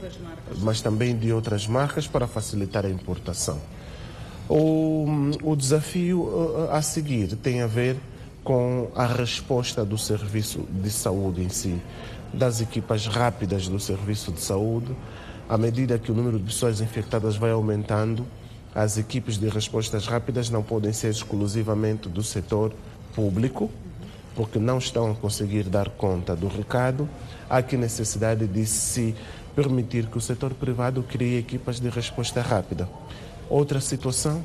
mas 0.62 0.82
também 0.82 1.18
de 1.18 1.34
outras 1.34 1.68
marcas 1.68 2.08
para 2.08 2.28
facilitar 2.28 2.86
a 2.86 2.90
importação. 2.90 3.60
O, 4.48 5.06
o 5.44 5.56
desafio 5.56 6.68
eh, 6.70 6.76
a 6.78 6.82
seguir 6.82 7.36
tem 7.36 7.62
a 7.62 7.68
ver 7.68 7.98
com 8.44 8.90
a 8.94 9.06
resposta 9.08 9.84
do 9.84 9.98
serviço 9.98 10.60
de 10.70 10.92
saúde 10.92 11.42
em 11.42 11.50
si, 11.50 11.82
das 12.32 12.62
equipas 12.62 13.08
rápidas 13.08 13.68
do 13.68 13.80
serviço 13.80 14.32
de 14.32 14.40
saúde. 14.40 14.96
À 15.50 15.58
medida 15.58 15.98
que 15.98 16.12
o 16.12 16.16
número 16.16 16.38
de 16.38 16.46
pessoas 16.46 16.80
infectadas 16.80 17.36
vai 17.38 17.52
aumentando, 17.52 18.26
as 18.74 18.98
equipes 18.98 19.38
de 19.38 19.50
respostas 19.50 20.06
rápidas 20.06 20.50
não 20.50 20.62
podem 20.62 20.94
ser 20.94 21.10
exclusivamente 21.10 22.08
do 22.08 22.22
setor 22.22 22.72
público, 23.16 23.72
porque 24.36 24.60
não 24.60 24.78
estão 24.78 25.12
a 25.12 25.16
conseguir 25.16 25.64
dar 25.64 25.90
conta 25.90 26.36
do 26.36 26.48
recado. 26.48 27.10
Há 27.50 27.58
aqui 27.58 27.78
necessidade 27.78 28.46
de 28.46 28.66
se 28.66 29.16
permitir 29.56 30.08
que 30.08 30.18
o 30.18 30.22
setor 30.22 30.54
privado 30.54 31.02
crie 31.02 31.40
equipas 31.40 31.80
de 31.80 31.90
resposta 31.90 32.42
rápida. 32.42 32.88
Outra 33.50 33.80
situação 33.80 34.44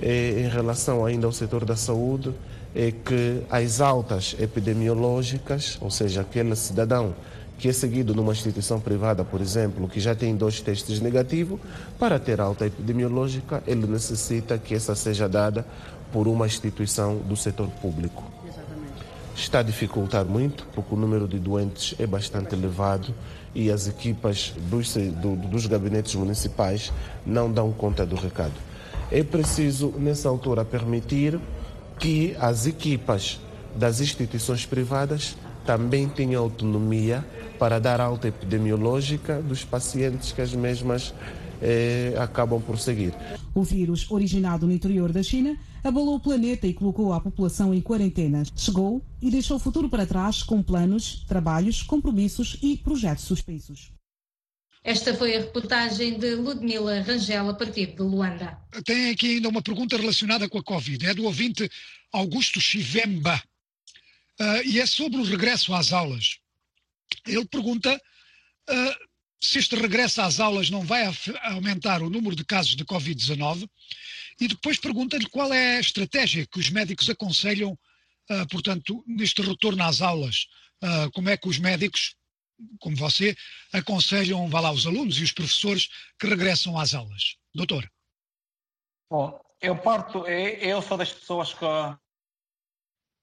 é, 0.00 0.40
em 0.40 0.48
relação 0.48 1.04
ainda 1.04 1.26
ao 1.26 1.32
setor 1.32 1.64
da 1.64 1.76
saúde 1.76 2.32
é 2.74 2.92
que 2.92 3.42
as 3.50 3.80
altas 3.80 4.34
epidemiológicas, 4.38 5.76
ou 5.80 5.90
seja, 5.90 6.22
aquele 6.22 6.54
cidadão 6.56 7.14
que 7.58 7.68
é 7.68 7.72
seguido 7.72 8.14
numa 8.14 8.32
instituição 8.32 8.80
privada, 8.80 9.22
por 9.22 9.40
exemplo, 9.42 9.86
que 9.86 10.00
já 10.00 10.14
tem 10.14 10.34
dois 10.34 10.62
testes 10.62 10.98
negativos, 10.98 11.60
para 11.98 12.18
ter 12.18 12.40
alta 12.40 12.66
epidemiológica, 12.66 13.62
ele 13.66 13.86
necessita 13.86 14.56
que 14.56 14.74
essa 14.74 14.94
seja 14.94 15.28
dada 15.28 15.66
por 16.10 16.26
uma 16.26 16.46
instituição 16.46 17.16
do 17.18 17.36
setor 17.36 17.68
público. 17.82 18.24
Está 19.36 19.58
a 19.58 19.62
dificultar 19.62 20.24
muito, 20.24 20.66
porque 20.74 20.94
o 20.94 20.96
número 20.96 21.28
de 21.28 21.38
doentes 21.38 21.94
é 21.98 22.06
bastante 22.06 22.54
elevado 22.54 23.14
e 23.54 23.70
as 23.70 23.88
equipas 23.88 24.54
dos, 24.70 24.94
do, 24.94 25.36
dos 25.36 25.66
gabinetes 25.66 26.14
municipais 26.14 26.92
não 27.26 27.50
dão 27.50 27.72
conta 27.72 28.06
do 28.06 28.16
recado. 28.16 28.54
É 29.10 29.22
preciso, 29.22 29.92
nessa 29.98 30.28
altura, 30.28 30.64
permitir 30.64 31.38
que 31.98 32.36
as 32.38 32.66
equipas 32.66 33.40
das 33.74 34.00
instituições 34.00 34.64
privadas 34.64 35.36
também 35.64 36.08
tenham 36.08 36.42
autonomia 36.42 37.24
para 37.60 37.78
dar 37.78 38.00
alta 38.00 38.26
epidemiológica 38.26 39.42
dos 39.42 39.62
pacientes 39.62 40.32
que 40.32 40.40
as 40.40 40.54
mesmas 40.54 41.12
eh, 41.60 42.14
acabam 42.18 42.58
por 42.60 42.78
seguir. 42.78 43.12
O 43.54 43.62
vírus, 43.62 44.10
originado 44.10 44.66
no 44.66 44.72
interior 44.72 45.12
da 45.12 45.22
China, 45.22 45.58
abalou 45.84 46.14
o 46.14 46.20
planeta 46.20 46.66
e 46.66 46.72
colocou 46.72 47.12
a 47.12 47.20
população 47.20 47.74
em 47.74 47.82
quarentena. 47.82 48.44
Chegou 48.56 49.04
e 49.20 49.30
deixou 49.30 49.58
o 49.58 49.60
futuro 49.60 49.90
para 49.90 50.06
trás 50.06 50.42
com 50.42 50.62
planos, 50.62 51.22
trabalhos, 51.28 51.82
compromissos 51.82 52.56
e 52.62 52.78
projetos 52.78 53.24
suspensos. 53.24 53.92
Esta 54.82 55.12
foi 55.12 55.36
a 55.36 55.40
reportagem 55.40 56.18
de 56.18 56.36
Ludmila 56.36 57.02
Rangel 57.02 57.50
a 57.50 57.54
partir 57.54 57.94
de 57.94 58.00
Luanda. 58.00 58.58
Tem 58.86 59.10
aqui 59.10 59.34
ainda 59.34 59.50
uma 59.50 59.60
pergunta 59.60 59.98
relacionada 59.98 60.48
com 60.48 60.56
a 60.56 60.62
Covid. 60.62 61.04
É 61.04 61.12
do 61.12 61.24
ouvinte 61.24 61.70
Augusto 62.10 62.58
Chivemba. 62.58 63.42
Uh, 64.40 64.64
e 64.64 64.80
é 64.80 64.86
sobre 64.86 65.20
o 65.20 65.24
regresso 65.24 65.74
às 65.74 65.92
aulas. 65.92 66.40
Ele 67.26 67.46
pergunta 67.46 67.94
uh, 67.94 69.10
se 69.42 69.58
este 69.58 69.74
regresso 69.74 70.20
às 70.20 70.38
aulas 70.38 70.70
não 70.70 70.82
vai 70.82 71.04
aumentar 71.44 72.02
o 72.02 72.10
número 72.10 72.36
de 72.36 72.44
casos 72.44 72.76
de 72.76 72.84
Covid-19 72.84 73.68
e 74.40 74.48
depois 74.48 74.78
pergunta-lhe 74.78 75.28
qual 75.28 75.52
é 75.52 75.76
a 75.76 75.80
estratégia 75.80 76.46
que 76.46 76.58
os 76.58 76.70
médicos 76.70 77.08
aconselham, 77.08 77.72
uh, 77.72 78.48
portanto, 78.50 79.02
neste 79.06 79.42
retorno 79.42 79.82
às 79.82 80.00
aulas. 80.00 80.46
Uh, 80.82 81.10
como 81.12 81.28
é 81.28 81.36
que 81.36 81.48
os 81.48 81.58
médicos, 81.58 82.14
como 82.78 82.96
você, 82.96 83.34
aconselham, 83.72 84.48
vá 84.48 84.60
lá, 84.60 84.72
os 84.72 84.86
alunos 84.86 85.18
e 85.18 85.22
os 85.22 85.32
professores 85.32 85.88
que 86.18 86.26
regressam 86.26 86.78
às 86.78 86.94
aulas? 86.94 87.36
Doutor. 87.54 87.90
Bom, 89.10 89.40
eu 89.60 89.76
parto, 89.76 90.26
eu 90.26 90.80
sou 90.80 90.96
das 90.96 91.12
pessoas 91.12 91.52
que 91.52 91.66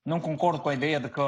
não 0.06 0.20
concordo 0.20 0.62
com 0.62 0.70
a 0.70 0.74
ideia 0.74 1.00
de 1.00 1.10
que 1.10 1.20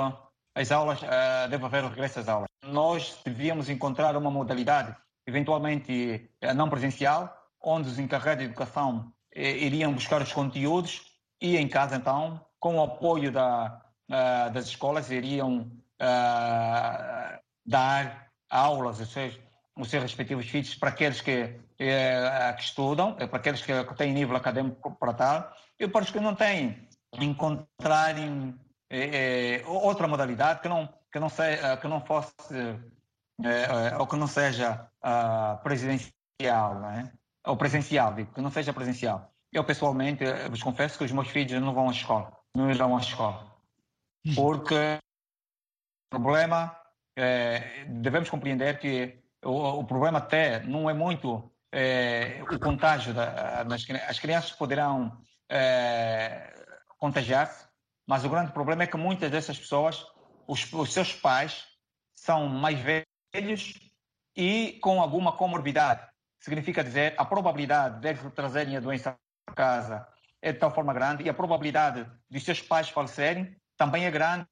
as 0.56 0.72
aulas, 0.72 1.02
uh, 1.02 1.50
deve 1.50 1.66
haver 1.66 1.84
o 1.84 1.90
regresso 1.90 2.20
às 2.20 2.28
aulas. 2.28 2.50
Nós 2.64 3.20
devíamos 3.24 3.70
encontrar 3.70 4.16
uma 4.18 4.30
modalidade, 4.30 4.96
eventualmente 5.26 6.30
não 6.56 6.70
presencial, 6.70 7.36
onde 7.62 7.90
os 7.90 8.00
encarregados 8.00 8.40
de 8.44 8.50
educação 8.50 9.12
iriam 9.36 9.94
buscar 9.94 10.22
os 10.22 10.32
conteúdos 10.32 11.10
e 11.42 11.58
em 11.58 11.68
casa, 11.68 11.96
então, 11.96 12.44
com 12.60 12.78
o 12.78 12.84
apoio 12.84 13.32
da, 13.32 13.82
uh, 14.10 14.52
das 14.52 14.66
escolas, 14.66 15.10
iriam 15.10 15.72
uh, 16.02 17.40
dar 17.66 18.28
aulas, 18.50 19.00
ou 19.00 19.06
seja, 19.06 19.40
os 19.78 19.90
seus 19.90 20.04
respectivos 20.04 20.48
filhos 20.48 20.76
para 20.76 20.90
aqueles 20.90 21.22
que, 21.22 21.44
uh, 21.44 22.56
que 22.58 22.64
estudam, 22.64 23.14
para 23.14 23.38
aqueles 23.38 23.62
que, 23.62 23.84
que, 23.84 23.96
têm 23.96 24.14
nível 24.14 24.36
acadêmico 24.36 24.92
para 25.00 25.14
tal, 25.14 25.54
e 25.80 25.88
para 25.88 26.04
os 26.04 26.12
que 26.12 26.20
não 26.20 26.36
têm, 26.36 26.88
encontrarem 27.14 28.60
outra 29.66 30.08
modalidade 30.08 30.62
que 30.62 30.70
não, 30.70 30.90
que 31.12 31.20
não, 31.20 31.30
se, 31.30 31.78
que 31.82 31.88
não 31.88 32.02
fosse, 32.02 32.34
ou 34.00 34.08
que 34.08 34.16
não 34.16 34.28
seja 34.28 34.90
presidencial, 35.64 36.80
né? 36.80 37.12
ou 37.46 37.58
presencial, 37.58 38.14
digo, 38.14 38.34
que 38.34 38.42
não 38.42 38.52
seja 38.52 38.74
presencial. 38.74 39.34
Eu, 39.52 39.64
pessoalmente, 39.64 40.24
vos 40.50 40.62
confesso 40.62 40.98
que 40.98 41.04
os 41.04 41.12
meus 41.12 41.28
filhos 41.30 41.60
não 41.62 41.74
vão 41.74 41.90
à 41.90 41.92
escola, 41.92 42.32
não 42.56 42.70
irão 42.70 42.96
à 42.96 43.00
escola. 43.00 43.52
Hum. 44.26 44.36
Porque 44.36 45.00
o 46.12 46.20
problema, 46.20 46.76
é, 47.18 47.86
devemos 47.88 48.30
compreender 48.30 48.80
que 48.80 49.20
o, 49.44 49.80
o, 49.80 49.84
problema 49.86 50.20
até 50.20 50.60
não 50.62 50.90
é 50.90 50.94
muito 50.94 51.52
é, 51.72 52.42
o 52.50 52.60
contágio 52.60 53.14
da, 53.14 53.64
das 53.64 53.86
as 54.08 54.20
crianças 54.20 54.52
poderão 54.52 55.22
é, 55.50 56.54
contagiar-se, 56.98 57.68
mas 58.10 58.26
o 58.26 58.30
grande 58.30 58.52
problema 58.52 58.82
é 58.82 58.88
que 58.88 58.98
muitas 58.98 59.30
dessas 59.30 59.56
pessoas, 59.60 60.04
os, 60.48 60.74
os 60.74 60.92
seus 60.92 61.14
pais, 61.14 61.68
são 62.16 62.50
mais 62.50 62.80
velhos 62.80 63.80
e 64.36 64.80
com 64.82 65.00
alguma 65.00 65.32
comorbidade. 65.34 66.02
Significa 66.40 66.84
dizer, 66.84 67.14
a 67.20 67.24
probabilidade 67.24 68.00
de 68.00 68.08
eles 68.08 68.20
trazerem 68.34 68.76
a 68.76 68.80
doença 68.80 69.16
para 69.46 69.54
casa 69.54 70.08
é 70.42 70.52
de 70.52 70.58
tal 70.58 70.72
forma 70.72 70.92
grande 70.92 71.24
e 71.24 71.30
a 71.30 71.34
probabilidade 71.36 72.10
de 72.28 72.40
seus 72.40 72.60
pais 72.60 72.90
falecerem 72.90 73.56
também 73.78 74.06
é 74.06 74.10
grande. 74.10 74.48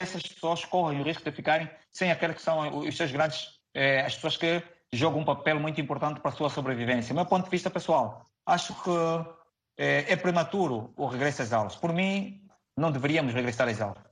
Essas 0.00 0.24
pessoas 0.24 0.64
correm 0.64 1.00
o 1.00 1.04
risco 1.04 1.22
de 1.22 1.30
ficarem 1.30 1.70
sem 1.92 2.10
aqueles 2.10 2.34
que 2.34 2.42
são 2.42 2.78
os 2.78 2.96
seus 2.96 3.12
grandes, 3.12 3.60
eh, 3.74 4.00
as 4.00 4.16
pessoas 4.16 4.36
que 4.36 4.60
jogam 4.92 5.20
um 5.20 5.24
papel 5.24 5.60
muito 5.60 5.80
importante 5.80 6.18
para 6.18 6.32
a 6.32 6.34
sua 6.34 6.50
sobrevivência. 6.50 7.14
Do 7.14 7.16
meu 7.18 7.26
ponto 7.26 7.44
de 7.44 7.50
vista 7.50 7.70
pessoal, 7.70 8.26
acho 8.44 8.74
que 8.82 8.90
eh, 9.78 10.12
é 10.12 10.16
prematuro 10.16 10.92
o 10.96 11.06
regresso 11.06 11.42
às 11.42 11.52
aulas. 11.52 11.76
Por 11.76 11.92
mim, 11.92 12.41
não 12.76 12.90
deveríamos 12.90 13.34
regressar 13.34 13.68
às 13.68 13.80
aulas. 13.80 14.02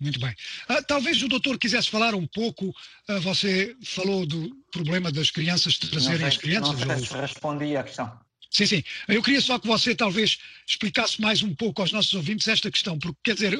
Muito 0.00 0.18
bem. 0.18 0.34
Ah, 0.66 0.82
talvez 0.82 1.22
o 1.22 1.28
doutor 1.28 1.58
quisesse 1.58 1.90
falar 1.90 2.14
um 2.14 2.26
pouco, 2.26 2.74
ah, 3.06 3.18
você 3.18 3.76
falou 3.84 4.24
do 4.24 4.50
problema 4.72 5.12
das 5.12 5.30
crianças 5.30 5.76
trazerem 5.76 6.18
sei, 6.18 6.26
as 6.26 6.36
crianças. 6.38 6.80
Não 6.80 6.96
sei 6.96 7.06
se 7.06 7.16
respondi 7.16 7.76
à 7.76 7.82
questão. 7.82 8.18
Sim, 8.50 8.66
sim. 8.66 8.84
Eu 9.06 9.22
queria 9.22 9.40
só 9.40 9.58
que 9.58 9.66
você 9.66 9.94
talvez 9.94 10.38
explicasse 10.66 11.20
mais 11.20 11.42
um 11.42 11.54
pouco 11.54 11.82
aos 11.82 11.92
nossos 11.92 12.14
ouvintes 12.14 12.48
esta 12.48 12.70
questão, 12.70 12.98
porque, 12.98 13.18
quer 13.22 13.34
dizer, 13.34 13.58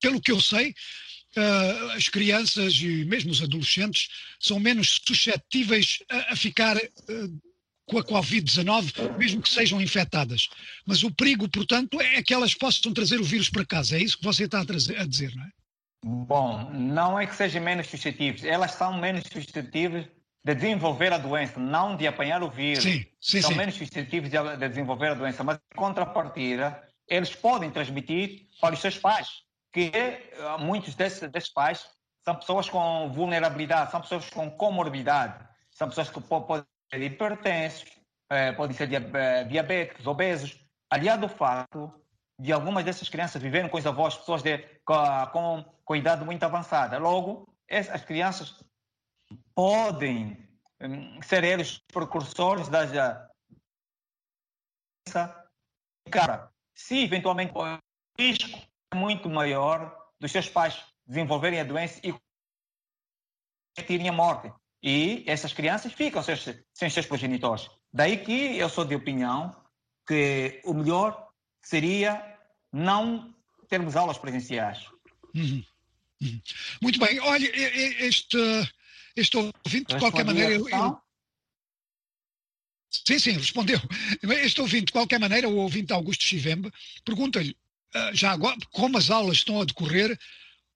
pelo 0.00 0.20
que 0.20 0.30
eu 0.30 0.40
sei, 0.40 0.74
uh, 1.36 1.90
as 1.92 2.08
crianças 2.08 2.74
e 2.74 3.04
mesmo 3.06 3.32
os 3.32 3.42
adolescentes 3.42 4.08
são 4.38 4.60
menos 4.60 5.00
suscetíveis 5.06 5.98
a, 6.08 6.32
a 6.34 6.36
ficar 6.36 6.76
com 7.88 7.98
a 7.98 8.04
Covid-19, 8.04 9.16
mesmo 9.16 9.42
que 9.42 9.48
sejam 9.48 9.80
infectadas. 9.80 10.48
Mas 10.86 11.02
o 11.02 11.10
perigo, 11.10 11.48
portanto, 11.48 12.00
é 12.00 12.22
que 12.22 12.34
elas 12.34 12.54
possam 12.54 12.92
trazer 12.92 13.18
o 13.18 13.24
vírus 13.24 13.48
para 13.48 13.64
casa. 13.64 13.96
É 13.96 14.00
isso 14.00 14.18
que 14.18 14.24
você 14.24 14.44
está 14.44 14.60
a, 14.60 14.64
trazer, 14.64 14.98
a 14.98 15.06
dizer, 15.06 15.34
não 15.34 15.44
é? 15.44 15.48
Bom, 16.04 16.70
não 16.72 17.18
é 17.18 17.26
que 17.26 17.34
sejam 17.34 17.60
menos 17.60 17.88
suscetíveis, 17.88 18.44
elas 18.44 18.72
são 18.72 18.96
menos 18.96 19.24
suscetíveis 19.32 20.06
de 20.44 20.54
desenvolver 20.54 21.12
a 21.12 21.18
doença, 21.18 21.58
não 21.58 21.96
de 21.96 22.06
apanhar 22.06 22.42
o 22.42 22.50
vírus. 22.50 22.84
Sim, 22.84 23.04
sim, 23.20 23.42
são 23.42 23.50
sim. 23.50 23.56
menos 23.56 23.74
suscetíveis 23.74 24.30
de, 24.30 24.56
de 24.56 24.68
desenvolver 24.68 25.08
a 25.08 25.14
doença, 25.14 25.42
mas 25.42 25.56
em 25.56 25.76
contrapartida, 25.76 26.80
eles 27.08 27.34
podem 27.34 27.70
transmitir 27.70 28.46
para 28.60 28.74
os 28.74 28.80
seus 28.80 28.96
pais, 28.96 29.28
que 29.72 29.90
uh, 29.90 30.58
muitos 30.60 30.94
desses, 30.94 31.28
desses 31.30 31.50
pais 31.50 31.84
são 32.24 32.36
pessoas 32.36 32.68
com 32.68 33.10
vulnerabilidade, 33.12 33.90
são 33.90 34.00
pessoas 34.00 34.30
com 34.30 34.48
comorbidade, 34.50 35.44
são 35.72 35.88
pessoas 35.88 36.10
que 36.10 36.20
podem 36.20 36.64
ser 36.90 37.02
hipertensos, 37.02 37.84
eh, 38.30 38.52
podem 38.52 38.76
ser 38.76 38.92
eh, 38.92 39.44
diabéticos, 39.44 40.06
obesos. 40.06 40.64
Aliado 40.90 41.24
ao 41.24 41.28
fato 41.28 41.92
de 42.38 42.52
algumas 42.52 42.84
dessas 42.84 43.08
crianças 43.08 43.42
viverem 43.42 43.68
com 43.68 43.76
os 43.76 43.86
avós, 43.86 44.16
pessoas 44.16 44.42
de, 44.42 44.58
com, 44.84 45.64
com 45.84 45.96
idade 45.96 46.24
muito 46.24 46.42
avançada. 46.44 46.98
Logo, 46.98 47.46
as 47.68 48.04
crianças 48.04 48.64
podem 49.54 50.48
um, 50.80 51.20
ser 51.20 51.44
eles 51.44 51.78
precursores 51.92 52.68
da 52.68 53.28
cara 56.10 56.50
se 56.74 57.02
eventualmente 57.02 57.52
o 57.54 57.78
risco 58.18 58.58
é 58.92 58.96
muito 58.96 59.28
maior 59.28 60.10
dos 60.20 60.30
seus 60.30 60.48
pais 60.48 60.84
desenvolverem 61.06 61.60
a 61.60 61.64
doença 61.64 62.00
e 62.04 62.14
terem 63.82 64.08
a 64.08 64.12
morte 64.12 64.52
e 64.82 65.24
essas 65.26 65.52
crianças 65.52 65.92
ficam 65.92 66.22
sem, 66.22 66.36
sem 66.72 66.90
seus 66.90 67.06
progenitores 67.06 67.68
daí 67.92 68.18
que 68.18 68.56
eu 68.56 68.68
sou 68.68 68.84
de 68.84 68.94
opinião 68.94 69.54
que 70.06 70.60
o 70.64 70.74
melhor 70.74 71.28
seria 71.62 72.22
não 72.72 73.34
termos 73.68 73.96
aulas 73.96 74.18
presenciais 74.18 74.86
uhum. 75.34 75.62
Uhum. 76.20 76.40
muito 76.82 76.98
bem 76.98 77.20
olha 77.20 77.50
este 78.04 78.38
este 79.18 79.36
ouvinte, 79.36 79.94
de 79.94 79.98
qualquer 79.98 80.24
maneira. 80.24 80.52
Eu, 80.52 80.68
eu... 80.68 80.98
Sim, 82.90 83.18
sim, 83.18 83.32
respondeu. 83.32 83.80
Este 84.22 84.60
ouvinte, 84.60 84.86
de 84.86 84.92
qualquer 84.92 85.18
maneira, 85.18 85.48
o 85.48 85.56
ouvinte 85.56 85.92
Augusto 85.92 86.24
Chivembe, 86.24 86.72
pergunta-lhe, 87.04 87.56
ah, 87.94 88.10
já 88.14 88.30
agora, 88.30 88.56
como 88.70 88.96
as 88.96 89.10
aulas 89.10 89.38
estão 89.38 89.60
a 89.60 89.64
decorrer, 89.64 90.18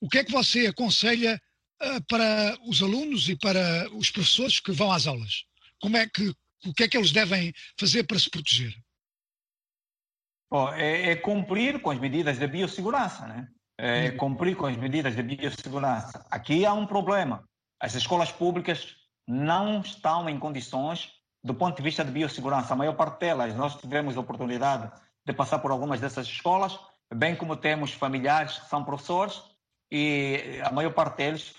o 0.01 0.09
que 0.09 0.19
é 0.19 0.25
que 0.25 0.33
você 0.33 0.67
aconselha 0.67 1.41
para 2.09 2.57
os 2.67 2.83
alunos 2.83 3.29
e 3.29 3.37
para 3.37 3.89
os 3.95 4.11
professores 4.11 4.61
que 4.61 4.73
vão 4.73 4.93
às 4.93 5.07
aulas? 5.07 5.45
Como 5.81 5.97
é 5.97 6.07
que, 6.07 6.35
o 6.65 6.73
que 6.75 6.85
é 6.85 6.89
que 6.89 6.97
eles 6.97 7.13
devem 7.13 7.53
fazer 7.79 8.05
para 8.05 8.19
se 8.19 8.31
proteger? 8.31 8.75
Bom, 10.51 10.73
é, 10.75 11.11
é 11.11 11.17
cumprir 11.17 11.81
com 11.81 11.91
as 11.91 11.99
medidas 11.99 12.39
de 12.39 12.47
biossegurança, 12.47 13.27
né? 13.27 13.49
É 13.79 14.11
uhum. 14.11 14.17
cumprir 14.17 14.55
com 14.55 14.67
as 14.67 14.77
medidas 14.77 15.17
de 15.17 15.23
biossegurança. 15.23 16.27
Aqui 16.31 16.65
há 16.67 16.73
um 16.73 16.87
problema. 16.87 17.43
As 17.81 17.95
escolas 17.95 18.31
públicas 18.31 18.95
não 19.27 19.81
estão 19.81 20.29
em 20.29 20.39
condições, 20.39 21.11
do 21.43 21.55
ponto 21.55 21.77
de 21.77 21.83
vista 21.83 22.05
de 22.05 22.13
biossegurança, 22.13 22.75
a 22.75 22.77
maior 22.77 22.95
parte 22.95 23.21
delas, 23.21 23.55
nós 23.55 23.77
tivemos 23.77 24.17
a 24.17 24.21
oportunidade 24.21 24.93
de 25.25 25.33
passar 25.33 25.59
por 25.59 25.71
algumas 25.71 26.01
dessas 26.01 26.27
escolas, 26.27 26.79
bem 27.13 27.35
como 27.35 27.57
temos 27.57 27.93
familiares 27.93 28.59
que 28.59 28.69
são 28.69 28.85
professores, 28.85 29.43
e 29.91 30.61
a 30.65 30.71
maior 30.71 30.93
parte 30.93 31.17
deles 31.17 31.55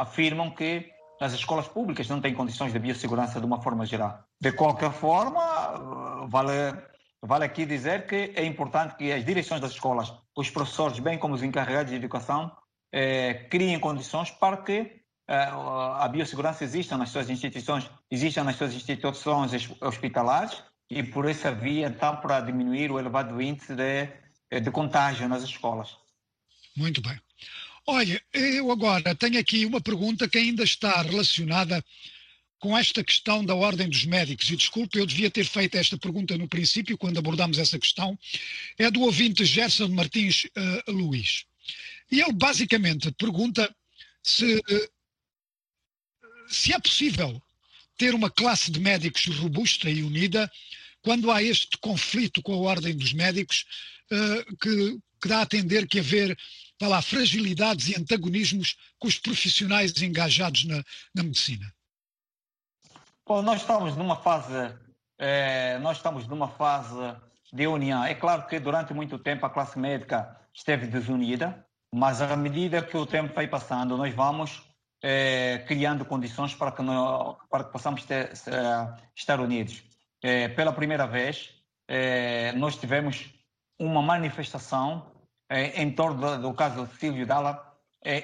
afirmam 0.00 0.50
que 0.50 0.90
as 1.20 1.32
escolas 1.32 1.68
públicas 1.68 2.08
não 2.08 2.20
têm 2.20 2.34
condições 2.34 2.72
de 2.72 2.78
biossegurança 2.78 3.38
de 3.38 3.46
uma 3.46 3.60
forma 3.60 3.84
geral. 3.84 4.24
De 4.40 4.52
qualquer 4.52 4.90
forma, 4.90 6.26
vale, 6.28 6.74
vale 7.22 7.44
aqui 7.44 7.66
dizer 7.66 8.06
que 8.06 8.32
é 8.34 8.44
importante 8.44 8.96
que 8.96 9.12
as 9.12 9.24
direções 9.24 9.60
das 9.60 9.72
escolas, 9.72 10.12
os 10.36 10.48
professores, 10.50 10.98
bem 10.98 11.18
como 11.18 11.34
os 11.34 11.42
encarregados 11.42 11.90
de 11.90 11.96
educação, 11.96 12.50
eh, 12.92 13.46
criem 13.50 13.78
condições 13.78 14.30
para 14.30 14.56
que 14.56 15.00
é, 15.30 15.44
a 15.44 16.08
biossegurança 16.08 16.64
existe 16.64 16.92
nas 16.96 17.10
suas 17.10 17.30
instituições, 17.30 17.88
existe 18.10 18.40
nas 18.40 18.56
suas 18.56 18.74
instituições 18.74 19.52
hospitalares 19.80 20.60
e 20.90 21.04
por 21.04 21.28
essa 21.28 21.52
via 21.52 21.86
então 21.86 22.16
para 22.16 22.40
diminuir 22.40 22.90
o 22.90 22.98
elevado 22.98 23.40
índice 23.40 23.76
de, 23.76 24.08
de 24.60 24.70
contágio 24.72 25.28
nas 25.28 25.44
escolas. 25.44 25.96
Muito 26.76 27.00
bem. 27.00 27.16
Olha, 27.86 28.22
eu 28.32 28.70
agora 28.70 29.14
tenho 29.14 29.38
aqui 29.38 29.64
uma 29.66 29.80
pergunta 29.80 30.28
que 30.28 30.38
ainda 30.38 30.62
está 30.62 31.02
relacionada 31.02 31.84
com 32.58 32.76
esta 32.76 33.02
questão 33.02 33.44
da 33.44 33.54
ordem 33.54 33.88
dos 33.88 34.04
médicos. 34.04 34.50
E 34.50 34.56
desculpe, 34.56 34.98
eu 34.98 35.06
devia 35.06 35.30
ter 35.30 35.46
feito 35.46 35.76
esta 35.76 35.96
pergunta 35.96 36.36
no 36.36 36.46
princípio, 36.46 36.98
quando 36.98 37.18
abordámos 37.18 37.58
essa 37.58 37.78
questão. 37.78 38.18
É 38.78 38.90
do 38.90 39.00
ouvinte 39.00 39.44
Gerson 39.44 39.88
Martins 39.88 40.44
uh, 40.44 40.92
Luiz. 40.92 41.46
E 42.10 42.20
ele 42.20 42.32
basicamente 42.32 43.10
pergunta 43.12 43.74
se 44.22 44.60
se 46.50 46.72
é 46.72 46.78
possível 46.78 47.40
ter 47.96 48.14
uma 48.14 48.28
classe 48.28 48.70
de 48.70 48.80
médicos 48.80 49.26
robusta 49.38 49.88
e 49.88 50.02
unida 50.02 50.50
quando 51.00 51.30
há 51.30 51.42
este 51.42 51.78
conflito 51.78 52.42
com 52.42 52.52
a 52.52 52.56
ordem 52.56 52.94
dos 52.94 53.12
médicos 53.12 53.64
uh, 54.10 54.56
que, 54.56 54.98
que, 55.20 55.28
dá 55.28 55.40
a 55.40 55.42
entender 55.42 55.86
que 55.86 56.00
haver 56.00 56.36
lá, 56.82 57.02
fragilidades 57.02 57.88
e 57.88 57.96
antagonismos 57.98 58.76
com 58.98 59.06
os 59.08 59.18
profissionais 59.18 60.00
engajados 60.00 60.64
na, 60.64 60.82
na 61.14 61.22
medicina? 61.22 61.66
Bom, 63.26 63.42
nós 63.42 63.60
estamos 63.60 63.96
numa 63.96 64.16
fase, 64.16 64.74
é, 65.18 65.78
nós 65.78 65.98
estamos 65.98 66.26
numa 66.26 66.48
fase 66.48 67.16
de 67.52 67.66
união. 67.66 68.04
É 68.04 68.14
claro 68.14 68.46
que 68.46 68.58
durante 68.58 68.94
muito 68.94 69.18
tempo 69.18 69.44
a 69.44 69.50
classe 69.50 69.78
médica 69.78 70.36
esteve 70.54 70.86
desunida, 70.86 71.64
mas 71.94 72.22
à 72.22 72.36
medida 72.36 72.82
que 72.82 72.96
o 72.96 73.06
tempo 73.06 73.34
vai 73.34 73.46
passando, 73.46 73.96
nós 73.96 74.14
vamos 74.14 74.62
é, 75.02 75.64
criando 75.66 76.04
condições 76.04 76.54
para 76.54 76.72
que, 76.72 76.82
nós, 76.82 77.36
para 77.50 77.64
que 77.64 77.72
possamos 77.72 78.04
ter, 78.04 78.32
estar 79.14 79.40
unidos. 79.40 79.82
É, 80.22 80.48
pela 80.48 80.72
primeira 80.72 81.06
vez, 81.06 81.54
é, 81.88 82.52
nós 82.52 82.76
tivemos 82.76 83.30
uma 83.80 84.02
manifestação 84.02 85.10
em 85.50 85.90
torno 85.90 86.38
do, 86.38 86.54
caso 86.54 86.86
Silvio 86.98 87.26
Dalla 87.26 87.74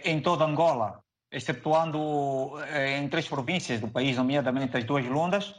em 0.04 0.20
toda 0.20 0.44
Angola, 0.44 1.02
excetuando 1.32 2.52
em 2.94 3.09
três 3.09 3.26
províncias 3.26 3.80
do 3.80 3.88
país, 3.88 4.16
nomeadamente 4.16 4.76
as 4.76 4.84
duas 4.84 5.04
Lundas 5.04 5.54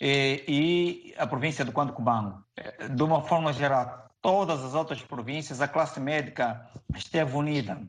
e, 0.00 1.14
a 1.16 1.26
província 1.26 1.64
do 1.64 1.70
Quando 1.70 1.92
Cubango. 1.92 2.42
De 2.90 3.02
uma 3.02 3.22
forma 3.22 3.52
geral, 3.52 4.10
todas 4.20 4.64
as 4.64 4.74
outras 4.74 5.00
províncias, 5.02 5.60
a 5.60 5.68
classe 5.68 6.00
médica 6.00 6.68
esteve 6.96 7.36
unida. 7.36 7.80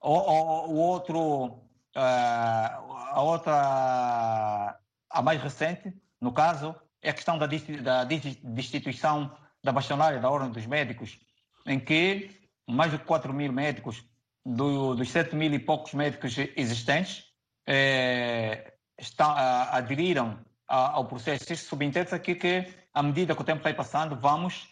O, 0.00 0.12
o, 0.12 0.70
o 0.70 0.76
outro 0.76 1.68
a 1.98 3.22
outra, 3.22 4.78
a 5.10 5.22
mais 5.22 5.42
recente, 5.42 5.92
no 6.20 6.32
caso, 6.32 6.74
é 7.02 7.10
a 7.10 7.14
questão 7.14 7.38
da, 7.38 7.46
da 7.46 8.04
destituição 8.04 9.32
da 9.68 9.72
bastonária 9.72 10.18
da 10.18 10.30
Ordem 10.30 10.50
dos 10.50 10.66
Médicos, 10.66 11.18
em 11.66 11.78
que 11.78 12.30
mais 12.66 12.90
de 12.90 12.98
4 12.98 13.34
mil 13.34 13.52
médicos, 13.52 14.02
do, 14.44 14.94
dos 14.94 15.10
7 15.10 15.36
mil 15.36 15.52
e 15.52 15.58
poucos 15.58 15.92
médicos 15.92 16.36
existentes, 16.56 17.24
eh, 17.66 18.72
está, 18.98 19.70
aderiram 19.70 20.38
ao 20.66 21.04
processo. 21.04 21.52
Isso 21.52 21.68
subentende 21.68 22.14
aqui 22.14 22.34
que, 22.34 22.66
à 22.94 23.02
medida 23.02 23.34
que 23.34 23.42
o 23.42 23.44
tempo 23.44 23.62
vai 23.62 23.74
passando, 23.74 24.16
vamos 24.16 24.68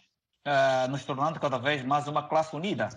uh, 0.47 0.89
nos 0.89 1.05
tornando 1.05 1.39
cada 1.39 1.59
vez 1.59 1.83
mais 1.83 2.07
uma 2.07 2.27
classe 2.27 2.55
unida. 2.55 2.89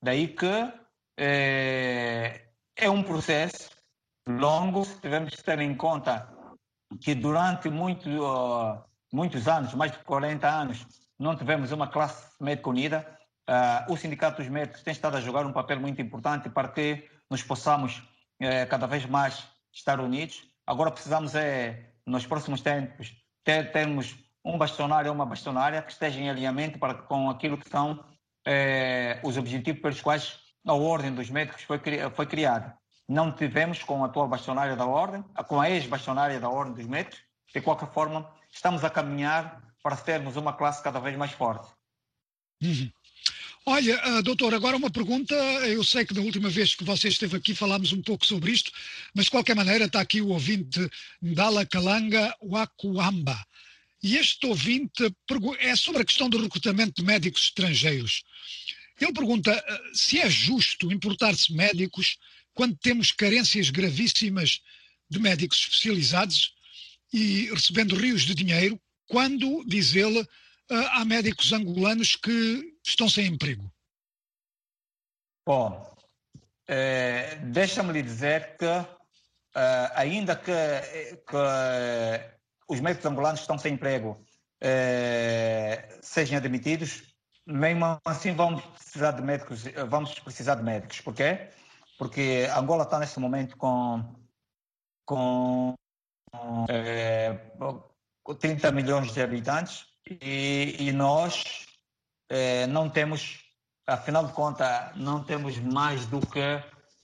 Daí 0.00 0.28
que 0.28 0.72
é, 1.18 2.46
é 2.76 2.90
um 2.90 3.02
processo 3.02 3.70
longo, 4.28 4.86
devemos 5.02 5.34
ter 5.34 5.58
em 5.60 5.74
conta 5.76 6.28
que 7.00 7.14
durante 7.14 7.68
muito, 7.68 8.08
uh, 8.08 8.82
muitos 9.12 9.48
anos, 9.48 9.74
mais 9.74 9.92
de 9.92 9.98
40 9.98 10.48
anos, 10.48 10.86
não 11.20 11.36
tivemos 11.36 11.70
uma 11.70 11.86
classe 11.86 12.26
médica 12.40 12.70
unida. 12.70 13.18
Uh, 13.46 13.92
o 13.92 13.96
Sindicato 13.96 14.38
dos 14.38 14.50
Médicos 14.50 14.82
tem 14.82 14.92
estado 14.92 15.18
a 15.18 15.20
jogar 15.20 15.44
um 15.44 15.52
papel 15.52 15.78
muito 15.78 16.00
importante 16.00 16.48
para 16.48 16.68
que 16.68 17.06
nos 17.30 17.42
possamos 17.42 17.98
uh, 17.98 18.66
cada 18.70 18.86
vez 18.86 19.04
mais 19.04 19.46
estar 19.70 20.00
unidos. 20.00 20.42
Agora 20.66 20.90
precisamos, 20.90 21.34
é, 21.34 21.90
nos 22.06 22.26
próximos 22.26 22.62
tempos, 22.62 23.14
ter, 23.44 23.70
termos 23.70 24.16
um 24.42 24.56
bastonário 24.56 25.10
ou 25.10 25.14
uma 25.14 25.26
bastonária 25.26 25.82
que 25.82 25.92
esteja 25.92 26.18
em 26.18 26.30
alinhamento 26.30 26.78
para, 26.78 26.94
com 26.94 27.28
aquilo 27.28 27.58
que 27.58 27.68
são 27.68 28.02
é, 28.46 29.20
os 29.22 29.36
objetivos 29.36 29.82
pelos 29.82 30.00
quais 30.00 30.38
a 30.66 30.72
Ordem 30.72 31.12
dos 31.12 31.28
Médicos 31.28 31.62
foi, 31.64 31.78
foi 32.14 32.26
criada. 32.26 32.74
Não 33.06 33.30
tivemos 33.30 33.82
com 33.82 34.02
a 34.02 34.06
atual 34.06 34.28
bastonária 34.28 34.76
da 34.76 34.86
Ordem, 34.86 35.22
com 35.46 35.60
a 35.60 35.68
ex-bastonária 35.68 36.40
da 36.40 36.48
Ordem 36.48 36.74
dos 36.74 36.86
Médicos, 36.86 37.20
de 37.52 37.60
qualquer 37.60 37.90
forma, 37.92 38.30
estamos 38.50 38.84
a 38.84 38.90
caminhar 38.90 39.69
para 39.82 39.96
termos 39.96 40.36
uma 40.36 40.52
classe 40.52 40.82
cada 40.82 41.00
vez 41.00 41.16
mais 41.16 41.32
forte. 41.32 41.68
Uhum. 42.62 42.90
Olha, 43.66 44.18
uh, 44.18 44.22
doutor, 44.22 44.54
agora 44.54 44.76
uma 44.76 44.90
pergunta. 44.90 45.34
Eu 45.34 45.84
sei 45.84 46.04
que 46.04 46.14
da 46.14 46.20
última 46.20 46.48
vez 46.48 46.74
que 46.74 46.84
você 46.84 47.08
esteve 47.08 47.36
aqui 47.36 47.54
falámos 47.54 47.92
um 47.92 48.02
pouco 48.02 48.26
sobre 48.26 48.50
isto, 48.50 48.72
mas 49.14 49.26
de 49.26 49.30
qualquer 49.30 49.54
maneira 49.54 49.84
está 49.84 50.00
aqui 50.00 50.20
o 50.20 50.28
ouvinte 50.28 50.80
Ndala 51.22 51.66
Kalanga 51.66 52.34
Wakuamba. 52.42 53.38
E 54.02 54.16
este 54.16 54.46
ouvinte 54.46 55.14
é 55.58 55.76
sobre 55.76 56.02
a 56.02 56.04
questão 56.04 56.30
do 56.30 56.40
recrutamento 56.40 57.00
de 57.00 57.06
médicos 57.06 57.44
estrangeiros. 57.44 58.22
Ele 58.98 59.12
pergunta 59.12 59.52
uh, 59.52 59.96
se 59.96 60.18
é 60.18 60.28
justo 60.28 60.90
importar-se 60.90 61.52
médicos 61.52 62.18
quando 62.54 62.76
temos 62.76 63.12
carências 63.12 63.70
gravíssimas 63.70 64.60
de 65.08 65.18
médicos 65.18 65.58
especializados 65.58 66.54
e 67.12 67.50
recebendo 67.52 67.94
rios 67.94 68.22
de 68.22 68.34
dinheiro, 68.34 68.80
quando, 69.10 69.64
diz 69.66 69.94
ele, 69.94 70.26
há 70.70 71.04
médicos 71.04 71.52
angolanos 71.52 72.16
que 72.16 72.78
estão 72.84 73.08
sem 73.08 73.26
emprego? 73.26 73.70
Bom, 75.44 75.94
é, 76.68 77.34
deixa-me 77.36 77.92
lhe 77.92 78.02
dizer 78.02 78.56
que, 78.56 78.64
é, 78.64 79.92
ainda 79.96 80.36
que, 80.36 80.52
que, 81.26 81.36
os 82.68 82.80
médicos 82.80 83.06
angolanos 83.06 83.40
estão 83.40 83.58
sem 83.58 83.74
emprego 83.74 84.24
é, 84.60 85.98
sejam 86.00 86.38
admitidos, 86.38 87.02
mesmo 87.44 87.98
assim 88.04 88.32
vamos 88.32 88.64
precisar 88.64 89.12
de 89.12 89.22
médicos, 89.22 89.64
vamos 89.88 90.16
precisar 90.20 90.54
de 90.54 90.62
médicos. 90.62 91.00
Por 91.00 91.14
quê? 91.14 91.50
Porque 91.98 92.48
Angola 92.56 92.84
está 92.84 93.00
nesse 93.00 93.18
momento 93.18 93.56
com, 93.56 94.14
com 95.04 95.74
é, 96.68 97.32
30 98.34 98.72
milhões 98.72 99.12
de 99.12 99.22
habitantes 99.22 99.86
e, 100.08 100.76
e 100.78 100.92
nós 100.92 101.66
é, 102.28 102.66
não 102.66 102.88
temos, 102.88 103.40
afinal 103.86 104.26
de 104.26 104.32
contas, 104.32 104.96
não 104.96 105.22
temos 105.22 105.58
mais 105.58 106.06
do 106.06 106.20
que 106.20 106.40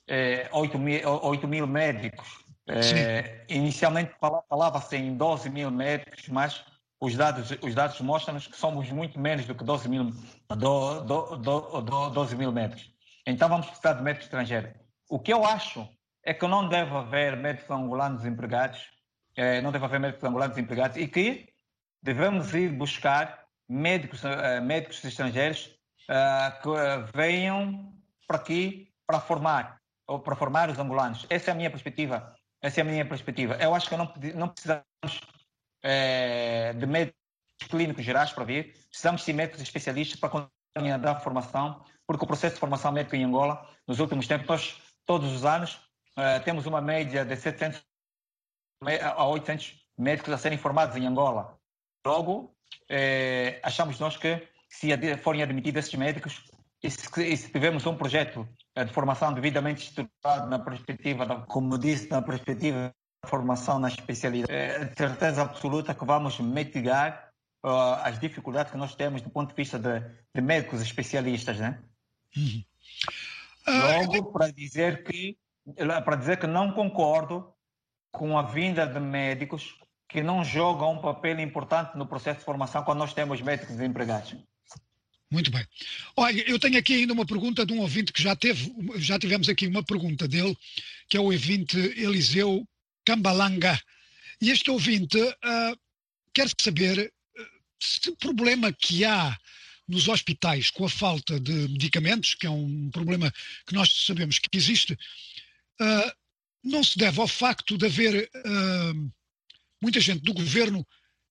é, 0.09 0.49
8, 0.53 0.79
mil, 0.79 1.09
8 1.09 1.49
mil 1.49 1.67
médicos. 1.67 2.45
É, 2.69 3.45
inicialmente 3.49 4.13
falava-se 4.49 4.97
em 4.97 5.17
12 5.17 5.49
mil 5.51 5.71
médicos, 5.71 6.29
mas 6.29 6.65
os 7.01 7.15
dados, 7.15 7.51
os 7.63 7.75
dados 7.75 8.01
mostram-nos 8.01 8.47
que 8.47 8.57
somos 8.57 8.91
muito 8.91 9.21
menos 9.21 9.47
do 9.47 9.55
que 9.55 9.63
12 9.63 9.89
mil, 9.89 10.11
do, 10.49 11.01
do, 11.01 11.37
do, 11.37 12.11
12 12.11 12.37
mil 12.37 12.51
médicos. 12.51 12.91
Então 13.27 13.49
vamos 13.49 13.67
precisar 13.67 13.95
de 13.95 14.03
médicos 14.03 14.27
estrangeiros. 14.27 14.71
O 15.09 15.19
que 15.19 15.33
eu 15.33 15.45
acho 15.45 15.89
é 16.25 16.35
que 16.35 16.47
não 16.47 16.69
deve 16.69 16.95
haver 16.95 17.37
médicos 17.37 17.71
angolanos 17.71 18.25
empregados, 18.25 18.81
é, 19.37 19.61
não 19.61 19.71
deve 19.71 19.85
haver 19.85 20.01
médicos 20.01 20.25
angolanos 20.25 20.57
empregados 20.57 20.97
e 20.97 21.07
que 21.07 21.49
devemos 22.03 22.53
ir 22.55 22.71
buscar 22.71 23.45
médicos, 23.69 24.25
uh, 24.25 24.63
médicos 24.63 25.05
estrangeiros 25.05 25.77
uh, 26.09 26.63
que 26.63 27.17
venham 27.17 27.93
para 28.27 28.39
aqui 28.39 28.93
para 29.07 29.21
formar, 29.21 29.81
ou 30.07 30.19
para 30.19 30.35
formar 30.35 30.71
os 30.71 30.79
angolanos. 30.79 31.27
Essa 31.29 31.51
é 31.51 31.53
a 31.53 31.55
minha 31.55 31.71
perspectiva. 31.71 32.35
Essa 32.63 32.81
é 32.81 32.83
a 32.83 32.85
minha 32.85 33.05
perspectiva. 33.07 33.55
Eu 33.55 33.75
acho 33.75 33.89
que 33.89 33.97
não, 33.97 34.13
não 34.35 34.49
precisamos 34.49 35.21
de 36.81 36.87
médicos 36.87 37.17
clínicos 37.71 38.05
gerais 38.05 38.33
para 38.33 38.43
vir, 38.43 38.75
precisamos 38.89 39.25
de 39.25 39.33
médicos 39.33 39.61
especialistas 39.61 40.19
para 40.19 40.31
continuar 40.31 40.95
a 40.95 40.99
dar 40.99 41.21
formação, 41.21 41.85
porque 42.05 42.25
o 42.25 42.27
processo 42.27 42.55
de 42.55 42.61
formação 42.61 42.91
médica 42.91 43.17
em 43.17 43.23
Angola, 43.23 43.69
nos 43.87 44.01
últimos 44.01 44.27
tempos, 44.27 44.49
nós, 44.49 44.83
todos 45.05 45.33
os 45.33 45.45
anos, 45.45 45.79
temos 46.45 46.67
uma 46.67 46.81
média 46.81 47.25
de 47.25 47.37
700 47.37 47.85
a 48.81 49.27
800 49.27 49.75
médicos 49.99 50.33
a 50.33 50.39
serem 50.39 50.59
formados 50.59 50.97
em 50.97 51.07
Angola. 51.07 51.59
Logo, 52.05 52.55
é, 52.89 53.61
achamos 53.63 53.99
nós 53.99 54.17
que 54.17 54.47
se 54.69 54.89
forem 55.19 55.43
admitidos 55.43 55.85
esses 55.85 55.95
médicos 55.95 56.45
e 56.83 56.91
se, 56.91 57.23
e 57.23 57.37
se 57.37 57.51
tivermos 57.51 57.87
um 57.87 57.97
projeto 57.97 58.47
de 58.77 58.93
formação 58.93 59.33
devidamente 59.33 59.89
estruturado 59.89 60.49
na 60.49 60.59
perspectiva, 60.59 61.25
da, 61.25 61.37
como 61.41 61.79
disse, 61.79 62.11
na 62.11 62.21
perspectiva 62.21 62.95
formação 63.25 63.79
na 63.79 63.89
especialidade. 63.89 64.53
É 64.53 64.93
certeza 64.95 65.43
absoluta 65.43 65.95
que 65.95 66.05
vamos 66.05 66.39
mitigar 66.39 67.31
uh, 67.65 67.95
as 68.03 68.19
dificuldades 68.19 68.71
que 68.71 68.79
nós 68.79 68.95
temos 68.95 69.21
do 69.21 69.31
ponto 69.31 69.51
de 69.51 69.57
vista 69.57 69.79
de, 69.79 70.01
de 70.35 70.41
médicos 70.41 70.81
especialistas, 70.81 71.59
né? 71.59 71.79
Uhum. 72.37 72.65
Logo, 73.67 74.33
para 74.33 74.53
dizer 74.53 75.03
que 75.03 75.37
para 76.05 76.15
dizer 76.15 76.39
que 76.39 76.47
não 76.47 76.71
concordo 76.71 77.53
com 78.17 78.39
a 78.39 78.43
vinda 78.43 78.87
de 78.87 78.99
médicos 78.99 79.75
que 80.09 80.23
não 80.23 80.43
jogam 80.43 80.95
um 80.95 80.99
papel 80.99 81.39
importante 81.41 81.97
no 81.97 82.07
processo 82.07 82.39
de 82.39 82.45
formação 82.45 82.83
quando 82.83 82.99
nós 82.99 83.13
temos 83.13 83.43
médicos 83.43 83.79
empregados. 83.79 84.35
Muito 85.31 85.51
bem. 85.51 85.67
Olha, 86.17 86.49
eu 86.49 86.59
tenho 86.59 86.79
aqui 86.79 86.95
ainda 86.95 87.13
uma 87.13 87.27
pergunta 87.27 87.67
de 87.67 87.73
um 87.73 87.81
ouvinte 87.81 88.13
que 88.13 88.23
já 88.23 88.35
teve, 88.35 88.73
já 88.97 89.19
tivemos 89.19 89.49
aqui 89.49 89.67
uma 89.67 89.83
pergunta 89.83 90.27
dele, 90.27 90.57
que 91.09 91.17
é 91.17 91.21
o 91.21 91.25
ouvinte 91.25 91.77
Eliseu 91.77 92.67
Cambalanga. 93.05 93.79
E 94.41 94.51
este 94.51 94.71
ouvinte 94.71 95.19
uh, 95.19 95.79
quer 96.33 96.49
saber 96.59 97.13
uh, 97.39 97.47
se 97.79 98.09
o 98.09 98.17
problema 98.17 98.73
que 98.73 99.05
há 99.05 99.37
nos 99.87 100.09
hospitais 100.09 100.71
com 100.71 100.85
a 100.85 100.89
falta 100.89 101.39
de 101.39 101.53
medicamentos, 101.69 102.35
que 102.35 102.47
é 102.47 102.51
um 102.51 102.89
problema 102.91 103.33
que 103.67 103.75
nós 103.75 104.07
sabemos 104.07 104.39
que 104.39 104.57
existe, 104.57 104.93
uh, 104.93 106.13
não 106.63 106.83
se 106.83 106.99
deve 106.99 107.21
ao 107.21 107.29
facto 107.29 107.77
de 107.79 107.87
haver 107.87 108.31
muita 109.81 110.01
gente 110.01 110.23
do 110.23 110.35
governo 110.35 110.87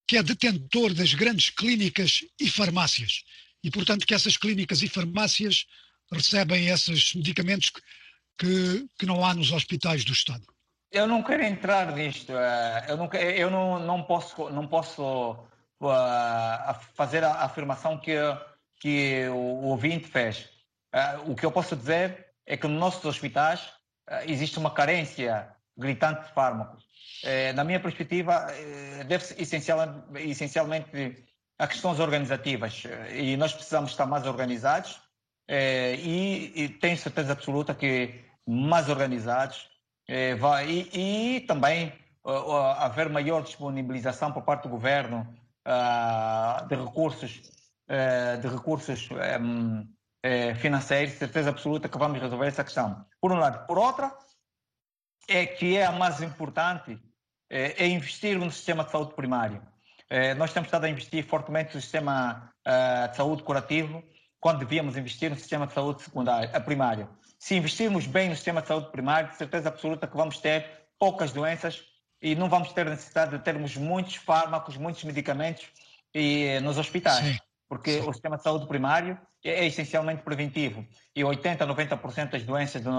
que 0.08 0.18
é 0.18 0.24
detentor 0.24 0.94
das 0.94 1.14
grandes 1.14 1.50
clínicas 1.50 2.24
e 2.40 2.50
farmácias. 2.50 3.24
E, 3.64 3.72
portanto, 3.72 4.06
que 4.06 4.14
essas 4.14 4.38
clínicas 4.38 4.82
e 4.82 4.88
farmácias 4.88 5.66
recebem 6.12 6.68
esses 6.68 7.14
medicamentos 7.16 7.70
que, 7.70 7.82
que, 8.38 8.88
que 9.00 9.06
não 9.06 9.26
há 9.26 9.34
nos 9.34 9.52
hospitais 9.52 10.06
do 10.06 10.14
Estado 10.14 10.46
eu 10.96 11.06
não 11.06 11.22
quero 11.22 11.44
entrar 11.44 11.92
nisto. 11.94 12.32
Eh, 12.32 12.86
eu 12.88 12.98
não, 12.98 13.10
eu 13.14 13.52
não, 13.52 13.80
não 13.80 14.04
posso, 14.04 14.50
não 14.50 14.66
posso 14.66 15.32
uh, 15.34 16.74
fazer 16.94 17.24
a 17.24 17.44
afirmação 17.44 17.98
que, 17.98 18.16
que 18.80 19.28
o 19.28 19.66
ouvinte 19.66 20.08
fez. 20.08 20.50
Uh, 20.94 21.32
o 21.32 21.36
que 21.36 21.46
eu 21.46 21.52
posso 21.52 21.76
dizer 21.76 22.28
é 22.46 22.56
que 22.56 22.68
nos 22.68 22.80
nossos 22.80 23.04
hospitais 23.04 23.60
uh, 23.62 23.66
existe 24.28 24.60
uma 24.60 24.72
carência 24.72 25.50
gritante 25.78 26.26
de 26.26 26.34
fármacos. 26.34 26.84
na 27.56 27.64
minha 27.64 27.80
perspectiva, 27.80 28.48
deve-se 29.08 29.42
essencialmente, 29.42 30.04
essencialmente 30.30 31.24
a 31.58 31.68
questões 31.68 32.00
organizativas 32.00 32.84
e 33.14 33.36
nós 33.38 33.54
precisamos 33.54 33.92
estar 33.92 34.06
mais 34.06 34.26
organizados 34.26 35.00
e, 35.50 36.52
e 36.56 36.70
tenho 36.70 36.98
certeza 36.98 37.34
absoluta 37.34 37.74
que 37.74 38.24
mais 38.48 38.90
organizados 38.90 39.70
vai, 40.40 40.70
e, 40.70 41.38
e 41.38 41.42
também 41.42 41.94
haver 42.78 43.10
maior 43.10 43.44
disponibilização 43.44 44.32
por 44.32 44.44
parte 44.44 44.64
do 44.64 44.70
governo 44.70 45.28
uh, 45.68 46.68
de 46.68 46.76
recursos, 46.76 47.42
de 48.42 48.48
recursos 48.48 49.10
um, 49.40 49.88
financeiros, 50.56 51.14
certeza 51.16 51.50
absoluta 51.50 51.88
que 51.88 51.98
vamos 51.98 52.20
resolver 52.20 52.48
essa 52.48 52.64
questão. 52.64 53.06
Por 53.22 53.32
um 53.32 53.36
lado. 53.36 53.66
Por 53.68 53.78
outra, 53.78 54.12
é 55.28 55.46
que 55.46 55.78
é 55.78 55.86
a 55.86 55.92
mais 55.92 56.22
importante, 56.22 57.00
é, 57.50 57.84
é 57.84 57.88
investir 57.88 58.38
no 58.38 58.52
sistema 58.52 58.84
de 58.84 58.92
saúde 58.92 59.14
primário. 59.14 59.62
nós 60.38 60.54
temos 60.54 60.68
estado 60.68 60.86
a 60.86 60.90
investir 60.90 61.26
fortemente 61.26 61.76
no 61.76 61.82
sistema 61.82 62.52
de 63.10 63.18
saúde 63.18 63.44
curativo, 63.44 64.04
quando 64.40 64.60
devíamos 64.60 64.98
investir 64.98 65.30
no 65.30 65.38
sistema 65.38 65.68
de 65.68 65.74
saúde 65.74 66.02
secundário, 66.02 66.50
a 66.56 66.60
primário 66.60 67.10
se 67.46 67.56
investirmos 67.56 68.08
bem 68.08 68.30
no 68.30 68.36
sistema 68.36 68.60
de 68.60 68.68
saúde 68.68 68.90
primário, 68.92 69.30
de 69.30 69.38
certeza 69.38 69.70
absoluta 69.70 70.08
que 70.08 70.18
vamos 70.18 70.40
ter 70.40 70.66
poucas 70.98 71.32
doenças 71.32 71.84
e 72.20 72.36
não 72.36 72.50
vamos 72.50 72.74
ter 72.74 72.86
necessidade 72.86 73.38
de 73.38 73.44
termos 73.44 73.78
muitos 73.78 74.16
fármacos, 74.16 74.78
muitos 74.78 75.04
medicamentos 75.04 75.68
e, 76.12 76.60
nos 76.62 76.78
hospitais. 76.80 77.24
Sim. 77.24 77.38
porque 77.70 78.00
o 78.00 78.12
sistema 78.12 78.38
de 78.38 78.44
saúde 78.44 78.68
primário 78.68 79.20
é, 79.46 79.64
é 79.64 79.66
essencialmente 79.68 80.24
preventivo 80.24 80.86
e 81.16 81.24
80, 81.24 81.66
90% 81.66 82.32
das 82.32 82.44
doenças 82.44 82.82
do, 82.82 82.92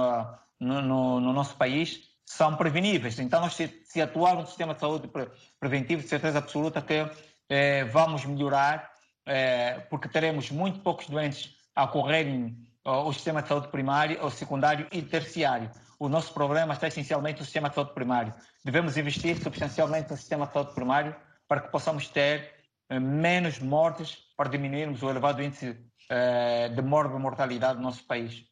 no, 0.61 0.81
no, 0.81 1.21
no, 1.21 1.33
nosso 1.33 1.57
país 1.57 2.09
são 2.25 2.57
preveníveis. 2.57 3.19
Então, 3.19 3.41
nós, 3.41 3.55
se, 3.55 3.69
se 3.85 4.01
atuar 4.01 4.37
no 4.37 4.47
sistema 4.47 4.75
de 4.75 4.81
saúde 4.81 5.09
pre, 5.09 5.29
preventivo, 5.61 6.03
de 6.03 6.09
certeza 6.09 6.39
absoluta 6.39 6.81
que 6.81 7.09
eh, 7.49 7.85
vamos 7.85 8.25
melhorar, 8.25 8.91
eh, 9.27 9.81
porque 9.91 10.09
teremos 10.09 10.51
muito 10.51 10.81
poucos 10.81 11.09
doentes 11.09 11.55
a 11.75 11.85
ocorrerem 11.85 12.57
o 12.85 13.13
sistema 13.13 13.43
de 13.43 13.49
saúde 13.49 13.69
primário, 13.69 14.31
secundário 14.31 14.87
e 14.93 15.03
terciário. 15.03 15.71
O 15.99 16.09
nosso 16.09 16.33
problema 16.33 16.73
está 16.73 16.87
essencialmente 16.87 17.41
no 17.41 17.45
sistema 17.45 17.69
de 17.69 17.75
saúde 17.75 17.93
primário. 17.95 18.33
Devemos 18.65 18.97
investir 18.97 19.37
substancialmente 19.43 20.11
no 20.11 20.17
sistema 20.17 20.47
de 20.47 20.53
saúde 20.53 20.73
primário 20.75 21.17
para 21.49 21.63
que 21.63 21.69
possamos 21.69 22.09
ter 22.09 22.55
eh, 22.89 23.01
menos 23.01 23.59
mortes, 23.59 24.17
para 24.37 24.49
diminuirmos 24.49 25.03
o 25.03 25.11
elevado 25.11 25.43
índice 25.43 25.77
eh, 26.09 26.69
de 26.69 26.83
mortalidade 26.83 27.79
do 27.79 27.83
nosso 27.83 28.05
país. 28.05 28.45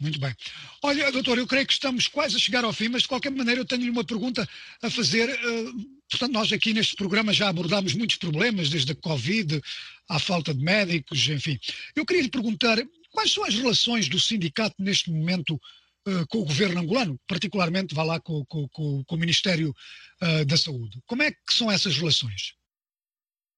Muito 0.00 0.20
bem. 0.20 0.34
Olha, 0.82 1.10
doutor, 1.12 1.38
eu 1.38 1.46
creio 1.46 1.66
que 1.66 1.72
estamos 1.72 2.06
quase 2.08 2.36
a 2.36 2.38
chegar 2.38 2.64
ao 2.64 2.72
fim, 2.72 2.88
mas 2.88 3.02
de 3.02 3.08
qualquer 3.08 3.30
maneira 3.30 3.60
eu 3.60 3.64
tenho-lhe 3.64 3.90
uma 3.90 4.04
pergunta 4.04 4.46
a 4.82 4.90
fazer. 4.90 5.28
Eh, 5.28 5.72
portanto, 6.10 6.32
nós 6.32 6.52
aqui 6.52 6.72
neste 6.72 6.96
programa 6.96 7.32
já 7.32 7.48
abordámos 7.48 7.94
muitos 7.94 8.16
problemas, 8.16 8.70
desde 8.70 8.92
a 8.92 8.94
Covid 8.94 9.60
à 10.08 10.18
falta 10.18 10.54
de 10.54 10.62
médicos, 10.62 11.28
enfim. 11.28 11.58
Eu 11.94 12.06
queria 12.06 12.22
lhe 12.22 12.30
perguntar 12.30 12.78
quais 13.10 13.32
são 13.32 13.44
as 13.44 13.54
relações 13.54 14.08
do 14.08 14.20
sindicato 14.20 14.76
neste 14.78 15.10
momento 15.10 15.54
uh, 16.06 16.26
com 16.28 16.38
o 16.38 16.44
governo 16.44 16.80
angolano, 16.80 17.18
particularmente, 17.26 17.94
vá 17.94 18.04
lá, 18.04 18.20
com, 18.20 18.44
com, 18.46 18.68
com, 18.68 19.04
com 19.04 19.14
o 19.14 19.18
Ministério 19.18 19.74
da 20.46 20.56
Saúde. 20.56 20.98
Como 21.04 21.22
é 21.22 21.30
que 21.30 21.52
são 21.52 21.70
essas 21.70 21.98
relações? 21.98 22.54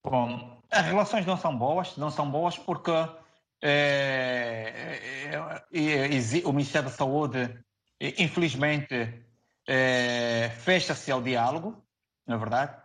Bom, 0.05 0.63
as 0.71 0.87
relações 0.87 1.27
não 1.27 1.37
são 1.37 1.57
boas, 1.57 1.97
não 1.97 2.11
são 2.11 2.31
boas 2.31 2.57
porque 2.57 2.91
é, 3.61 5.31
é, 5.33 5.35
é, 5.35 6.47
o 6.47 6.53
Ministério 6.53 6.89
da 6.89 6.95
Saúde, 6.95 7.59
infelizmente, 8.01 9.25
fecha-se 10.61 11.11
ao 11.11 11.21
diálogo, 11.21 11.83
na 12.27 12.37
é 12.37 12.39
verdade. 12.39 12.77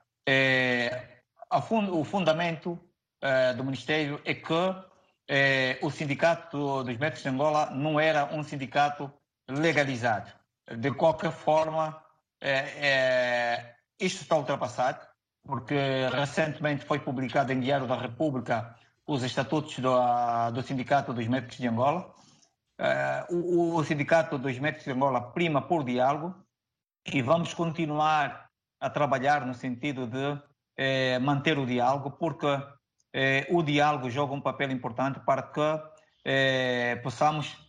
Fund, 1.67 1.89
o 1.89 2.03
fundamento 2.03 2.79
do 3.55 3.63
Ministério 3.63 4.19
é 4.25 4.33
que 4.33 4.53
o 5.81 5.91
Sindicato 5.91 6.83
dos 6.83 6.97
Médicos 6.97 7.23
de 7.23 7.29
Angola 7.29 7.69
não 7.69 7.99
era 7.99 8.25
um 8.33 8.43
sindicato 8.43 9.11
legalizado. 9.47 10.31
De 10.77 10.91
qualquer 10.91 11.31
forma, 11.31 12.03
isto 13.99 14.23
está 14.23 14.35
ultrapassado, 14.35 15.05
porque 15.45 15.75
recentemente 16.11 16.83
foi 16.85 16.99
publicado 16.99 17.53
em 17.53 17.59
Diário 17.59 17.85
da 17.85 17.97
República 17.97 18.75
os 19.05 19.23
estatutos 19.23 19.79
do, 19.79 19.91
do 20.51 20.61
Sindicato 20.61 21.13
dos 21.13 21.27
Médicos 21.27 21.57
de 21.57 21.67
Angola. 21.67 22.13
Uh, 23.29 23.75
o, 23.77 23.83
Sindicato 23.83 24.37
dos 24.37 24.57
Médicos 24.59 24.85
de 24.85 24.91
Angola 24.91 25.31
prima 25.31 25.61
por 25.61 25.83
diálogo 25.83 26.35
e 27.05 27.21
vamos 27.21 27.53
continuar 27.53 28.49
a 28.79 28.89
trabalhar 28.89 29.45
no 29.45 29.53
sentido 29.53 30.07
de 30.07 30.41
eh, 30.75 31.19
manter 31.19 31.57
o 31.57 31.65
diálogo, 31.65 32.11
porque 32.11 32.47
eh, 33.13 33.47
o 33.49 33.61
diálogo 33.61 34.09
joga 34.09 34.33
um 34.33 34.41
papel 34.41 34.71
importante 34.71 35.19
para 35.19 35.43
que 35.43 35.81
eh, 36.25 36.99
possamos 37.03 37.61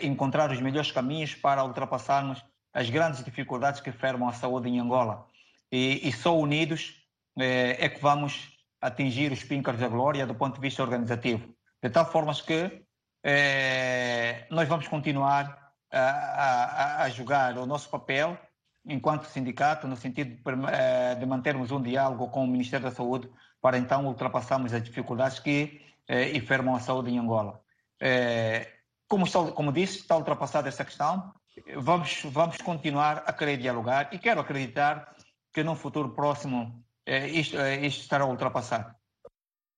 encontrar 0.00 0.50
os 0.50 0.62
melhores 0.62 0.90
caminhos 0.90 1.34
para 1.34 1.62
ultrapassarmos 1.62 2.42
as 2.72 2.88
grandes 2.88 3.22
dificuldades 3.22 3.82
que 3.82 3.92
fermam 3.92 4.26
a 4.26 4.32
saúde 4.32 4.66
em 4.70 4.80
Angola. 4.80 5.26
E, 5.70 6.08
e 6.08 6.10
só 6.10 6.34
unidos 6.38 7.06
é 7.36 7.86
que 7.90 8.00
vamos 8.00 8.57
atingir 8.80 9.32
os 9.32 9.42
píncaros 9.42 9.80
da 9.80 9.88
glória 9.88 10.26
do 10.26 10.34
ponto 10.34 10.54
de 10.54 10.60
vista 10.60 10.82
organizativo. 10.82 11.54
De 11.82 11.90
tal 11.90 12.10
forma 12.10 12.34
que 12.34 12.82
eh, 13.22 14.46
nós 14.50 14.68
vamos 14.68 14.88
continuar 14.88 15.72
a, 15.90 16.00
a, 16.00 17.02
a, 17.02 17.08
jogar 17.08 17.56
o 17.58 17.66
nosso 17.66 17.88
papel 17.90 18.38
enquanto 18.84 19.24
sindicato, 19.24 19.86
no 19.86 19.96
sentido 19.96 20.36
de, 20.36 20.66
eh, 20.72 21.14
de, 21.16 21.26
mantermos 21.26 21.70
um 21.70 21.82
diálogo 21.82 22.28
com 22.28 22.44
o 22.44 22.46
Ministério 22.46 22.88
da 22.88 22.94
Saúde 22.94 23.30
para 23.60 23.78
então 23.78 24.06
ultrapassarmos 24.06 24.72
as 24.72 24.82
dificuldades 24.82 25.38
que 25.38 25.80
eh, 26.06 26.36
enfermam 26.36 26.74
a 26.74 26.80
saúde 26.80 27.10
em 27.10 27.18
Angola. 27.18 27.60
Eh, 28.00 28.66
como, 29.06 29.24
está, 29.24 29.42
como 29.52 29.72
disse, 29.72 29.98
está 29.98 30.16
ultrapassada 30.16 30.68
essa 30.68 30.84
questão, 30.84 31.32
vamos, 31.76 32.22
vamos 32.24 32.56
continuar 32.58 33.24
a 33.26 33.32
querer 33.32 33.58
dialogar 33.58 34.08
e 34.12 34.18
quero 34.18 34.40
acreditar 34.40 35.14
que 35.52 35.64
num 35.64 35.74
futuro 35.74 36.10
próximo 36.10 36.84
é, 37.08 37.26
isto, 37.26 37.56
é, 37.56 37.86
isto 37.86 38.02
estará 38.02 38.26
ultrapassado. 38.26 38.94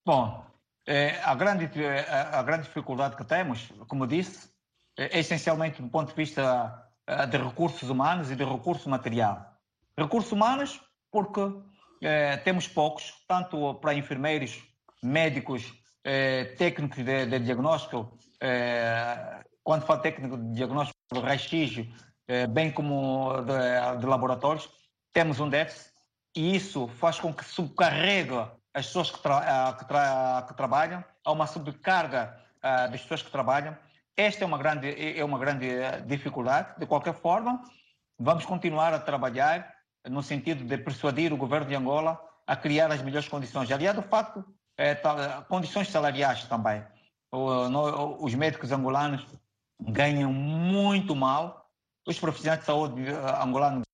Bom, 0.04 0.44
é, 0.84 1.20
a, 1.22 1.32
grande, 1.36 1.70
a 2.32 2.42
grande 2.42 2.64
dificuldade 2.64 3.14
que 3.14 3.24
temos, 3.24 3.72
como 3.86 4.04
disse, 4.04 4.50
é 4.98 5.20
essencialmente 5.20 5.80
do 5.80 5.88
ponto 5.88 6.08
de 6.08 6.16
vista 6.16 6.88
de 7.30 7.38
recursos 7.38 7.88
humanos 7.88 8.32
e 8.32 8.36
de 8.36 8.44
recurso 8.44 8.88
material. 8.90 9.56
Recursos 9.96 10.32
humanos, 10.32 10.80
porque 11.10 11.40
é, 12.02 12.36
temos 12.38 12.66
poucos, 12.66 13.14
tanto 13.28 13.74
para 13.74 13.94
enfermeiros, 13.94 14.60
médicos, 15.00 15.72
é, 16.02 16.44
técnicos 16.56 17.04
de, 17.04 17.26
de 17.26 17.38
diagnóstico, 17.38 18.18
quando 19.62 19.86
falo 19.86 20.00
técnico 20.00 20.36
de 20.36 20.54
diagnóstico 20.54 20.98
do 21.12 21.20
raio-x, 21.20 21.86
bem 22.50 22.72
como 22.72 23.42
de, 23.42 24.00
de 24.00 24.06
laboratórios, 24.06 24.68
temos 25.12 25.38
um 25.38 25.48
déficit 25.48 25.89
e 26.34 26.54
isso 26.54 26.88
faz 26.98 27.18
com 27.18 27.32
que 27.32 27.44
subcarregue 27.44 28.46
as 28.72 28.86
pessoas 28.86 29.10
que, 29.10 29.20
tra 29.20 29.76
que, 29.78 29.84
tra 29.86 30.44
que 30.46 30.54
trabalham, 30.54 31.04
há 31.24 31.32
uma 31.32 31.46
subcarga 31.46 32.36
uh, 32.58 32.90
das 32.90 33.02
pessoas 33.02 33.22
que 33.22 33.30
trabalham. 33.30 33.76
Esta 34.16 34.44
é 34.44 34.46
uma 34.46 34.58
grande, 34.58 35.18
é 35.18 35.24
uma 35.24 35.38
grande 35.38 35.68
eh, 35.68 36.00
dificuldade. 36.02 36.78
De 36.78 36.84
qualquer 36.84 37.14
forma, 37.14 37.62
vamos 38.18 38.44
continuar 38.44 38.92
a 38.92 38.98
trabalhar 38.98 39.74
no 40.08 40.22
sentido 40.22 40.62
de 40.62 40.76
persuadir 40.76 41.32
o 41.32 41.38
governo 41.38 41.66
de 41.66 41.74
Angola 41.74 42.20
a 42.46 42.54
criar 42.54 42.92
as 42.92 43.00
melhores 43.00 43.28
condições. 43.28 43.70
Aliás, 43.70 43.96
o 43.96 44.02
facto, 44.02 44.44
é, 44.76 44.94
condições 45.48 45.88
salariais 45.88 46.44
também. 46.44 46.84
O, 47.32 47.68
no, 47.68 48.22
os 48.22 48.34
médicos 48.34 48.72
angolanos 48.72 49.24
ganham 49.80 50.32
muito 50.32 51.16
mal, 51.16 51.70
os 52.06 52.18
profissionais 52.18 52.60
de 52.60 52.66
saúde 52.66 53.08
eh, 53.08 53.42
angolanos 53.42 53.84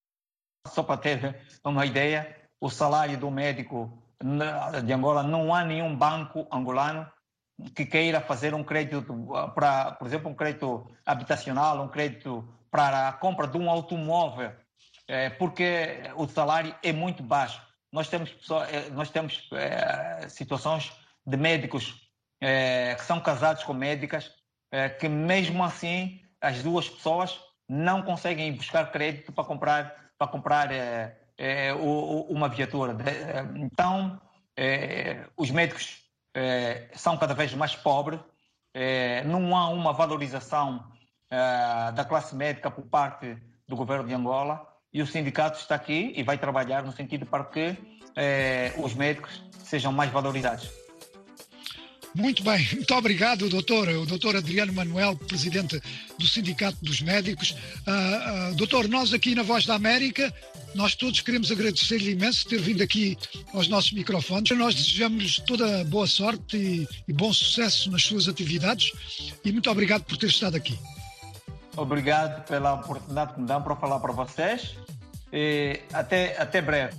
só 0.67 0.83
para 0.83 0.97
ter 0.97 1.41
uma 1.65 1.87
ideia, 1.87 2.37
o 2.61 2.69
salário 2.69 3.19
do 3.19 3.31
médico 3.31 4.03
de 4.85 4.93
Angola, 4.93 5.23
não 5.23 5.55
há 5.55 5.65
nenhum 5.65 5.95
banco 5.95 6.47
angolano 6.51 7.07
que 7.75 7.87
queira 7.87 8.21
fazer 8.21 8.55
um 8.55 8.65
crédito 8.65 9.03
para, 9.55 9.93
por 9.93 10.07
exemplo, 10.07 10.31
um 10.31 10.35
crédito 10.35 10.87
habitacional, 11.05 11.83
um 11.83 11.89
crédito 11.89 12.47
para 12.71 13.09
a 13.09 13.13
compra 13.13 13.47
de 13.47 13.57
um 13.57 13.71
automóvel, 13.71 14.53
é, 15.09 15.31
porque 15.31 16.03
o 16.17 16.27
salário 16.29 16.75
é 16.83 16.93
muito 16.93 17.23
baixo. 17.23 17.63
Nós 17.91 18.09
temos, 18.09 18.35
é, 18.69 18.91
nós 18.91 19.11
temos 19.11 19.49
é, 19.53 20.29
situações 20.29 20.93
de 21.25 21.37
médicos 21.37 22.05
que 22.39 23.03
são 23.05 23.19
casados 23.19 23.65
com 23.65 23.73
médicas, 23.73 24.31
que 25.01 25.09
mesmo 25.09 25.65
assim 25.65 26.21
as 26.39 26.63
duas 26.63 26.87
pessoas 26.87 27.41
não 27.67 28.03
conseguem 28.03 28.53
buscar 28.53 28.93
crédito 28.93 29.33
para 29.33 29.43
comprar 29.43 30.06
para 30.19 30.29
comprar 30.29 30.71
é, 30.73 31.73
uma 32.29 32.49
viatura. 32.49 32.97
Então, 33.57 34.21
é, 34.57 35.25
os 35.37 35.51
médicos 35.51 35.99
é, 36.35 36.89
são 36.95 37.17
cada 37.17 37.35
vez 37.35 37.53
mais 37.55 37.75
pobres, 37.75 38.21
não 39.25 39.57
há 39.57 39.71
uma 39.71 39.95
valorização 39.95 40.85
da 41.95 42.05
classe 42.05 42.37
médica 42.37 42.71
por 42.71 42.85
parte 42.85 43.39
do 43.67 43.75
governo 43.75 44.07
de 44.07 44.13
Angola 44.13 44.69
e 44.93 45.01
o 45.01 45.07
sindicato 45.07 45.59
está 45.59 45.75
aqui 45.75 46.13
e 46.15 46.23
vai 46.23 46.37
trabalhar 46.37 46.83
no 46.83 46.93
sentido 46.93 47.25
para 47.25 47.45
que 47.45 47.75
os 48.77 48.95
médicos 48.95 49.43
sejam 49.65 49.93
mais 49.93 50.11
valorizados. 50.11 50.86
Muito 52.17 52.43
bem, 52.43 52.67
muito 52.73 52.95
obrigado, 52.95 53.47
doutor. 53.47 53.89
O 53.91 54.07
doutor 54.07 54.37
Adriano 54.37 54.73
Manuel, 54.73 55.15
presidente 55.15 55.79
do 56.19 56.27
Sindicato 56.27 56.79
dos 56.81 57.03
Médicos. 57.03 57.51
Uh, 57.51 58.53
uh, 58.53 58.55
doutor, 58.55 58.89
nós 58.89 59.13
aqui 59.13 59.35
na 59.35 59.43
Voz 59.43 59.67
da 59.67 59.75
América, 59.75 60.33
nós 60.75 60.95
todos 60.95 61.21
queremos 61.21 61.53
agradecer-lhe 61.53 62.13
imenso 62.13 62.49
ter 62.49 62.59
vindo 62.59 62.83
aqui 62.83 63.19
aos 63.53 63.69
nossos 63.69 63.93
microfones. 63.93 64.51
Nós 64.57 64.75
desejamos 64.75 65.37
toda 65.47 65.85
boa 65.85 66.07
sorte 66.07 66.57
e, 66.57 66.89
e 67.07 67.13
bom 67.13 67.31
sucesso 67.35 67.91
nas 67.91 68.05
suas 68.05 68.29
atividades 68.29 68.93
e 69.45 69.53
muito 69.53 69.71
obrigado 69.71 70.05
por 70.05 70.17
ter 70.17 70.29
estado 70.29 70.57
aqui. 70.57 70.79
Obrigado 71.77 72.47
pela 72.47 72.73
oportunidade 72.73 73.35
que 73.35 73.41
me 73.41 73.47
dão 73.47 73.61
para 73.61 73.77
falar 73.77 74.01
para 74.01 74.13
vocês 74.15 74.75
e 75.31 75.81
até, 75.93 76.35
até 76.41 76.63
breve. 76.63 76.97